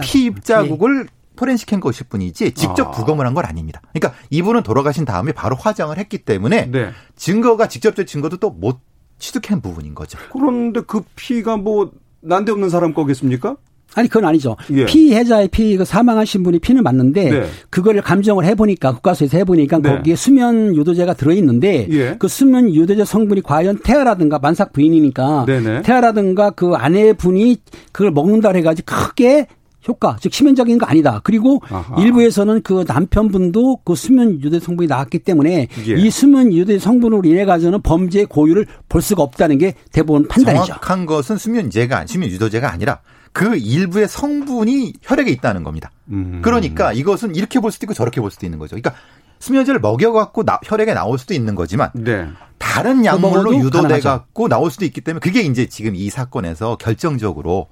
피 0.02 0.24
입자국을 0.26 1.08
포렌식한 1.34 1.80
것일 1.80 2.06
뿐이지 2.08 2.52
직접 2.52 2.88
아. 2.88 2.90
부검을 2.92 3.26
한 3.26 3.34
건 3.34 3.44
아닙니다. 3.46 3.80
그러니까 3.92 4.18
이분은 4.30 4.62
돌아가신 4.62 5.04
다음에 5.04 5.32
바로 5.32 5.56
화장을 5.56 5.96
했기 5.98 6.18
때문에 6.18 6.66
네. 6.70 6.90
증거가 7.16 7.66
직접적 7.66 8.06
증거도 8.06 8.36
또못 8.36 8.78
취득한 9.22 9.60
부분인 9.60 9.94
거죠. 9.94 10.18
그런데 10.32 10.80
그 10.84 11.00
피가 11.14 11.56
뭐 11.56 11.92
난데없는 12.22 12.68
사람 12.68 12.92
거겠습니까? 12.92 13.56
아니 13.94 14.08
그건 14.08 14.24
아니죠. 14.24 14.56
예. 14.72 14.86
피해자의 14.86 15.48
피, 15.48 15.76
그 15.76 15.84
사망하신 15.84 16.42
분이 16.42 16.58
피는 16.58 16.82
맞는데 16.82 17.30
네. 17.30 17.46
그걸 17.70 18.00
감정을 18.00 18.44
해보니까 18.46 18.92
국가수에서 18.94 19.36
해보니까 19.38 19.78
네. 19.78 19.96
거기에 19.96 20.16
수면 20.16 20.74
유도제가 20.74 21.14
들어있는데 21.14 21.88
예. 21.90 22.16
그 22.18 22.26
수면 22.26 22.74
유도제 22.74 23.04
성분이 23.04 23.42
과연 23.42 23.78
태아라든가 23.84 24.38
만삭 24.38 24.72
부인이니까 24.72 25.44
네네. 25.46 25.82
태아라든가 25.82 26.50
그 26.50 26.74
아내분이 26.74 27.58
그걸 27.92 28.10
먹는다 28.10 28.50
해가지고 28.50 28.86
크게 28.86 29.46
효과, 29.88 30.16
즉 30.20 30.30
치명적인 30.32 30.78
거 30.78 30.86
아니다. 30.86 31.20
그리고 31.24 31.60
아하. 31.68 32.00
일부에서는 32.00 32.62
그 32.62 32.84
남편분도 32.86 33.78
그 33.84 33.94
수면 33.94 34.40
유도제 34.40 34.60
성분이 34.64 34.86
나왔기 34.88 35.20
때문에 35.20 35.68
예. 35.86 35.92
이 35.94 36.10
수면 36.10 36.52
유도제 36.52 36.78
성분으로 36.78 37.22
인해 37.28 37.44
가지고는 37.44 37.82
범죄 37.82 38.24
고유를 38.24 38.66
볼 38.88 39.02
수가 39.02 39.22
없다는 39.22 39.58
게 39.58 39.74
대법원 39.92 40.28
판단이죠. 40.28 40.66
정확한 40.66 41.06
것은 41.06 41.36
수면제가 41.36 41.98
아니- 41.98 42.08
수면 42.08 42.28
유도제가 42.30 42.70
아니라 42.72 43.00
그 43.32 43.56
일부의 43.56 44.08
성분이 44.08 44.92
혈액에 45.02 45.30
있다는 45.30 45.64
겁니다. 45.64 45.90
음. 46.10 46.40
그러니까 46.42 46.92
이것은 46.92 47.34
이렇게 47.34 47.60
볼 47.60 47.72
수도 47.72 47.84
있고 47.86 47.94
저렇게 47.94 48.20
볼 48.20 48.30
수도 48.30 48.46
있는 48.46 48.58
거죠. 48.58 48.76
그러니까 48.76 48.94
수면제를 49.38 49.80
먹여갖고 49.80 50.44
나- 50.44 50.60
혈액에 50.64 50.94
나올 50.94 51.18
수도 51.18 51.34
있는 51.34 51.54
거지만 51.54 51.90
네. 51.94 52.26
다른 52.58 53.04
약물로 53.04 53.30
먹어도 53.42 53.54
유도돼 53.56 53.82
가능하죠. 53.82 54.08
갖고 54.08 54.48
나올 54.48 54.70
수도 54.70 54.84
있기 54.84 55.00
때문에 55.00 55.18
그게 55.20 55.40
이제 55.40 55.66
지금 55.66 55.96
이 55.96 56.10
사건에서 56.10 56.76
결정적으로 56.76 57.66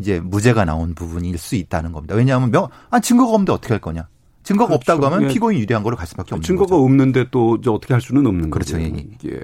이제 0.00 0.18
무죄가 0.20 0.64
나온 0.64 0.94
부분일 0.94 1.36
수 1.38 1.54
있다는 1.56 1.92
겁니다. 1.92 2.14
왜냐하면 2.14 2.50
명, 2.50 2.68
아, 2.90 2.98
증거가 3.00 3.32
없는데 3.32 3.52
어떻게 3.52 3.74
할 3.74 3.80
거냐? 3.80 4.08
증거가 4.42 4.68
그렇죠. 4.68 4.76
없다고 4.92 5.06
하면 5.14 5.28
예. 5.28 5.32
피고인 5.32 5.58
유리한 5.60 5.82
거로 5.82 5.96
갈 5.96 6.06
수밖에 6.06 6.34
없는 6.34 6.42
증거가 6.42 6.70
거죠. 6.70 6.82
없는데 6.84 7.26
또 7.30 7.58
어떻게 7.68 7.92
할 7.94 8.00
수는 8.00 8.26
없는 8.26 8.50
그렇죠. 8.50 8.78
거죠. 8.78 8.84
예, 8.88 9.04
예. 9.26 9.40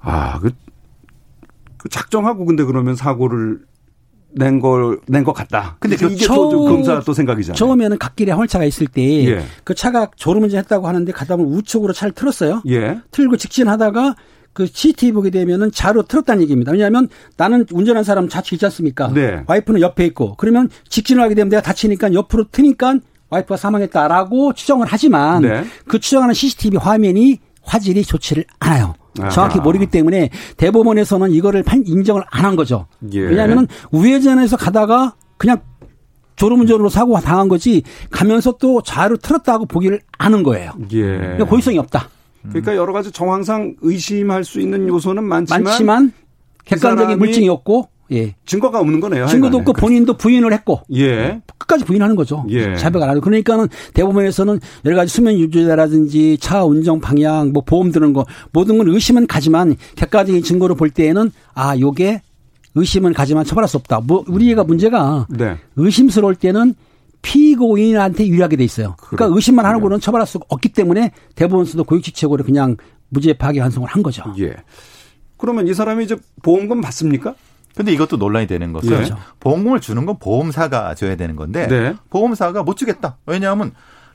아, 0.00 0.38
그, 0.40 0.50
그 1.78 1.88
작정하고 1.88 2.44
근데 2.44 2.64
그러면 2.64 2.94
사고를 2.96 3.60
낸 4.36 4.58
걸, 4.60 5.00
낸 5.06 5.22
것 5.24 5.32
같다. 5.32 5.76
근데 5.78 5.96
그 5.96 6.06
이게 6.10 6.26
처- 6.26 6.34
또, 6.34 6.50
또 6.50 6.64
검사 6.64 6.98
또 7.00 7.14
생각이잖아요. 7.14 7.56
처음에는 7.56 7.98
갓길에 7.98 8.32
화물차가 8.32 8.64
있을 8.64 8.86
때 8.88 9.02
예. 9.30 9.44
그 9.62 9.74
차가 9.74 10.10
졸음운전 10.16 10.58
했다고 10.58 10.88
하는데 10.88 11.10
가다 11.12 11.36
보면 11.36 11.52
우측으로 11.54 11.92
차를 11.92 12.12
틀었어요. 12.12 12.62
예. 12.66 13.00
틀고 13.12 13.36
직진하다가 13.36 14.16
그 14.54 14.66
CCTV 14.66 15.12
보게 15.12 15.30
되면은 15.30 15.72
좌로 15.72 16.04
틀었다는 16.04 16.42
얘기입니다. 16.44 16.72
왜냐하면 16.72 17.08
나는 17.36 17.66
운전한 17.72 18.04
사람 18.04 18.28
좌측 18.28 18.54
있지 18.54 18.64
않습니까? 18.66 19.08
네. 19.12 19.42
와이프는 19.46 19.80
옆에 19.82 20.06
있고 20.06 20.36
그러면 20.36 20.70
직진을 20.88 21.22
하게 21.22 21.34
되면 21.34 21.50
내가 21.50 21.60
다치니까 21.60 22.14
옆으로 22.14 22.44
트니까 22.50 22.94
와이프가 23.30 23.56
사망했다라고 23.56 24.54
추정을 24.54 24.86
하지만 24.88 25.42
네. 25.42 25.64
그 25.88 25.98
추정하는 25.98 26.34
CCTV 26.34 26.78
화면이 26.78 27.40
화질이 27.62 28.04
좋지를 28.04 28.44
않아요. 28.60 28.94
정확히 29.30 29.60
모르기 29.60 29.86
때문에 29.86 30.30
대법원에서는 30.56 31.30
이거를 31.32 31.62
판 31.62 31.84
인정을 31.86 32.22
안 32.30 32.44
한 32.44 32.56
거죠. 32.56 32.86
예. 33.12 33.20
왜냐하면 33.20 33.66
우회전에서 33.92 34.56
가다가 34.56 35.14
그냥 35.36 35.58
졸음운전으로 36.36 36.88
사고가 36.88 37.20
당한 37.20 37.48
거지 37.48 37.82
가면서 38.10 38.56
또 38.60 38.82
좌로 38.82 39.16
틀었다고 39.16 39.66
보기를 39.66 40.00
아는 40.18 40.42
거예요. 40.42 40.72
예. 40.92 41.00
그러니까 41.00 41.44
고의성이 41.46 41.78
없다. 41.78 42.08
그러니까 42.48 42.76
여러 42.76 42.92
가지 42.92 43.10
정황상 43.10 43.76
의심할 43.80 44.44
수 44.44 44.60
있는 44.60 44.86
요소는 44.88 45.24
많지만, 45.24 45.62
많지만 45.62 46.12
객관적인 46.64 47.16
사람이- 47.16 47.18
물증이 47.18 47.48
없고 47.48 47.88
예. 48.12 48.34
증거가 48.44 48.80
없는 48.80 49.00
거네요. 49.00 49.26
증거도. 49.26 49.58
없고 49.58 49.72
본인도 49.72 50.16
부인을 50.18 50.52
했고 50.52 50.82
예. 50.94 51.40
끝까지 51.58 51.84
부인하는 51.84 52.16
거죠. 52.16 52.44
예. 52.50 52.76
자백 52.76 53.02
안 53.02 53.08
하고 53.08 53.20
그러니까는 53.22 53.68
대법원에서는 53.94 54.60
여러 54.84 54.96
가지 54.96 55.12
수면 55.12 55.38
유죄라든지 55.38 56.36
차 56.38 56.64
운전 56.64 57.00
방향 57.00 57.52
뭐 57.52 57.62
보험 57.64 57.90
드는 57.92 58.12
거 58.12 58.26
모든 58.52 58.76
건 58.76 58.88
의심은 58.88 59.26
가지만 59.26 59.74
객관적인 59.96 60.42
증거로 60.42 60.74
볼 60.74 60.90
때에는 60.90 61.30
아 61.54 61.78
요게 61.78 62.20
의심은 62.74 63.14
가지만 63.14 63.44
처벌할 63.44 63.68
수 63.68 63.78
없다. 63.78 64.00
뭐 64.00 64.22
우리 64.28 64.50
얘가 64.50 64.64
문제가 64.64 65.26
네. 65.30 65.56
의심스러울 65.76 66.34
때는 66.34 66.74
피고인한테 67.24 68.28
유리하게 68.28 68.56
돼 68.56 68.64
있어요. 68.64 68.94
그러니까 68.98 69.16
그렇군요. 69.16 69.36
의심만 69.36 69.66
하고는 69.66 69.98
처벌할 69.98 70.26
수가 70.26 70.44
없기 70.48 70.68
때문에 70.68 71.10
대법원에서도 71.34 71.82
고육지책으로 71.84 72.44
그냥 72.44 72.76
무죄 73.08 73.32
파기 73.32 73.58
환송을 73.58 73.88
한 73.88 74.02
거죠. 74.02 74.22
예. 74.38 74.54
그러면 75.38 75.66
이 75.66 75.74
사람이 75.74 76.04
이제 76.04 76.16
보험금 76.42 76.80
받습니까? 76.82 77.34
근데 77.74 77.92
이것도 77.92 78.18
논란이 78.18 78.46
되는 78.46 78.72
것은 78.72 78.92
예. 78.92 79.10
보험금을 79.40 79.80
주는 79.80 80.06
건 80.06 80.18
보험사가 80.18 80.94
줘야 80.94 81.16
되는 81.16 81.34
건데 81.34 81.66
네. 81.66 81.94
보험사가 82.10 82.62
못 82.62 82.76
주겠다. 82.76 83.16
왜냐하면 83.26 83.72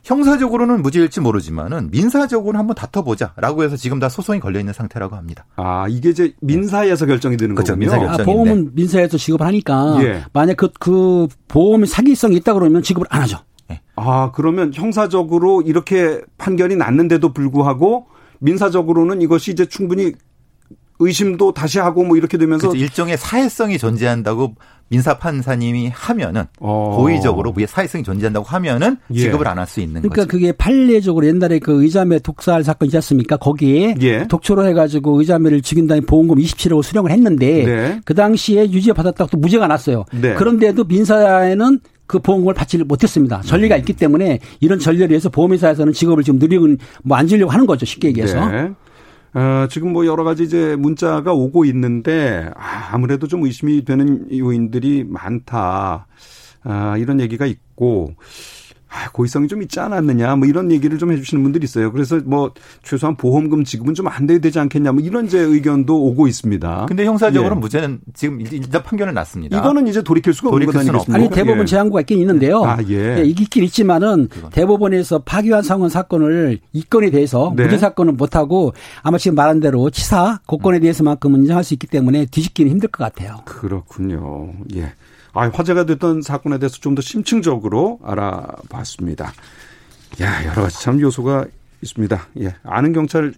형사적으로는 0.09 0.81
무죄일지 0.81 1.19
모르지만은 1.19 1.91
민사적으로는 1.91 2.59
한번 2.59 2.75
다퉈보자라고 2.75 3.63
해서 3.63 3.77
지금 3.77 3.99
다 3.99 4.09
소송이 4.09 4.39
걸려 4.39 4.59
있는 4.59 4.73
상태라고 4.73 5.15
합니다. 5.15 5.45
아, 5.55 5.85
이게 5.87 6.09
이제 6.09 6.33
민사에서 6.41 7.05
결정이 7.05 7.37
되는 7.37 7.53
그렇죠. 7.53 7.73
거군요. 7.73 7.91
민사 7.91 7.95
아, 7.95 7.99
결정인데. 7.99 8.23
보험은 8.23 8.71
민사에서 8.73 9.19
지급을 9.19 9.45
하니까 9.45 9.99
예. 10.01 10.23
만약 10.33 10.57
그, 10.57 10.69
그 10.79 11.27
보험이 11.47 11.85
사기성이 11.85 12.37
있다 12.37 12.55
그러면 12.55 12.81
지급을 12.81 13.05
안 13.11 13.21
하죠. 13.21 13.37
아, 13.95 14.31
그러면 14.33 14.73
형사적으로 14.73 15.61
이렇게 15.61 16.21
판결이 16.39 16.75
났는데도 16.75 17.31
불구하고 17.31 18.07
민사적으로는 18.39 19.21
이것이 19.21 19.51
이제 19.51 19.65
충분히 19.67 20.13
의심도 20.99 21.53
다시 21.53 21.79
하고 21.79 22.03
뭐 22.03 22.17
이렇게 22.17 22.37
되면서 22.37 22.69
그래서 22.69 22.83
일종의 22.83 23.17
사회성이 23.17 23.77
존재한다고 23.77 24.55
민사 24.89 25.17
판사님이 25.19 25.91
하면은 25.93 26.43
어. 26.59 26.95
고의적으로 26.97 27.53
위에 27.55 27.65
사회성이 27.67 28.03
존재한다고 28.03 28.45
하면은 28.47 28.97
예. 29.13 29.19
지급을 29.19 29.47
안 29.47 29.57
할 29.59 29.67
수 29.67 29.79
있는 29.81 30.01
그러니까 30.01 30.23
거죠. 30.23 30.27
그게 30.27 30.51
판례적으로 30.51 31.27
옛날에 31.27 31.59
그 31.59 31.83
의자매 31.83 32.19
독살 32.19 32.63
사건 32.63 32.87
있지 32.87 32.97
않습니까? 32.97 33.37
거기에 33.37 33.95
예. 34.01 34.27
독초로 34.27 34.65
해가지고 34.67 35.19
의자매를 35.19 35.61
죽인 35.61 35.85
다음에 35.87 36.01
보험금 36.01 36.37
27억을 36.37 36.81
수령을 36.83 37.11
했는데 37.11 37.63
네. 37.65 38.01
그 38.05 38.13
당시에 38.15 38.71
유죄 38.71 38.93
받았다고 38.93 39.29
또 39.31 39.37
무죄가 39.37 39.67
났어요. 39.67 40.05
네. 40.11 40.33
그런데도 40.33 40.83
민사에는 40.85 41.79
그 42.07 42.17
보험금을 42.17 42.55
받지를 42.55 42.85
못했습니다. 42.85 43.41
전례가 43.41 43.77
있기 43.77 43.93
때문에 43.93 44.39
이런 44.61 44.79
전례를 44.79 45.15
해서 45.15 45.29
보험회사에서는 45.29 45.93
직업을 45.93 46.23
지금 46.23 46.39
누리고 46.39 46.67
뭐 47.03 47.15
안 47.19 47.27
주려고 47.27 47.51
하는 47.51 47.67
거죠. 47.67 47.85
쉽게 47.85 48.07
얘기해서. 48.07 48.49
네. 48.49 48.71
어, 49.33 49.67
지금 49.69 49.93
뭐 49.93 50.05
여러 50.05 50.23
가지 50.23 50.43
이제 50.43 50.75
문자가 50.75 51.33
오고 51.33 51.65
있는데 51.65 52.49
아, 52.55 52.89
아무래도 52.91 53.27
좀 53.27 53.43
의심이 53.43 53.85
되는 53.85 54.27
요인들이 54.35 55.05
많다. 55.07 56.07
아, 56.63 56.97
이런 56.97 57.19
얘기가 57.19 57.45
있고 57.45 58.15
아, 58.91 59.09
고의성이 59.11 59.47
좀 59.47 59.61
있지 59.61 59.79
않았느냐, 59.79 60.35
뭐 60.35 60.47
이런 60.47 60.71
얘기를 60.71 60.97
좀 60.97 61.11
해주시는 61.11 61.43
분들이 61.43 61.63
있어요. 61.63 61.91
그래서 61.91 62.19
뭐 62.25 62.51
최소한 62.83 63.15
보험금 63.15 63.63
지급은 63.63 63.93
좀 63.93 64.09
안 64.09 64.25
돼야 64.25 64.39
되지 64.39 64.59
않겠냐, 64.59 64.91
뭐 64.91 65.03
이런 65.03 65.27
제 65.27 65.37
의견도 65.39 65.95
오고 66.05 66.27
있습니다. 66.27 66.85
근데 66.87 67.05
형사적으로 67.05 67.55
예. 67.55 67.59
무죄는 67.59 67.99
지금 68.15 68.41
일단 68.41 68.81
판결은 68.81 69.13
났습니다. 69.13 69.57
이거는 69.59 69.87
이제 69.87 70.01
돌이킬 70.01 70.33
수가 70.33 70.49
없는 70.49 70.65
거 70.65 70.71
돌이킬 70.71 70.85
수는 70.85 70.95
아니겠습니까? 70.99 71.25
아니 71.25 71.29
대법원 71.29 71.61
예. 71.61 71.65
제한구가 71.65 72.01
있긴 72.01 72.17
있는데요. 72.19 72.63
아, 72.63 72.79
예. 72.89 73.23
있긴 73.23 73.63
있지만은 73.65 74.29
대법원에서 74.51 75.19
파기환 75.19 75.61
상원 75.61 75.89
사건을 75.89 76.59
이 76.73 76.83
건에 76.83 77.11
대해서 77.11 77.53
네. 77.55 77.65
무죄 77.65 77.77
사건은 77.77 78.17
못 78.17 78.35
하고 78.35 78.73
아마 79.03 79.19
지금 79.19 79.35
말한 79.35 79.59
대로 79.59 79.89
치사 79.91 80.39
고건에 80.47 80.79
대해서만큼은 80.79 81.41
인정할 81.41 81.63
수 81.63 81.75
있기 81.75 81.85
때문에 81.85 82.25
뒤집기는 82.25 82.71
힘들 82.71 82.89
것 82.89 83.03
같아요. 83.03 83.37
그렇군요. 83.45 84.53
예. 84.75 84.93
아, 85.33 85.47
화제가 85.49 85.85
됐던 85.85 86.21
사건에 86.21 86.57
대해서 86.59 86.77
좀 86.79 86.95
더 86.95 87.01
심층적으로 87.01 87.99
알아봤습니다. 88.03 89.31
야, 90.21 90.45
여러 90.45 90.63
가지 90.63 90.81
참 90.81 90.99
요소가 90.99 91.45
있습니다. 91.81 92.27
예. 92.41 92.55
아는 92.63 92.93
경찰 92.93 93.33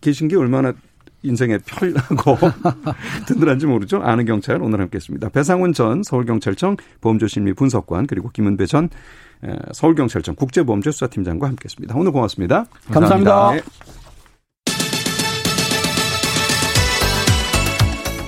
계신 0.00 0.28
게 0.28 0.36
얼마나 0.36 0.72
인생에 1.24 1.58
편하고 1.66 2.36
든든한지 3.26 3.66
모르죠. 3.66 4.00
아는 4.02 4.24
경찰 4.24 4.62
오늘 4.62 4.80
함께했습니다. 4.80 5.30
배상훈 5.30 5.72
전 5.72 6.02
서울경찰청 6.04 6.76
보험조심리 7.00 7.54
분석관 7.54 8.06
그리고 8.06 8.30
김은배 8.30 8.66
전 8.66 8.88
에, 9.44 9.56
서울경찰청 9.72 10.36
국제범죄수사팀장과 10.36 11.48
함께했습니다. 11.48 11.94
오늘 11.96 12.12
고맙습니다. 12.12 12.66
감사합니다. 12.92 13.52
네. 13.52 13.62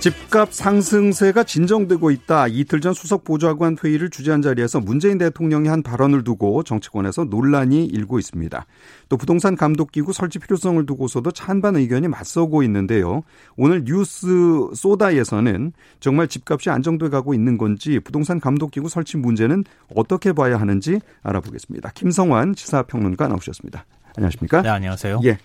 집값 0.00 0.52
상승세가 0.52 1.42
진정되고 1.42 2.12
있다. 2.12 2.46
이틀 2.46 2.80
전 2.80 2.94
수석 2.94 3.24
보좌관 3.24 3.76
회의를 3.82 4.10
주재한 4.10 4.42
자리에서 4.42 4.78
문재인 4.78 5.18
대통령이 5.18 5.68
한 5.68 5.82
발언을 5.82 6.22
두고 6.22 6.62
정치권에서 6.62 7.24
논란이 7.24 7.84
일고 7.84 8.20
있습니다. 8.20 8.64
또 9.08 9.16
부동산 9.16 9.56
감독기구 9.56 10.12
설치 10.12 10.38
필요성을 10.38 10.86
두고서도 10.86 11.32
찬반 11.32 11.74
의견이 11.74 12.06
맞서고 12.06 12.62
있는데요. 12.62 13.22
오늘 13.56 13.82
뉴스 13.84 14.28
소다에서는 14.72 15.72
정말 15.98 16.28
집값이 16.28 16.70
안정돼 16.70 17.08
가고 17.08 17.34
있는 17.34 17.58
건지 17.58 17.98
부동산 17.98 18.38
감독기구 18.38 18.88
설치 18.88 19.16
문제는 19.16 19.64
어떻게 19.96 20.32
봐야 20.32 20.60
하는지 20.60 21.00
알아보겠습니다. 21.24 21.90
김성환 21.94 22.54
시사평론가 22.56 23.26
나오셨습니다. 23.26 23.84
안녕하십니까? 24.16 24.62
네, 24.62 24.68
안녕하세요. 24.68 25.20
예. 25.24 25.38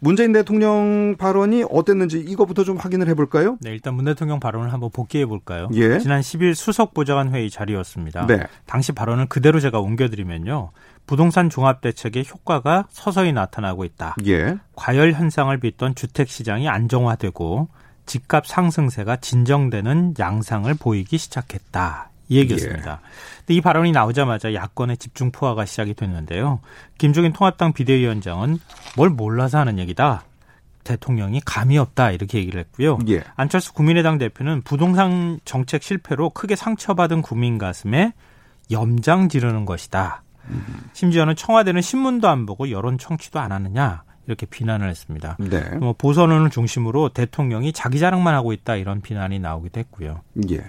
문재인 0.00 0.32
대통령 0.32 1.16
발언이 1.18 1.64
어땠는지 1.70 2.18
이거부터 2.18 2.64
좀 2.64 2.76
확인을 2.76 3.08
해볼까요? 3.08 3.58
네, 3.60 3.70
일단 3.70 3.94
문 3.94 4.04
대통령 4.04 4.40
발언을 4.40 4.72
한번 4.72 4.90
복기해 4.90 5.26
볼까요? 5.26 5.68
예. 5.74 5.98
지난 5.98 6.20
10일 6.20 6.54
수석 6.54 6.94
보좌관 6.94 7.34
회의 7.34 7.50
자리였습니다. 7.50 8.26
네. 8.26 8.46
당시 8.66 8.92
발언을 8.92 9.26
그대로 9.26 9.60
제가 9.60 9.80
옮겨드리면요. 9.80 10.70
부동산 11.06 11.48
종합 11.48 11.80
대책의 11.80 12.26
효과가 12.30 12.86
서서히 12.90 13.32
나타나고 13.32 13.84
있다. 13.84 14.16
예. 14.26 14.56
과열 14.74 15.12
현상을 15.12 15.56
빚던 15.58 15.94
주택 15.94 16.28
시장이 16.28 16.68
안정화되고 16.68 17.68
집값 18.06 18.46
상승세가 18.46 19.16
진정되는 19.16 20.14
양상을 20.18 20.72
보이기 20.74 21.18
시작했다. 21.18 22.10
이 22.28 22.38
얘기였습니다. 22.38 23.00
근데 23.38 23.54
이 23.54 23.60
발언이 23.60 23.92
나오자마자 23.92 24.52
야권의 24.52 24.96
집중 24.98 25.30
포화가 25.30 25.64
시작이 25.64 25.94
됐는데요. 25.94 26.60
김종인 26.98 27.32
통합당 27.32 27.72
비대위원장은 27.72 28.58
뭘 28.96 29.10
몰라서 29.10 29.58
하는 29.58 29.78
얘기다. 29.78 30.24
대통령이 30.84 31.40
감이 31.44 31.78
없다 31.78 32.12
이렇게 32.12 32.38
얘기를 32.38 32.60
했고요. 32.60 32.98
예. 33.08 33.22
안철수 33.34 33.74
국민의당 33.74 34.18
대표는 34.18 34.62
부동산 34.62 35.40
정책 35.44 35.82
실패로 35.82 36.30
크게 36.30 36.54
상처받은 36.54 37.22
국민 37.22 37.58
가슴에 37.58 38.12
염장 38.70 39.28
지르는 39.28 39.66
것이다. 39.66 40.22
심지어는 40.92 41.34
청와대는 41.34 41.82
신문도 41.82 42.28
안 42.28 42.46
보고 42.46 42.70
여론 42.70 42.98
청취도 42.98 43.40
안 43.40 43.50
하느냐 43.50 44.04
이렇게 44.26 44.46
비난을 44.46 44.88
했습니다. 44.88 45.36
네. 45.38 45.60
뭐 45.76 45.92
보선언을 45.92 46.50
중심으로 46.50 47.10
대통령이 47.10 47.72
자기 47.72 47.98
자랑만 47.98 48.34
하고 48.34 48.52
있다 48.52 48.76
이런 48.76 49.00
비난이 49.00 49.38
나오기도 49.38 49.80
했고요. 49.80 50.20
예. 50.50 50.64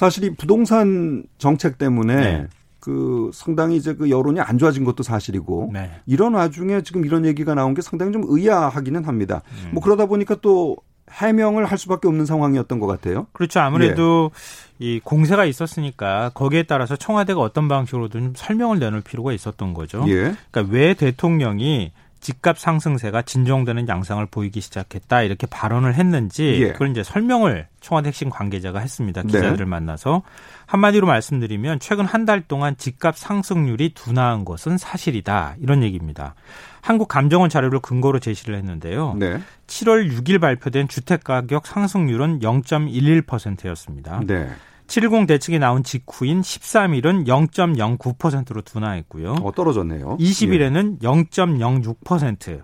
사실 0.00 0.24
이 0.24 0.34
부동산 0.34 1.24
정책 1.36 1.76
때문에 1.76 2.16
네. 2.16 2.46
그 2.78 3.30
상당히 3.34 3.76
이제 3.76 3.94
그 3.94 4.08
여론이 4.08 4.40
안 4.40 4.56
좋아진 4.56 4.82
것도 4.84 5.02
사실이고 5.02 5.72
네. 5.74 5.90
이런 6.06 6.32
와중에 6.32 6.80
지금 6.80 7.04
이런 7.04 7.26
얘기가 7.26 7.54
나온 7.54 7.74
게 7.74 7.82
상당히 7.82 8.10
좀 8.10 8.24
의아하기는 8.26 9.04
합니다. 9.04 9.42
음. 9.62 9.72
뭐 9.74 9.82
그러다 9.82 10.06
보니까 10.06 10.36
또 10.40 10.78
해명을 11.10 11.66
할 11.66 11.76
수밖에 11.76 12.08
없는 12.08 12.24
상황이었던 12.24 12.80
것 12.80 12.86
같아요. 12.86 13.26
그렇죠. 13.32 13.60
아무래도 13.60 14.30
이 14.78 15.00
공세가 15.04 15.44
있었으니까 15.44 16.30
거기에 16.32 16.62
따라서 16.62 16.96
청와대가 16.96 17.40
어떤 17.40 17.68
방식으로든 17.68 18.32
설명을 18.36 18.78
내놓을 18.78 19.02
필요가 19.02 19.34
있었던 19.34 19.74
거죠. 19.74 20.02
예. 20.08 20.34
그러니까 20.50 20.74
왜 20.74 20.94
대통령이 20.94 21.92
집값 22.20 22.58
상승세가 22.58 23.22
진정되는 23.22 23.88
양상을 23.88 24.24
보이기 24.26 24.60
시작했다 24.60 25.22
이렇게 25.22 25.46
발언을 25.46 25.94
했는지 25.94 26.58
예. 26.62 26.72
그걸 26.72 26.90
이제 26.90 27.02
설명을 27.02 27.66
청와대 27.80 28.08
핵심 28.08 28.30
관계자가 28.30 28.78
했습니다. 28.78 29.22
네. 29.22 29.26
기자들을 29.28 29.64
만나서 29.66 30.22
한마디로 30.66 31.06
말씀드리면 31.06 31.80
최근 31.80 32.04
한 32.04 32.20
달 32.26 32.42
동안 32.42 32.76
집값 32.76 33.16
상승률이 33.16 33.94
둔화한 33.94 34.44
것은 34.44 34.76
사실이다 34.76 35.56
이런 35.60 35.82
얘기입니다. 35.82 36.34
한국 36.82 37.08
감정원 37.08 37.48
자료를 37.48 37.80
근거로 37.80 38.18
제시를 38.18 38.54
했는데요. 38.56 39.14
네. 39.18 39.40
7월 39.66 40.10
6일 40.12 40.40
발표된 40.40 40.88
주택 40.88 41.24
가격 41.24 41.66
상승률은 41.66 42.40
0.11%였습니다. 42.40 44.20
네. 44.26 44.50
710 44.90 45.28
대책이 45.28 45.60
나온 45.60 45.84
직후인 45.84 46.40
13일은 46.40 47.24
0.09%로 47.24 48.60
둔화했고요. 48.62 49.36
어, 49.40 49.52
떨어졌네요. 49.52 50.16
20일에는 50.18 51.00
0.06%, 51.00 52.62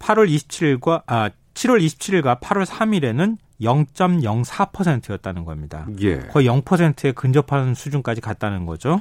8월 0.00 0.28
27일과 0.28 1.02
아 1.06 1.30
7월 1.54 1.80
27일과 1.84 2.40
8월 2.40 2.66
3일에는 2.66 3.36
0.04%였다는 3.60 5.44
겁니다. 5.44 5.86
예. 6.00 6.18
거의 6.18 6.48
0%에 6.48 7.12
근접하는 7.12 7.74
수준까지 7.74 8.20
갔다는 8.20 8.66
거죠. 8.66 9.00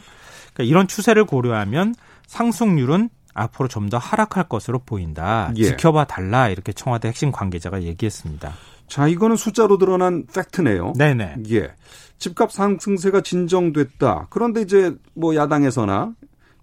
그러니까 0.53 0.63
이런 0.69 0.87
추세를 0.87 1.25
고려하면 1.25 1.95
상승률은 2.27 3.09
앞으로 3.33 3.67
좀 3.67 3.89
더 3.89 3.97
하락할 3.97 4.43
것으로 4.49 4.79
보인다. 4.79 5.51
예. 5.55 5.63
지켜봐 5.63 6.05
달라 6.05 6.49
이렇게 6.49 6.71
청와대 6.73 7.07
핵심 7.07 7.31
관계자가 7.31 7.81
얘기했습니다. 7.81 8.53
자, 8.87 9.07
이거는 9.07 9.35
숫자로 9.37 9.77
드러난 9.77 10.25
팩트네요. 10.33 10.93
네네. 10.97 11.37
예. 11.51 11.71
집값 12.19 12.51
상승세가 12.51 13.21
진정됐다. 13.21 14.27
그런데 14.29 14.61
이제 14.61 14.93
뭐 15.15 15.35
야당에서나 15.35 16.13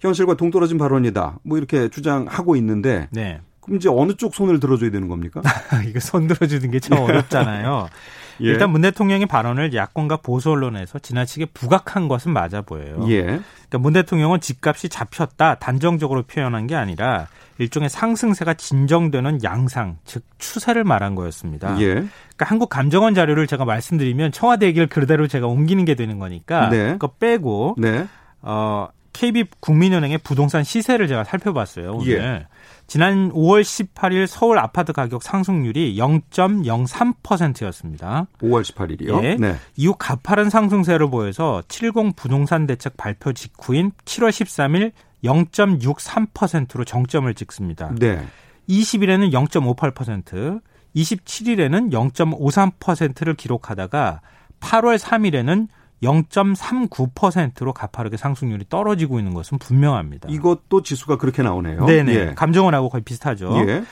현실과 0.01 0.35
동떨어진 0.37 0.79
발언이다. 0.79 1.39
뭐 1.43 1.59
이렇게 1.59 1.89
주장하고 1.89 2.57
있는데. 2.57 3.09
네. 3.11 3.41
그럼 3.61 3.79
이제 3.79 3.89
어느 3.91 4.13
쪽 4.15 4.35
손을 4.35 4.61
들어줘야 4.61 4.91
되는 4.91 5.09
겁니까? 5.09 5.41
이거 5.89 5.99
손 5.99 6.29
들어주는 6.29 6.71
게 6.71 6.79
참 6.79 6.99
어렵잖아요. 6.99 7.89
예. 8.41 8.47
일단 8.47 8.71
문 8.71 8.83
대통령의 8.83 9.27
발언을 9.27 9.75
야권과 9.75 10.19
보수 10.19 10.51
언론에서 10.51 10.99
지나치게 10.99 11.47
부각한 11.47 12.09
것은 12.09 12.33
맞아 12.33 12.63
보여요. 12.63 13.05
예. 13.09 13.23
그러니까 13.23 13.79
문 13.79 13.93
대통령은 13.93 14.41
집값이 14.41 14.89
잡혔다 14.89 15.57
단정적으로 15.57 16.23
표현한 16.23 16.67
게 16.67 16.75
아니라 16.75 17.29
일종의 17.59 17.89
상승세가 17.89 18.55
진정되는 18.55 19.43
양상, 19.43 19.97
즉 20.05 20.25
추세를 20.39 20.85
말한 20.85 21.15
거였습니다. 21.15 21.81
예. 21.81 21.95
그러니까 21.95 22.45
한국 22.45 22.69
감정원 22.69 23.15
자료를 23.15 23.47
제가 23.47 23.65
말씀드리면 23.65 24.33
청와대 24.33 24.67
얘기를 24.67 24.87
그대로 24.89 25.27
제가 25.27 25.47
옮기는 25.47 25.85
게 25.85 25.95
되는 25.95 26.19
거니까 26.19 26.69
네. 26.69 26.93
그거 26.93 27.09
빼고 27.19 27.77
네. 27.79 28.07
어 28.43 28.89
KB 29.15 29.45
국민은행의 29.61 30.19
부동산 30.19 30.63
시세를 30.63 31.09
제가 31.09 31.25
살펴봤어요. 31.25 31.95
오늘. 31.95 32.13
예. 32.13 32.47
지난 32.87 33.33
5월 33.33 33.63
18일 33.63 34.27
서울 34.27 34.59
아파트 34.59 34.93
가격 34.93 35.23
상승률이 35.23 35.97
0.03%였습니다. 35.97 38.27
5월 38.41 38.63
18일이요? 38.63 39.25
예. 39.25 39.35
네. 39.35 39.57
이후 39.77 39.95
가파른 39.99 40.51
상승세를 40.51 41.11
보여서 41.11 41.63
70 41.69 42.15
부동산 42.15 42.67
대책 42.67 42.97
발표 42.97 43.33
직후인 43.33 43.91
7월 44.05 44.31
13일 44.31 44.93
0.63%로 45.25 46.85
정점을 46.85 47.33
찍습니다. 47.35 47.93
네. 47.99 48.25
20일에는 48.69 49.33
0.58%, 49.33 50.61
27일에는 50.95 51.93
0.53%를 51.93 53.35
기록하다가 53.35 54.21
8월 54.61 54.99
3일에는 54.99 55.69
0.39%로 56.03 57.73
가파르게 57.73 58.17
상승률이 58.17 58.67
떨어지고 58.69 59.19
있는 59.19 59.35
것은 59.35 59.59
분명합니다. 59.59 60.29
이것도 60.31 60.83
지수가 60.83 61.17
그렇게 61.17 61.43
나오네요. 61.43 61.87
네네. 61.87 62.15
예. 62.15 62.33
감정원하고 62.35 62.89
거의 62.91 63.03
비슷하죠. 63.03 63.53
예. 63.67 63.85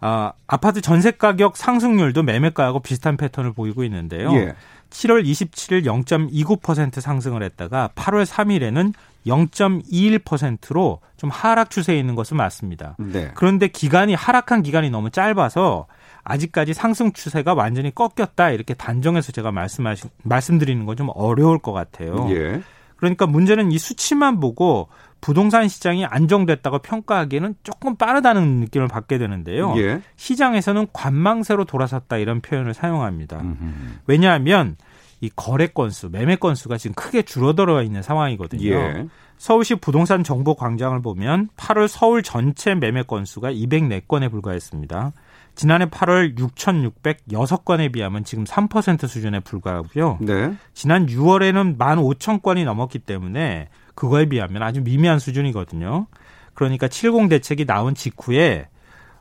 아, 0.00 0.32
아파트 0.46 0.80
전세 0.80 1.10
가격 1.10 1.56
상승률도 1.56 2.22
매매가하고 2.22 2.80
비슷한 2.80 3.16
패턴을 3.16 3.52
보이고 3.52 3.82
있는데요. 3.84 4.32
예. 4.34 4.54
7월 4.90 5.24
27일 5.24 5.84
0.29% 5.84 7.00
상승을 7.00 7.42
했다가 7.42 7.90
8월 7.94 8.24
3일에는 8.24 8.94
0.21%로 9.26 11.00
좀 11.16 11.30
하락 11.30 11.70
추세에 11.70 11.98
있는 11.98 12.14
것은 12.14 12.36
맞습니다. 12.36 12.96
네. 12.98 13.30
그런데 13.34 13.68
기간이 13.68 14.14
하락한 14.14 14.62
기간이 14.62 14.88
너무 14.88 15.10
짧아서 15.10 15.86
아직까지 16.28 16.74
상승 16.74 17.12
추세가 17.12 17.54
완전히 17.54 17.92
꺾였다 17.94 18.50
이렇게 18.50 18.74
단정해서 18.74 19.32
제가 19.32 19.50
말씀하신 19.50 20.10
말씀드리는 20.22 20.84
건 20.84 20.98
좀 20.98 21.10
어려울 21.14 21.58
것 21.58 21.72
같아요. 21.72 22.26
예. 22.30 22.60
그러니까 22.96 23.26
문제는 23.26 23.70
이 23.70 23.78
수치만 23.78 24.40
보고 24.40 24.88
부동산 25.20 25.68
시장이 25.68 26.04
안정됐다고 26.04 26.80
평가하기에는 26.80 27.54
조금 27.62 27.94
빠르다는 27.94 28.60
느낌을 28.60 28.88
받게 28.88 29.18
되는데요. 29.18 29.74
예. 29.78 30.02
시장에서는 30.16 30.88
관망세로 30.92 31.64
돌아섰다 31.64 32.16
이런 32.18 32.40
표현을 32.40 32.74
사용합니다. 32.74 33.40
음흠. 33.40 33.64
왜냐하면 34.08 34.76
이 35.20 35.30
거래 35.34 35.68
건수, 35.68 36.08
매매 36.10 36.34
건수가 36.36 36.76
지금 36.78 36.94
크게 36.94 37.22
줄어들어 37.22 37.82
있는 37.82 38.02
상황이거든요. 38.02 38.68
예. 38.68 39.06
서울시 39.36 39.76
부동산 39.76 40.24
정보 40.24 40.56
광장을 40.56 41.00
보면 41.00 41.48
8월 41.56 41.86
서울 41.86 42.24
전체 42.24 42.74
매매 42.74 43.04
건수가 43.04 43.52
204건에 43.52 44.30
불과했습니다. 44.32 45.12
지난해 45.58 45.86
8월 45.86 46.38
6,606건에 46.38 47.90
비하면 47.90 48.22
지금 48.22 48.44
3% 48.44 49.08
수준에 49.08 49.40
불과하고요. 49.40 50.18
네. 50.20 50.54
지난 50.72 51.06
6월에는 51.06 51.76
15,000건이 51.76 52.64
넘었기 52.64 53.00
때문에 53.00 53.68
그거에 53.96 54.26
비하면 54.26 54.62
아주 54.62 54.82
미미한 54.84 55.18
수준이거든요. 55.18 56.06
그러니까 56.54 56.86
70 56.86 57.28
대책이 57.28 57.66
나온 57.66 57.96
직후에 57.96 58.68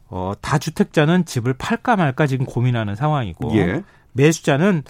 어, 0.09 0.33
다주택자는 0.39 1.25
집을 1.25 1.55
팔까 1.55 1.95
말까 1.95 2.27
지금 2.27 2.45
고민하는 2.45 2.93
상황이고 2.93 3.55
예. 3.57 3.81
매수자는 4.13 4.83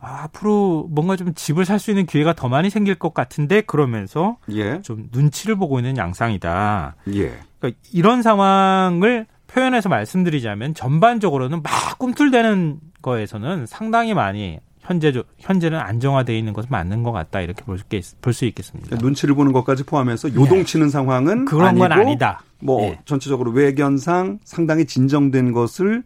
아, 0.00 0.22
앞으로 0.24 0.88
뭔가 0.90 1.16
좀 1.16 1.34
집을 1.34 1.66
살 1.66 1.78
수 1.78 1.90
있는 1.90 2.06
기회가 2.06 2.32
더 2.32 2.48
많이 2.48 2.70
생길 2.70 2.94
것 2.94 3.12
같은데 3.12 3.60
그러면서 3.60 4.38
예. 4.50 4.80
좀 4.80 5.08
눈치를 5.12 5.56
보고 5.56 5.78
있는 5.78 5.98
양상이다. 5.98 6.96
예. 7.12 7.38
그러니까 7.58 7.80
이런 7.92 8.22
상황을 8.22 9.26
표현해서 9.56 9.88
말씀드리자면 9.88 10.74
전반적으로는 10.74 11.62
막 11.62 11.98
꿈틀대는 11.98 12.78
거에서는 13.00 13.64
상당히 13.64 14.12
많이 14.12 14.60
현재 14.80 15.12
현재는 15.38 15.80
안정화되어 15.80 16.36
있는 16.36 16.52
것은 16.52 16.68
맞는 16.70 17.02
것 17.02 17.10
같다 17.10 17.40
이렇게 17.40 17.64
볼 17.64 17.78
수 18.34 18.44
있겠습니다. 18.44 18.96
눈치를 18.96 19.34
보는 19.34 19.52
것까지 19.52 19.84
포함해서 19.84 20.34
요동치는 20.34 20.90
상황은 20.90 21.46
네. 21.46 21.50
그런 21.50 21.74
건 21.78 21.90
아니고 21.90 22.10
아니다. 22.10 22.42
뭐 22.60 22.82
예. 22.82 22.98
전체적으로 23.06 23.50
외견상 23.50 24.40
상당히 24.44 24.84
진정된 24.84 25.52
것을 25.52 26.04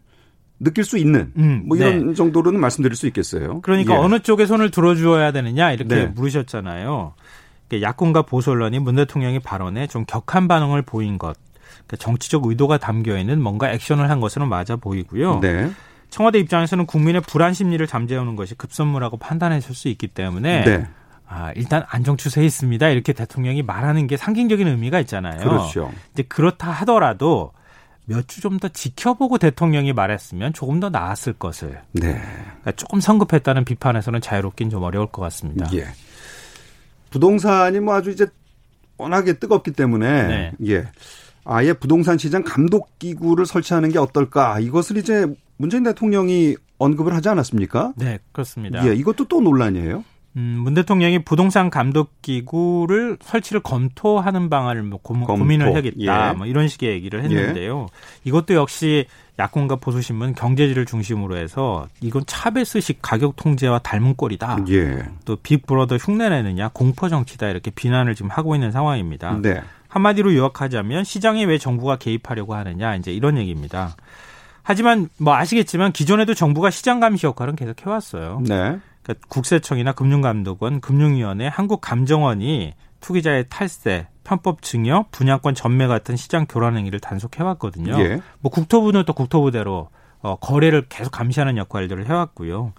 느낄 0.61 0.84
수 0.84 0.96
있는 0.96 1.32
음, 1.36 1.64
뭐 1.66 1.76
이런 1.76 2.14
정도로는 2.14 2.61
말씀드릴 2.61 2.94
수 2.96 3.09
있겠어요. 3.09 3.61
그러니까 3.62 3.94
예. 3.94 3.98
어느 3.98 4.20
쪽에 4.20 4.46
손을 4.46 4.70
들어주어야 4.70 5.32
되느냐 5.32 5.72
이렇게 5.72 5.94
네. 5.94 6.07
물으셨잖아요. 6.07 7.14
야권과 7.82 8.22
보수 8.22 8.53
언론이 8.53 8.78
문 8.78 8.96
대통령의 8.96 9.40
발언에 9.40 9.88
좀 9.88 10.05
격한 10.05 10.48
반응을 10.48 10.82
보인 10.82 11.18
것, 11.18 11.36
정치적 11.97 12.47
의도가 12.47 12.78
담겨 12.78 13.16
있는 13.18 13.41
뭔가 13.41 13.70
액션을 13.70 14.11
한 14.11 14.20
것으로 14.20 14.47
맞아 14.47 14.76
보이고요. 14.76 15.41
네. 15.41 15.70
청와대 16.11 16.38
입장에서는 16.38 16.86
국민의 16.86 17.22
불안 17.22 17.55
심리를 17.55 17.84
잠재우는 17.86 18.36
것이 18.36 18.55
급선무라고 18.55 19.16
판단하실 19.16 19.74
수 19.74 19.88
있기 19.88 20.09
때문에 20.09 20.64
네. 20.64 20.86
아, 21.28 21.53
일단 21.55 21.84
안정 21.88 22.16
추세에 22.16 22.45
있습니다. 22.45 22.88
이렇게 22.88 23.12
대통령이 23.12 23.62
말하는 23.62 24.09
게 24.09 24.16
상징적인 24.16 24.66
의미가 24.66 24.99
있잖아요. 25.01 25.38
그렇죠. 25.38 25.93
이제 26.12 26.24
그렇다 26.24 26.70
하더라도 26.72 27.53
몇 28.07 28.26
주 28.26 28.41
좀 28.41 28.59
더 28.59 28.66
지켜보고 28.66 29.38
대통령이 29.38 29.93
말했으면 29.93 30.53
조금 30.53 30.80
더 30.80 30.91
나았을 30.91 31.34
것을. 31.34 31.80
네. 31.93 32.20
그러니까 32.20 32.72
조금 32.72 33.01
성급했다는 33.01 33.64
비판에서는 33.64 34.20
자유롭긴 34.20 34.70
좀 34.70 34.82
어려울 34.82 35.07
것 35.07 35.22
같습니다. 35.22 35.68
예. 35.74 35.86
부동산이 37.11 37.78
뭐 37.78 37.95
아주 37.95 38.11
이제 38.11 38.26
워낙에 38.97 39.34
뜨겁기 39.34 39.70
때문에 39.72 40.26
네. 40.26 40.53
예. 40.66 40.88
아예 41.45 41.72
부동산 41.72 42.18
시장 42.18 42.43
감독 42.45 42.99
기구를 42.99 43.47
설치하는 43.47 43.91
게 43.91 43.99
어떨까? 43.99 44.61
이것을 44.61 44.97
이제 44.97 45.26
문재인 45.57 45.82
대통령이 45.82 46.57
언급을 46.78 47.14
하지 47.14 47.28
않았습니까? 47.28 47.93
네, 47.97 48.18
그렇습니다. 48.32 48.86
예, 48.86 48.95
이것도 48.95 49.26
또 49.26 49.41
논란이에요. 49.41 50.05
음, 50.36 50.61
문 50.62 50.74
대통령이 50.74 51.24
부동산 51.24 51.70
감독 51.70 52.22
기구를 52.22 53.18
설치를 53.20 53.61
검토하는 53.62 54.49
방안을 54.49 54.82
뭐 54.84 55.01
고, 55.03 55.14
검토. 55.14 55.45
민을 55.45 55.74
하겠다. 55.74 56.30
예. 56.30 56.32
뭐 56.34 56.47
이런 56.47 56.68
식의 56.68 56.91
얘기를 56.93 57.22
했는데요. 57.24 57.88
이것도 58.24 58.55
역시 58.55 59.07
야권과 59.38 59.76
보수 59.76 60.03
신문 60.03 60.34
경제지를 60.34 60.86
중심으로 60.86 61.36
해서 61.36 61.88
이건 62.01 62.22
차베스식 62.26 63.01
가격 63.03 63.36
통제와 63.36 63.80
닮은 63.80 64.14
꼴이다. 64.14 64.64
예. 64.68 64.99
또 65.24 65.36
빅브러더 65.36 65.97
흉내내느냐 65.97 66.70
공포 66.72 67.09
정치다 67.09 67.49
이렇게 67.49 67.70
비난을 67.70 68.14
지금 68.14 68.30
하고 68.30 68.55
있는 68.55 68.70
상황입니다. 68.70 69.38
네. 69.43 69.61
한마디로 69.91 70.34
요약하자면 70.34 71.05
시장에 71.05 71.45
왜 71.45 71.59
정부가 71.59 71.97
개입하려고 71.97 72.55
하느냐 72.55 72.97
이제 72.97 73.12
이런 73.12 73.36
얘기입니다. 73.36 73.97
하지만 74.62 75.09
뭐 75.18 75.34
아시겠지만 75.34 75.93
기존에도 75.93 76.32
정부가 76.32 76.70
시장 76.70 77.01
감시 77.01 77.26
역할은 77.26 77.57
계속 77.57 77.84
해왔어요. 77.84 78.41
네. 78.47 78.78
그러니까 79.03 79.26
국세청이나 79.28 79.93
금융감독원, 79.93 80.80
금융위원회, 80.80 81.49
한국감정원이 81.49 82.74
투기자의 83.01 83.47
탈세, 83.49 84.07
편법 84.22 84.62
증여, 84.62 85.07
분양권 85.11 85.55
전매 85.55 85.86
같은 85.86 86.16
시장 86.16 86.47
교란 86.47 86.76
행위를 86.76 87.01
단속해왔거든요. 87.01 87.99
예. 88.01 88.20
뭐 88.41 88.53
국토부는 88.53 89.05
또 89.07 89.12
국토부대로 89.12 89.88
어, 90.20 90.36
거래를 90.36 90.86
계속 90.88 91.11
감시하는 91.11 91.57
역할들을 91.57 92.07
해왔고요. 92.07 92.72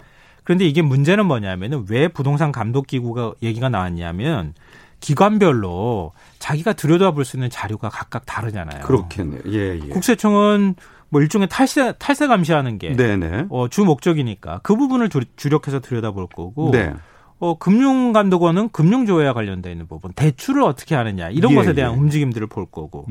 그런데 0.44 0.64
이게 0.64 0.80
문제는 0.80 1.26
뭐냐면은 1.26 1.84
왜 1.88 2.08
부동산 2.08 2.52
감독 2.52 2.86
기구가 2.86 3.34
얘기가 3.42 3.68
나왔냐면 3.68 4.54
기관별로 5.02 6.12
자기가 6.38 6.72
들여다볼 6.72 7.26
수 7.26 7.36
있는 7.36 7.50
자료가 7.50 7.90
각각 7.90 8.24
다르잖아요. 8.24 8.82
그렇겠네요. 8.84 9.42
예, 9.48 9.74
예. 9.74 9.88
국세청은 9.88 10.76
뭐 11.10 11.20
일종의 11.20 11.48
탈세 11.50 11.92
탈세 11.98 12.26
감시하는 12.26 12.78
게 12.78 12.96
네네. 12.96 13.46
어, 13.50 13.68
주 13.68 13.84
목적이니까 13.84 14.60
그 14.62 14.76
부분을 14.76 15.10
주, 15.10 15.20
주력해서 15.36 15.80
들여다볼 15.80 16.28
거고 16.34 16.70
네. 16.70 16.94
어, 17.38 17.58
금융감독원은 17.58 18.68
금융조회와 18.68 19.32
관련돼 19.32 19.72
있는 19.72 19.88
부분, 19.88 20.12
대출을 20.12 20.62
어떻게 20.62 20.94
하느냐 20.94 21.28
이런 21.28 21.50
예, 21.50 21.56
것에 21.56 21.74
대한 21.74 21.92
예. 21.92 21.98
움직임들을 21.98 22.46
볼 22.46 22.66
거고 22.66 23.06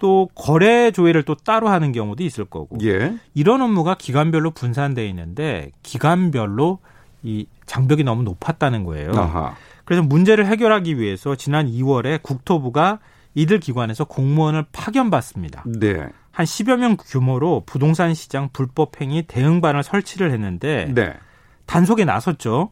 또 0.00 0.28
거래 0.34 0.90
조회를 0.90 1.22
또 1.22 1.36
따로 1.36 1.68
하는 1.68 1.92
경우도 1.92 2.24
있을 2.24 2.44
거고 2.44 2.76
예. 2.82 3.14
이런 3.32 3.62
업무가 3.62 3.94
기관별로 3.94 4.50
분산돼 4.50 5.06
있는데 5.08 5.70
기관별로 5.84 6.80
이 7.22 7.46
장벽이 7.66 8.02
너무 8.02 8.24
높았다는 8.24 8.82
거예요. 8.84 9.12
아하. 9.14 9.54
그래서 9.90 10.04
문제를 10.04 10.46
해결하기 10.46 11.00
위해서 11.00 11.34
지난 11.34 11.66
2월에 11.66 12.22
국토부가 12.22 13.00
이들 13.34 13.58
기관에서 13.58 14.04
공무원을 14.04 14.66
파견받습니다. 14.70 15.64
네. 15.66 16.06
한 16.30 16.46
10여 16.46 16.76
명 16.76 16.96
규모로 16.96 17.64
부동산 17.66 18.14
시장 18.14 18.50
불법 18.52 19.00
행위 19.00 19.24
대응반을 19.26 19.82
설치를 19.82 20.30
했는데 20.30 20.92
네. 20.94 21.14
단속에 21.66 22.04
나섰죠. 22.04 22.70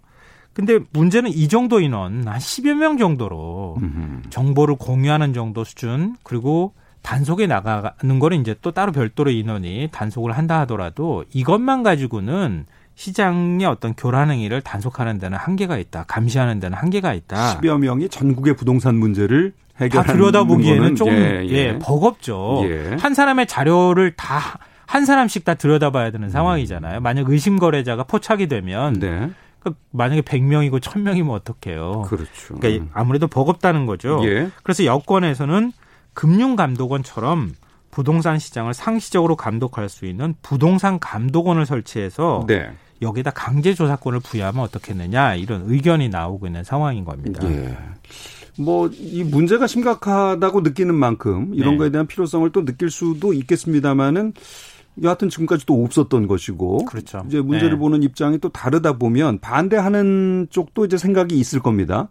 근데 0.52 0.78
문제는 0.92 1.32
이 1.32 1.48
정도 1.48 1.80
인원 1.80 2.28
한 2.28 2.38
10여 2.38 2.74
명 2.74 2.98
정도로 2.98 3.78
음흠. 3.82 4.30
정보를 4.30 4.76
공유하는 4.76 5.34
정도 5.34 5.64
수준 5.64 6.14
그리고 6.22 6.72
단속에 7.02 7.48
나가는 7.48 8.18
거는 8.20 8.42
이제 8.42 8.54
또 8.62 8.70
따로 8.70 8.92
별도로 8.92 9.32
인원이 9.32 9.88
단속을 9.90 10.38
한다 10.38 10.60
하더라도 10.60 11.24
이것만 11.32 11.82
가지고는 11.82 12.66
시장의 12.98 13.64
어떤 13.66 13.94
교란 13.94 14.30
행위를 14.30 14.60
단속하는 14.60 15.18
데는 15.18 15.38
한계가 15.38 15.78
있다. 15.78 16.04
감시하는 16.08 16.58
데는 16.60 16.76
한계가 16.76 17.14
있다. 17.14 17.60
10여 17.60 17.78
명이 17.78 18.08
전국의 18.08 18.56
부동산 18.56 18.96
문제를 18.96 19.52
다 19.76 19.84
해결하는 19.84 20.14
들여다보기에는 20.14 20.82
거는 20.82 20.96
좀 20.96 21.08
예, 21.08 21.46
예, 21.46 21.52
예. 21.52 21.78
버겁죠. 21.78 22.62
예. 22.64 22.96
한 22.98 23.14
사람의 23.14 23.46
자료를 23.46 24.16
다 24.16 24.58
한 24.88 25.04
사람씩 25.04 25.44
다 25.44 25.52
들여다봐야 25.52 26.10
되는 26.10 26.30
상황이잖아요. 26.30 27.00
만약 27.00 27.28
의심 27.28 27.58
거래자가 27.58 28.04
포착이 28.04 28.48
되면 28.48 28.94
음. 28.94 29.00
네. 29.00 29.30
그러니까 29.60 29.80
만약에 29.90 30.22
100명이고 30.22 30.80
1000명이면 30.80 31.30
어떡해요. 31.30 32.02
그렇죠. 32.08 32.54
그러니까 32.58 32.86
아무래도 32.94 33.28
버겁다는 33.28 33.84
거죠. 33.84 34.18
예. 34.24 34.48
그래서 34.62 34.86
여권에서는 34.86 35.72
금융감독원처럼 36.14 37.52
부동산 37.90 38.38
시장을 38.38 38.72
상시적으로 38.72 39.36
감독할 39.36 39.90
수 39.90 40.06
있는 40.06 40.34
부동산 40.40 40.98
감독원을 40.98 41.66
설치해서 41.66 42.44
네. 42.48 42.70
여기다 43.00 43.30
강제 43.30 43.74
조사권을 43.74 44.20
부여하면 44.20 44.62
어떻겠느냐 44.64 45.36
이런 45.36 45.64
의견이 45.66 46.08
나오고 46.08 46.46
있는 46.46 46.64
상황인 46.64 47.04
겁니다. 47.04 47.40
예. 47.48 47.76
뭐이 48.58 49.24
문제가 49.24 49.66
심각하다고 49.66 50.62
느끼는 50.62 50.94
만큼 50.94 51.52
이런 51.54 51.72
네. 51.72 51.78
거에 51.78 51.90
대한 51.90 52.06
필요성을 52.06 52.50
또 52.50 52.64
느낄 52.64 52.90
수도 52.90 53.32
있겠습니다만은 53.32 54.32
여하튼 55.02 55.28
지금까지도 55.28 55.84
없었던 55.84 56.26
것이고 56.26 56.84
그렇죠. 56.86 57.22
이제 57.28 57.40
문제를 57.40 57.74
네. 57.74 57.78
보는 57.78 58.02
입장이 58.02 58.38
또 58.38 58.48
다르다 58.48 58.94
보면 58.94 59.38
반대하는 59.38 60.48
쪽도 60.50 60.86
이제 60.86 60.96
생각이 60.96 61.38
있을 61.38 61.60
겁니다. 61.60 62.08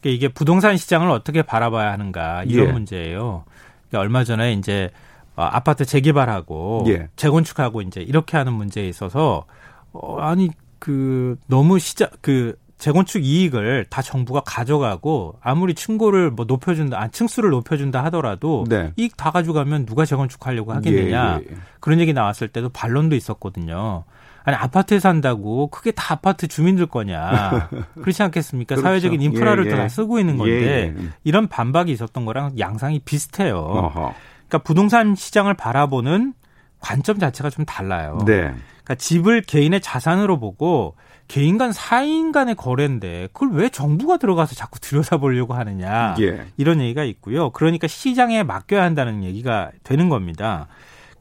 그러니까 0.00 0.16
이게 0.16 0.28
부동산 0.28 0.76
시장을 0.76 1.10
어떻게 1.10 1.42
바라봐야 1.42 1.92
하는가 1.92 2.44
이런 2.44 2.68
예. 2.68 2.72
문제예요. 2.72 3.44
그러니까 3.88 4.00
얼마 4.00 4.22
전에 4.22 4.52
이제 4.52 4.90
어, 5.34 5.42
아파트 5.42 5.84
재개발하고 5.84 6.84
예. 6.88 7.08
재건축하고 7.16 7.82
이제 7.82 8.00
이렇게 8.00 8.36
하는 8.36 8.52
문제에 8.52 8.86
있어서 8.88 9.46
어, 9.92 10.18
아니 10.20 10.50
그 10.78 11.36
너무 11.46 11.78
시장 11.78 12.08
그 12.20 12.56
재건축 12.82 13.24
이익을 13.24 13.86
다 13.90 14.02
정부가 14.02 14.42
가져가고 14.44 15.38
아무리 15.40 15.72
층고를 15.72 16.32
뭐 16.32 16.46
높여준다, 16.46 17.00
아, 17.00 17.06
층수를 17.06 17.50
높여준다 17.50 18.02
하더라도 18.06 18.64
네. 18.68 18.92
이익 18.96 19.16
다 19.16 19.30
가져가면 19.30 19.86
누가 19.86 20.04
재건축하려고 20.04 20.72
하겠느냐 20.72 21.38
예, 21.40 21.44
예, 21.48 21.52
예. 21.52 21.56
그런 21.78 22.00
얘기 22.00 22.12
나왔을 22.12 22.48
때도 22.48 22.70
반론도 22.70 23.14
있었거든요. 23.14 24.02
아니 24.42 24.56
아파트에 24.56 24.98
산다고 24.98 25.68
그게 25.68 25.92
다 25.92 26.14
아파트 26.14 26.48
주민들 26.48 26.86
거냐 26.86 27.68
그렇지 28.02 28.20
않겠습니까? 28.24 28.74
그렇죠. 28.74 28.88
사회적인 28.88 29.22
인프라를 29.22 29.66
예, 29.66 29.70
또 29.70 29.76
예. 29.76 29.80
다 29.80 29.88
쓰고 29.88 30.18
있는 30.18 30.36
건데 30.36 30.92
예, 30.96 31.00
예. 31.00 31.08
이런 31.22 31.46
반박이 31.46 31.92
있었던 31.92 32.24
거랑 32.24 32.58
양상이 32.58 32.98
비슷해요. 33.04 33.58
어허. 33.58 34.14
그러니까 34.48 34.58
부동산 34.64 35.14
시장을 35.14 35.54
바라보는 35.54 36.34
관점 36.80 37.20
자체가 37.20 37.48
좀 37.50 37.64
달라요. 37.64 38.18
네. 38.26 38.52
그러니까 38.84 38.94
집을 38.96 39.42
개인의 39.42 39.80
자산으로 39.80 40.38
보고 40.38 40.96
개인 41.28 41.56
간 41.56 41.72
사인 41.72 42.32
간의 42.32 42.56
거래인데 42.56 43.28
그걸 43.32 43.52
왜 43.52 43.68
정부가 43.68 44.18
들어가서 44.18 44.54
자꾸 44.54 44.80
들여다보려고 44.80 45.54
하느냐 45.54 46.14
예. 46.20 46.44
이런 46.56 46.80
얘기가 46.80 47.04
있고요. 47.04 47.50
그러니까 47.50 47.86
시장에 47.86 48.42
맡겨야 48.42 48.82
한다는 48.82 49.24
얘기가 49.24 49.70
되는 49.82 50.08
겁니다. 50.08 50.68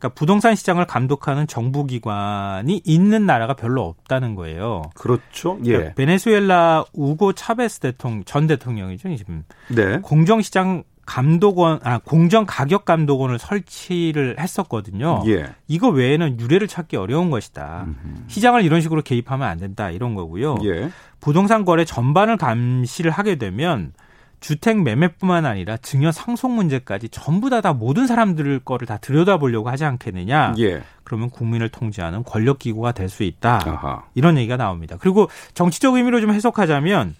그러니까 0.01 0.09
부동산 0.09 0.55
시장을 0.55 0.86
감독하는 0.86 1.45
정부 1.45 1.86
기관이 1.86 2.82
있는 2.84 3.28
나라가 3.28 3.53
별로 3.53 3.84
없다는 3.84 4.34
거예요. 4.34 4.82
그렇죠. 4.95 5.57
그러니까 5.59 5.89
예. 5.89 5.93
베네수엘라 5.93 6.86
우고 6.93 7.34
차베스 7.34 7.80
대통령 7.80 8.24
전 8.26 8.47
대통령이죠 8.47 9.16
지금 9.16 9.43
네. 9.70 9.99
공정 9.99 10.41
시장 10.41 10.84
감독원 11.12 11.82
아 11.84 11.97
공정 11.97 12.45
가격 12.47 12.86
감독원을 12.86 13.38
설치를 13.38 14.38
했었거든요. 14.39 15.24
예. 15.28 15.49
이거 15.68 15.89
외에는 15.89 16.39
유례를 16.39 16.70
찾기 16.70 16.95
어려운 16.95 17.30
것이다. 17.30 17.86
시장을 18.28 18.64
이런 18.64 18.80
식으로 18.80 19.01
개입하면 19.01 19.45
안 19.45 19.57
된다 19.57 19.89
이런 19.91 20.16
거고요. 20.16 20.55
예. 20.64 20.89
부동산 21.20 21.66
거래 21.66 21.84
전반을 21.84 22.38
감시를 22.38 23.12
하게 23.12 23.36
되면 23.36 23.91
주택 24.39 24.82
매매뿐만 24.82 25.45
아니라 25.45 25.76
증여 25.76 26.14
상속 26.14 26.51
문제까지 26.53 27.09
전부 27.09 27.49
다 27.49 27.59
다 27.59 27.74
모든 27.74 28.07
사람들 28.07 28.59
거를 28.59 28.88
다 28.88 28.95
들여다보려고 28.95 29.70
하지 29.70 29.84
않겠느냐. 29.84 30.53
예. 30.59 30.82
그러면 31.03 31.30
국민을 31.30 31.68
통제하는 31.68 32.24
권력 32.24 32.57
기구가 32.57 32.93
될 32.93 33.09
수 33.09 33.24
있다. 33.24 33.59
아하. 33.68 34.03
이런 34.16 34.38
얘기가 34.38 34.55
나옵니다. 34.55 34.95
그리고 34.97 35.30
정치적 35.55 35.95
의미로 35.95 36.22
좀 36.22 36.32
해석하자면 36.32 37.16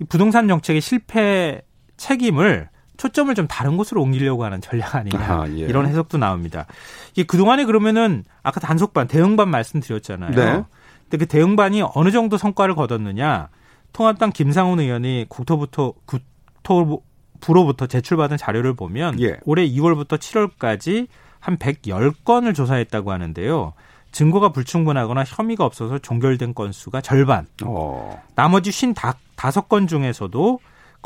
이 0.00 0.04
부동산 0.04 0.48
정책의 0.48 0.80
실패 0.80 1.60
책임을 1.98 2.70
초점을 2.98 3.34
좀 3.34 3.46
다른 3.46 3.76
곳으로 3.76 4.02
옮기려고 4.02 4.44
하는 4.44 4.60
전략 4.60 4.96
아니냐 4.96 5.18
아하, 5.18 5.48
예. 5.50 5.60
이런 5.60 5.86
해석도 5.86 6.18
나옵니다. 6.18 6.66
이게 7.12 7.22
그동안에 7.22 7.64
그러면은 7.64 8.24
아까 8.42 8.60
단속반, 8.60 9.08
대응반 9.08 9.48
말씀드렸잖아요. 9.48 10.30
네. 10.32 10.64
근데 11.04 11.16
그 11.16 11.26
대응반이 11.26 11.82
어느 11.94 12.10
정도 12.10 12.36
성과를 12.36 12.74
거뒀느냐? 12.74 13.48
통합당 13.92 14.32
김상훈 14.32 14.80
의원이 14.80 15.26
국토부터 15.28 15.94
국토부로부터 16.04 17.86
제출받은 17.86 18.36
자료를 18.36 18.74
보면 18.74 19.20
예. 19.20 19.38
올해 19.44 19.66
2월부터 19.66 20.18
7월까지 20.18 21.06
한 21.40 21.56
110건을 21.56 22.54
조사했다고 22.54 23.12
하는데요. 23.12 23.72
증거가 24.10 24.50
불충분하거나 24.50 25.22
혐의가 25.24 25.64
없어서 25.64 25.98
종결된 25.98 26.54
건수가 26.54 27.00
절반. 27.00 27.46
어. 27.64 28.20
나머지 28.34 28.70
55건 28.70 29.86
중에서도 29.88 30.58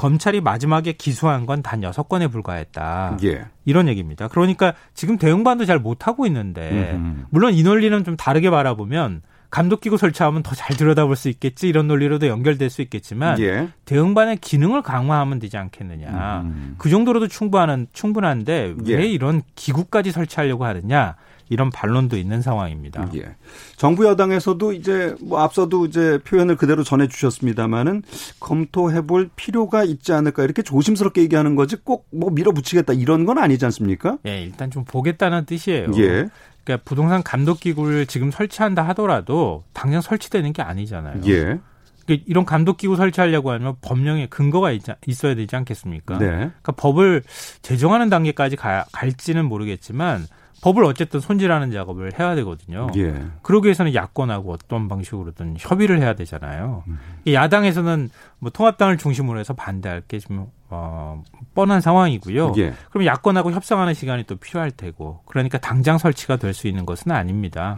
검찰이 0.03 0.41
마지막에 0.41 0.91
기소한 0.95 1.47
건단 1.47 1.83
6건에 1.83 2.29
불과했다. 2.29 3.19
예. 3.23 3.45
이런 3.65 3.87
얘기입니다. 3.87 4.27
그러니까 4.27 4.75
지금 4.95 5.17
대응반도 5.17 5.65
잘 5.65 5.79
못하고 5.79 6.27
있는데 6.27 6.91
음흠. 6.95 7.27
물론 7.31 7.55
이 7.55 7.63
논리는 7.63 8.03
좀 8.03 8.17
다르게 8.17 8.51
바라보면 8.51 9.23
감독 9.49 9.81
기구 9.81 9.99
설치하면 9.99 10.43
더 10.43 10.57
잘 10.57 10.77
들여다볼 10.77 11.15
수 11.15 11.29
있겠지 11.29 11.69
이런 11.69 11.87
논리로도 11.87 12.27
연결될 12.27 12.69
수 12.69 12.83
있겠지만 12.83 13.39
예. 13.39 13.69
대응반의 13.85 14.39
기능을 14.39 14.83
강화하면 14.83 15.39
되지 15.39 15.57
않겠느냐. 15.57 16.41
음. 16.47 16.75
그 16.79 16.91
정도로도 16.91 17.29
충분한 17.29 17.87
충분한데 17.93 18.75
예. 18.87 18.97
왜 18.97 19.07
이런 19.07 19.43
기구까지 19.55 20.11
설치하려고 20.11 20.65
하느냐 20.65 21.15
이런 21.53 21.71
반론도 21.71 22.17
있는 22.17 22.43
상황입니다. 22.43 23.11
예. 23.17 23.35
정부 23.77 24.07
여당에서도 24.07 24.73
이제 24.73 25.15
뭐 25.21 25.41
앞서도 25.41 25.87
이제 25.87 26.19
표현을 26.25 26.57
그대로 26.57 26.85
전해 26.85 27.09
주셨습니다마는 27.09 28.03
검토해 28.41 29.03
볼 29.07 29.31
필요가 29.35 29.85
있지 29.85 30.13
않을까 30.13 30.45
이렇게 30.45 30.63
조심스럽게 30.63 31.23
얘기하는 31.23 31.57
거지 31.57 31.77
꼭 31.77 32.03
뭐 32.13 32.31
밀어붙이겠다 32.31 32.93
이런 32.93 33.25
건 33.25 33.39
아니지 33.39 33.65
않습니까? 33.65 34.19
예, 34.27 34.43
일단 34.43 34.71
좀 34.71 34.85
보겠다는 34.85 35.47
뜻이에요. 35.47 35.91
예. 35.97 36.29
그러니까 36.65 36.85
부동산 36.85 37.23
감독 37.23 37.59
기구를 37.61 38.07
지금 38.07 38.31
설치한다 38.31 38.87
하더라도 38.89 39.65
당장 39.73 40.01
설치되는 40.01 40.53
게 40.53 40.63
아니잖아요. 40.63 41.23
예. 41.27 41.59
그러니까 42.05 42.25
이런 42.27 42.45
감독 42.45 42.77
기구 42.77 42.97
설치하려고 42.97 43.51
하면 43.53 43.77
법령에 43.81 44.27
근거가 44.27 44.73
있, 44.73 44.83
어야 44.89 45.35
되지 45.35 45.57
않겠습니까? 45.57 46.19
네. 46.19 46.27
그러니까 46.27 46.73
법을 46.73 47.23
제정하는 47.63 48.09
단계까지 48.11 48.57
가, 48.57 48.85
갈지는 48.93 49.45
모르겠지만 49.47 50.27
법을 50.63 50.85
어쨌든 50.85 51.21
손질하는 51.21 51.73
작업을 51.73 52.19
해야 52.19 52.35
되거든요. 52.37 52.87
예. 52.97 53.27
그러기 53.43 53.67
위해서는 53.67 53.95
야권하고 53.95 54.53
어떤 54.53 54.89
방식으로든 54.89 55.57
협의를 55.59 56.01
해야 56.01 56.15
되잖아요. 56.15 56.85
이 57.25 57.35
야당에서는 57.35 58.09
뭐 58.39 58.51
통합당을 58.51 58.97
중심으로 58.97 59.41
해서 59.41 59.55
반대할 59.55 60.03
게좀 60.07 60.47
어, 60.71 61.23
뻔한 61.55 61.81
상황이고요. 61.81 62.55
예. 62.59 62.73
그럼 62.91 63.05
야권하고 63.07 63.51
협상하는 63.53 63.93
시간이 63.93 64.25
또 64.25 64.37
필요할 64.37 64.71
테고, 64.71 65.21
그러니까 65.27 65.59
당장 65.59 65.99
설치가 65.99 66.37
될 66.37 66.55
수 66.55 66.67
있는 66.69 66.87
것은 66.87 67.11
아닙니다. 67.13 67.77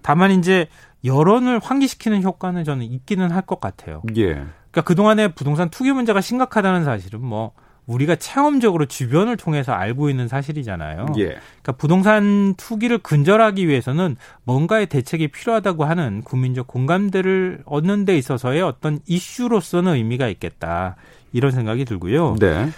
다만 0.00 0.30
이제 0.32 0.66
여론을 1.04 1.60
환기시키는 1.62 2.22
효과는 2.22 2.64
저는 2.64 2.84
있기는 2.86 3.30
할 3.30 3.42
것 3.42 3.60
같아요. 3.60 4.02
예. 4.16 4.32
그러니까 4.32 4.80
그 4.84 4.94
동안에 4.94 5.28
부동산 5.28 5.68
투기 5.68 5.92
문제가 5.92 6.20
심각하다는 6.20 6.84
사실은 6.84 7.24
뭐 7.24 7.52
우리가 7.86 8.16
체험적으로 8.16 8.86
주변을 8.86 9.36
통해서 9.36 9.72
알고 9.72 10.08
있는 10.08 10.28
사실이잖아요. 10.28 11.06
예. 11.18 11.24
그러니까 11.24 11.72
부동산 11.72 12.54
투기를 12.56 12.98
근절하기 12.98 13.66
위해서는 13.66 14.16
뭔가의 14.44 14.86
대책이 14.86 15.28
필요하다고 15.28 15.84
하는 15.84 16.22
국민적 16.22 16.66
공감대를 16.68 17.62
얻는 17.64 18.04
데 18.04 18.16
있어서의 18.16 18.62
어떤 18.62 19.00
이슈로서는 19.06 19.94
의미가 19.94 20.28
있겠다. 20.28 20.96
이런 21.32 21.50
생각이 21.50 21.84
들고요. 21.84 22.36
네. 22.38 22.68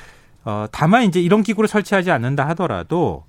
어, 0.44 0.66
다만 0.70 1.04
이제 1.04 1.20
이런 1.20 1.42
기구를 1.42 1.68
설치하지 1.68 2.10
않는다 2.10 2.48
하더라도 2.50 3.24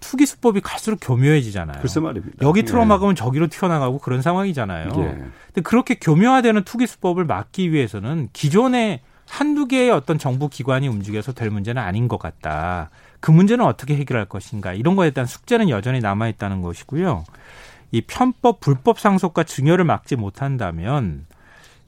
투기 0.00 0.26
수법이 0.26 0.60
갈수록 0.60 0.98
교묘해지잖아요. 1.00 1.80
글쎄 1.80 2.00
말입니다. 2.00 2.36
여기 2.42 2.60
예. 2.60 2.64
틀어막으면 2.64 3.14
저기로 3.14 3.48
튀어나가고 3.48 3.98
그런 3.98 4.22
상황이잖아요. 4.22 4.90
예. 4.96 5.02
근데 5.46 5.60
그렇게 5.62 5.94
교묘화되는 5.94 6.64
투기 6.64 6.86
수법을 6.86 7.24
막기 7.24 7.72
위해서는 7.72 8.28
기존의 8.32 9.00
한두 9.28 9.66
개의 9.66 9.90
어떤 9.90 10.18
정부 10.18 10.48
기관이 10.48 10.88
움직여서 10.88 11.32
될 11.32 11.50
문제는 11.50 11.82
아닌 11.82 12.08
것 12.08 12.18
같다. 12.18 12.90
그 13.20 13.30
문제는 13.30 13.64
어떻게 13.64 13.96
해결할 13.96 14.26
것인가. 14.26 14.72
이런 14.72 14.96
거에 14.96 15.10
대한 15.10 15.26
숙제는 15.26 15.68
여전히 15.68 16.00
남아 16.00 16.28
있다는 16.28 16.62
것이고요. 16.62 17.24
이 17.92 18.00
편법 18.02 18.60
불법 18.60 18.98
상속과 18.98 19.44
증여를 19.44 19.84
막지 19.84 20.16
못한다면 20.16 21.26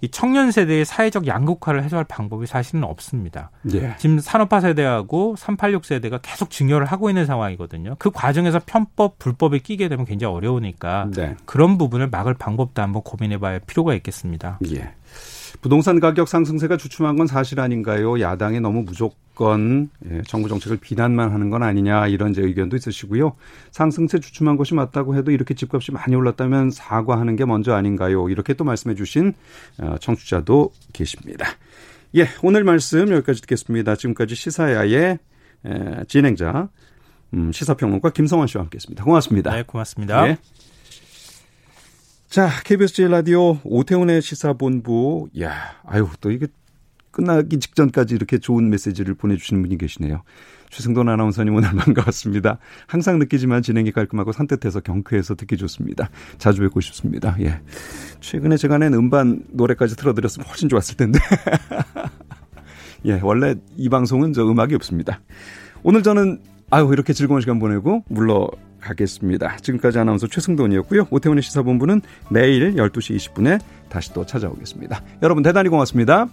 이 0.00 0.08
청년 0.08 0.52
세대의 0.52 0.84
사회적 0.84 1.26
양극화를 1.26 1.82
해소할 1.82 2.04
방법이 2.04 2.46
사실은 2.46 2.84
없습니다. 2.84 3.50
예. 3.72 3.96
지금 3.98 4.20
산업화 4.20 4.60
세대하고 4.60 5.34
386 5.36 5.84
세대가 5.84 6.18
계속 6.18 6.50
증여를 6.50 6.86
하고 6.86 7.10
있는 7.10 7.26
상황이거든요. 7.26 7.96
그 7.98 8.10
과정에서 8.10 8.60
편법, 8.64 9.18
불법에 9.18 9.58
끼게 9.58 9.88
되면 9.88 10.04
굉장히 10.04 10.34
어려우니까 10.34 11.08
네. 11.16 11.34
그런 11.46 11.78
부분을 11.78 12.08
막을 12.10 12.34
방법도 12.34 12.80
한번 12.80 13.02
고민해 13.02 13.38
봐야 13.38 13.58
필요가 13.58 13.92
있겠습니다. 13.94 14.60
예. 14.72 14.94
부동산 15.60 16.00
가격 16.00 16.28
상승세가 16.28 16.76
주춤한 16.76 17.16
건 17.16 17.26
사실 17.26 17.60
아닌가요? 17.60 18.20
야당이 18.20 18.60
너무 18.60 18.82
무조건 18.82 19.90
예, 20.10 20.22
정부 20.26 20.48
정책을 20.48 20.78
비난만 20.78 21.30
하는 21.32 21.50
건 21.50 21.62
아니냐 21.62 22.08
이런 22.08 22.32
제 22.32 22.42
의견도 22.42 22.76
있으시고요. 22.76 23.34
상승세 23.70 24.18
주춤한 24.20 24.56
것이 24.56 24.74
맞다고 24.74 25.16
해도 25.16 25.30
이렇게 25.30 25.54
집값이 25.54 25.92
많이 25.92 26.14
올랐다면 26.14 26.70
사과하는 26.70 27.36
게 27.36 27.44
먼저 27.44 27.74
아닌가요? 27.74 28.28
이렇게 28.28 28.54
또 28.54 28.64
말씀해 28.64 28.94
주신 28.94 29.34
어, 29.78 29.96
청취자도 30.00 30.72
계십니다. 30.92 31.46
예, 32.16 32.26
오늘 32.42 32.64
말씀 32.64 33.10
여기까지 33.10 33.40
듣겠습니다. 33.42 33.96
지금까지 33.96 34.34
시사야의 34.34 35.18
에, 35.66 36.04
진행자 36.08 36.68
음, 37.34 37.52
시사평론가 37.52 38.10
김성환 38.10 38.46
씨와 38.46 38.64
함께했습니다. 38.64 39.04
고맙습니다. 39.04 39.54
네, 39.54 39.62
고맙습니다. 39.62 40.28
예. 40.28 40.38
자, 42.28 42.50
KBS 42.62 42.92
제일 42.92 43.08
라디오 43.08 43.58
오태훈의 43.64 44.20
시사본부. 44.20 45.30
야, 45.40 45.50
아유, 45.86 46.08
또 46.20 46.30
이게 46.30 46.46
끝나기 47.10 47.58
직전까지 47.58 48.14
이렇게 48.14 48.36
좋은 48.36 48.68
메시지를 48.68 49.14
보내주시는 49.14 49.62
분이 49.62 49.78
계시네요. 49.78 50.22
최승돈 50.68 51.08
아나운서님 51.08 51.54
오늘 51.54 51.70
반가웠습니다. 51.74 52.58
항상 52.86 53.18
느끼지만 53.18 53.62
진행이 53.62 53.92
깔끔하고 53.92 54.32
산뜻해서 54.32 54.80
경쾌해서 54.80 55.36
듣기 55.36 55.56
좋습니다. 55.56 56.10
자주 56.36 56.60
뵙고 56.60 56.82
싶습니다. 56.82 57.34
예. 57.40 57.62
최근에 58.20 58.58
제가 58.58 58.76
낸 58.76 58.92
음반 58.92 59.42
노래까지 59.50 59.96
틀어드렸으면 59.96 60.46
훨씬 60.46 60.68
좋았을 60.68 60.98
텐데. 60.98 61.18
예, 63.06 63.20
원래 63.22 63.54
이 63.78 63.88
방송은 63.88 64.34
저 64.34 64.46
음악이 64.46 64.74
없습니다. 64.74 65.22
오늘 65.82 66.02
저는 66.02 66.42
아유, 66.68 66.90
이렇게 66.92 67.14
즐거운 67.14 67.40
시간 67.40 67.58
보내고 67.58 68.04
물러 68.10 68.50
가겠습니다. 68.80 69.56
지금까지 69.58 69.98
아나운서 69.98 70.26
최승돈이었고요. 70.26 71.08
오태훈의 71.10 71.42
시사본부는 71.42 72.02
내일 72.30 72.74
12시 72.74 73.16
20분에 73.16 73.60
다시 73.88 74.12
또 74.12 74.24
찾아오겠습니다. 74.24 75.02
여러분 75.22 75.42
대단히 75.42 75.68
고맙습니다. 75.68 76.28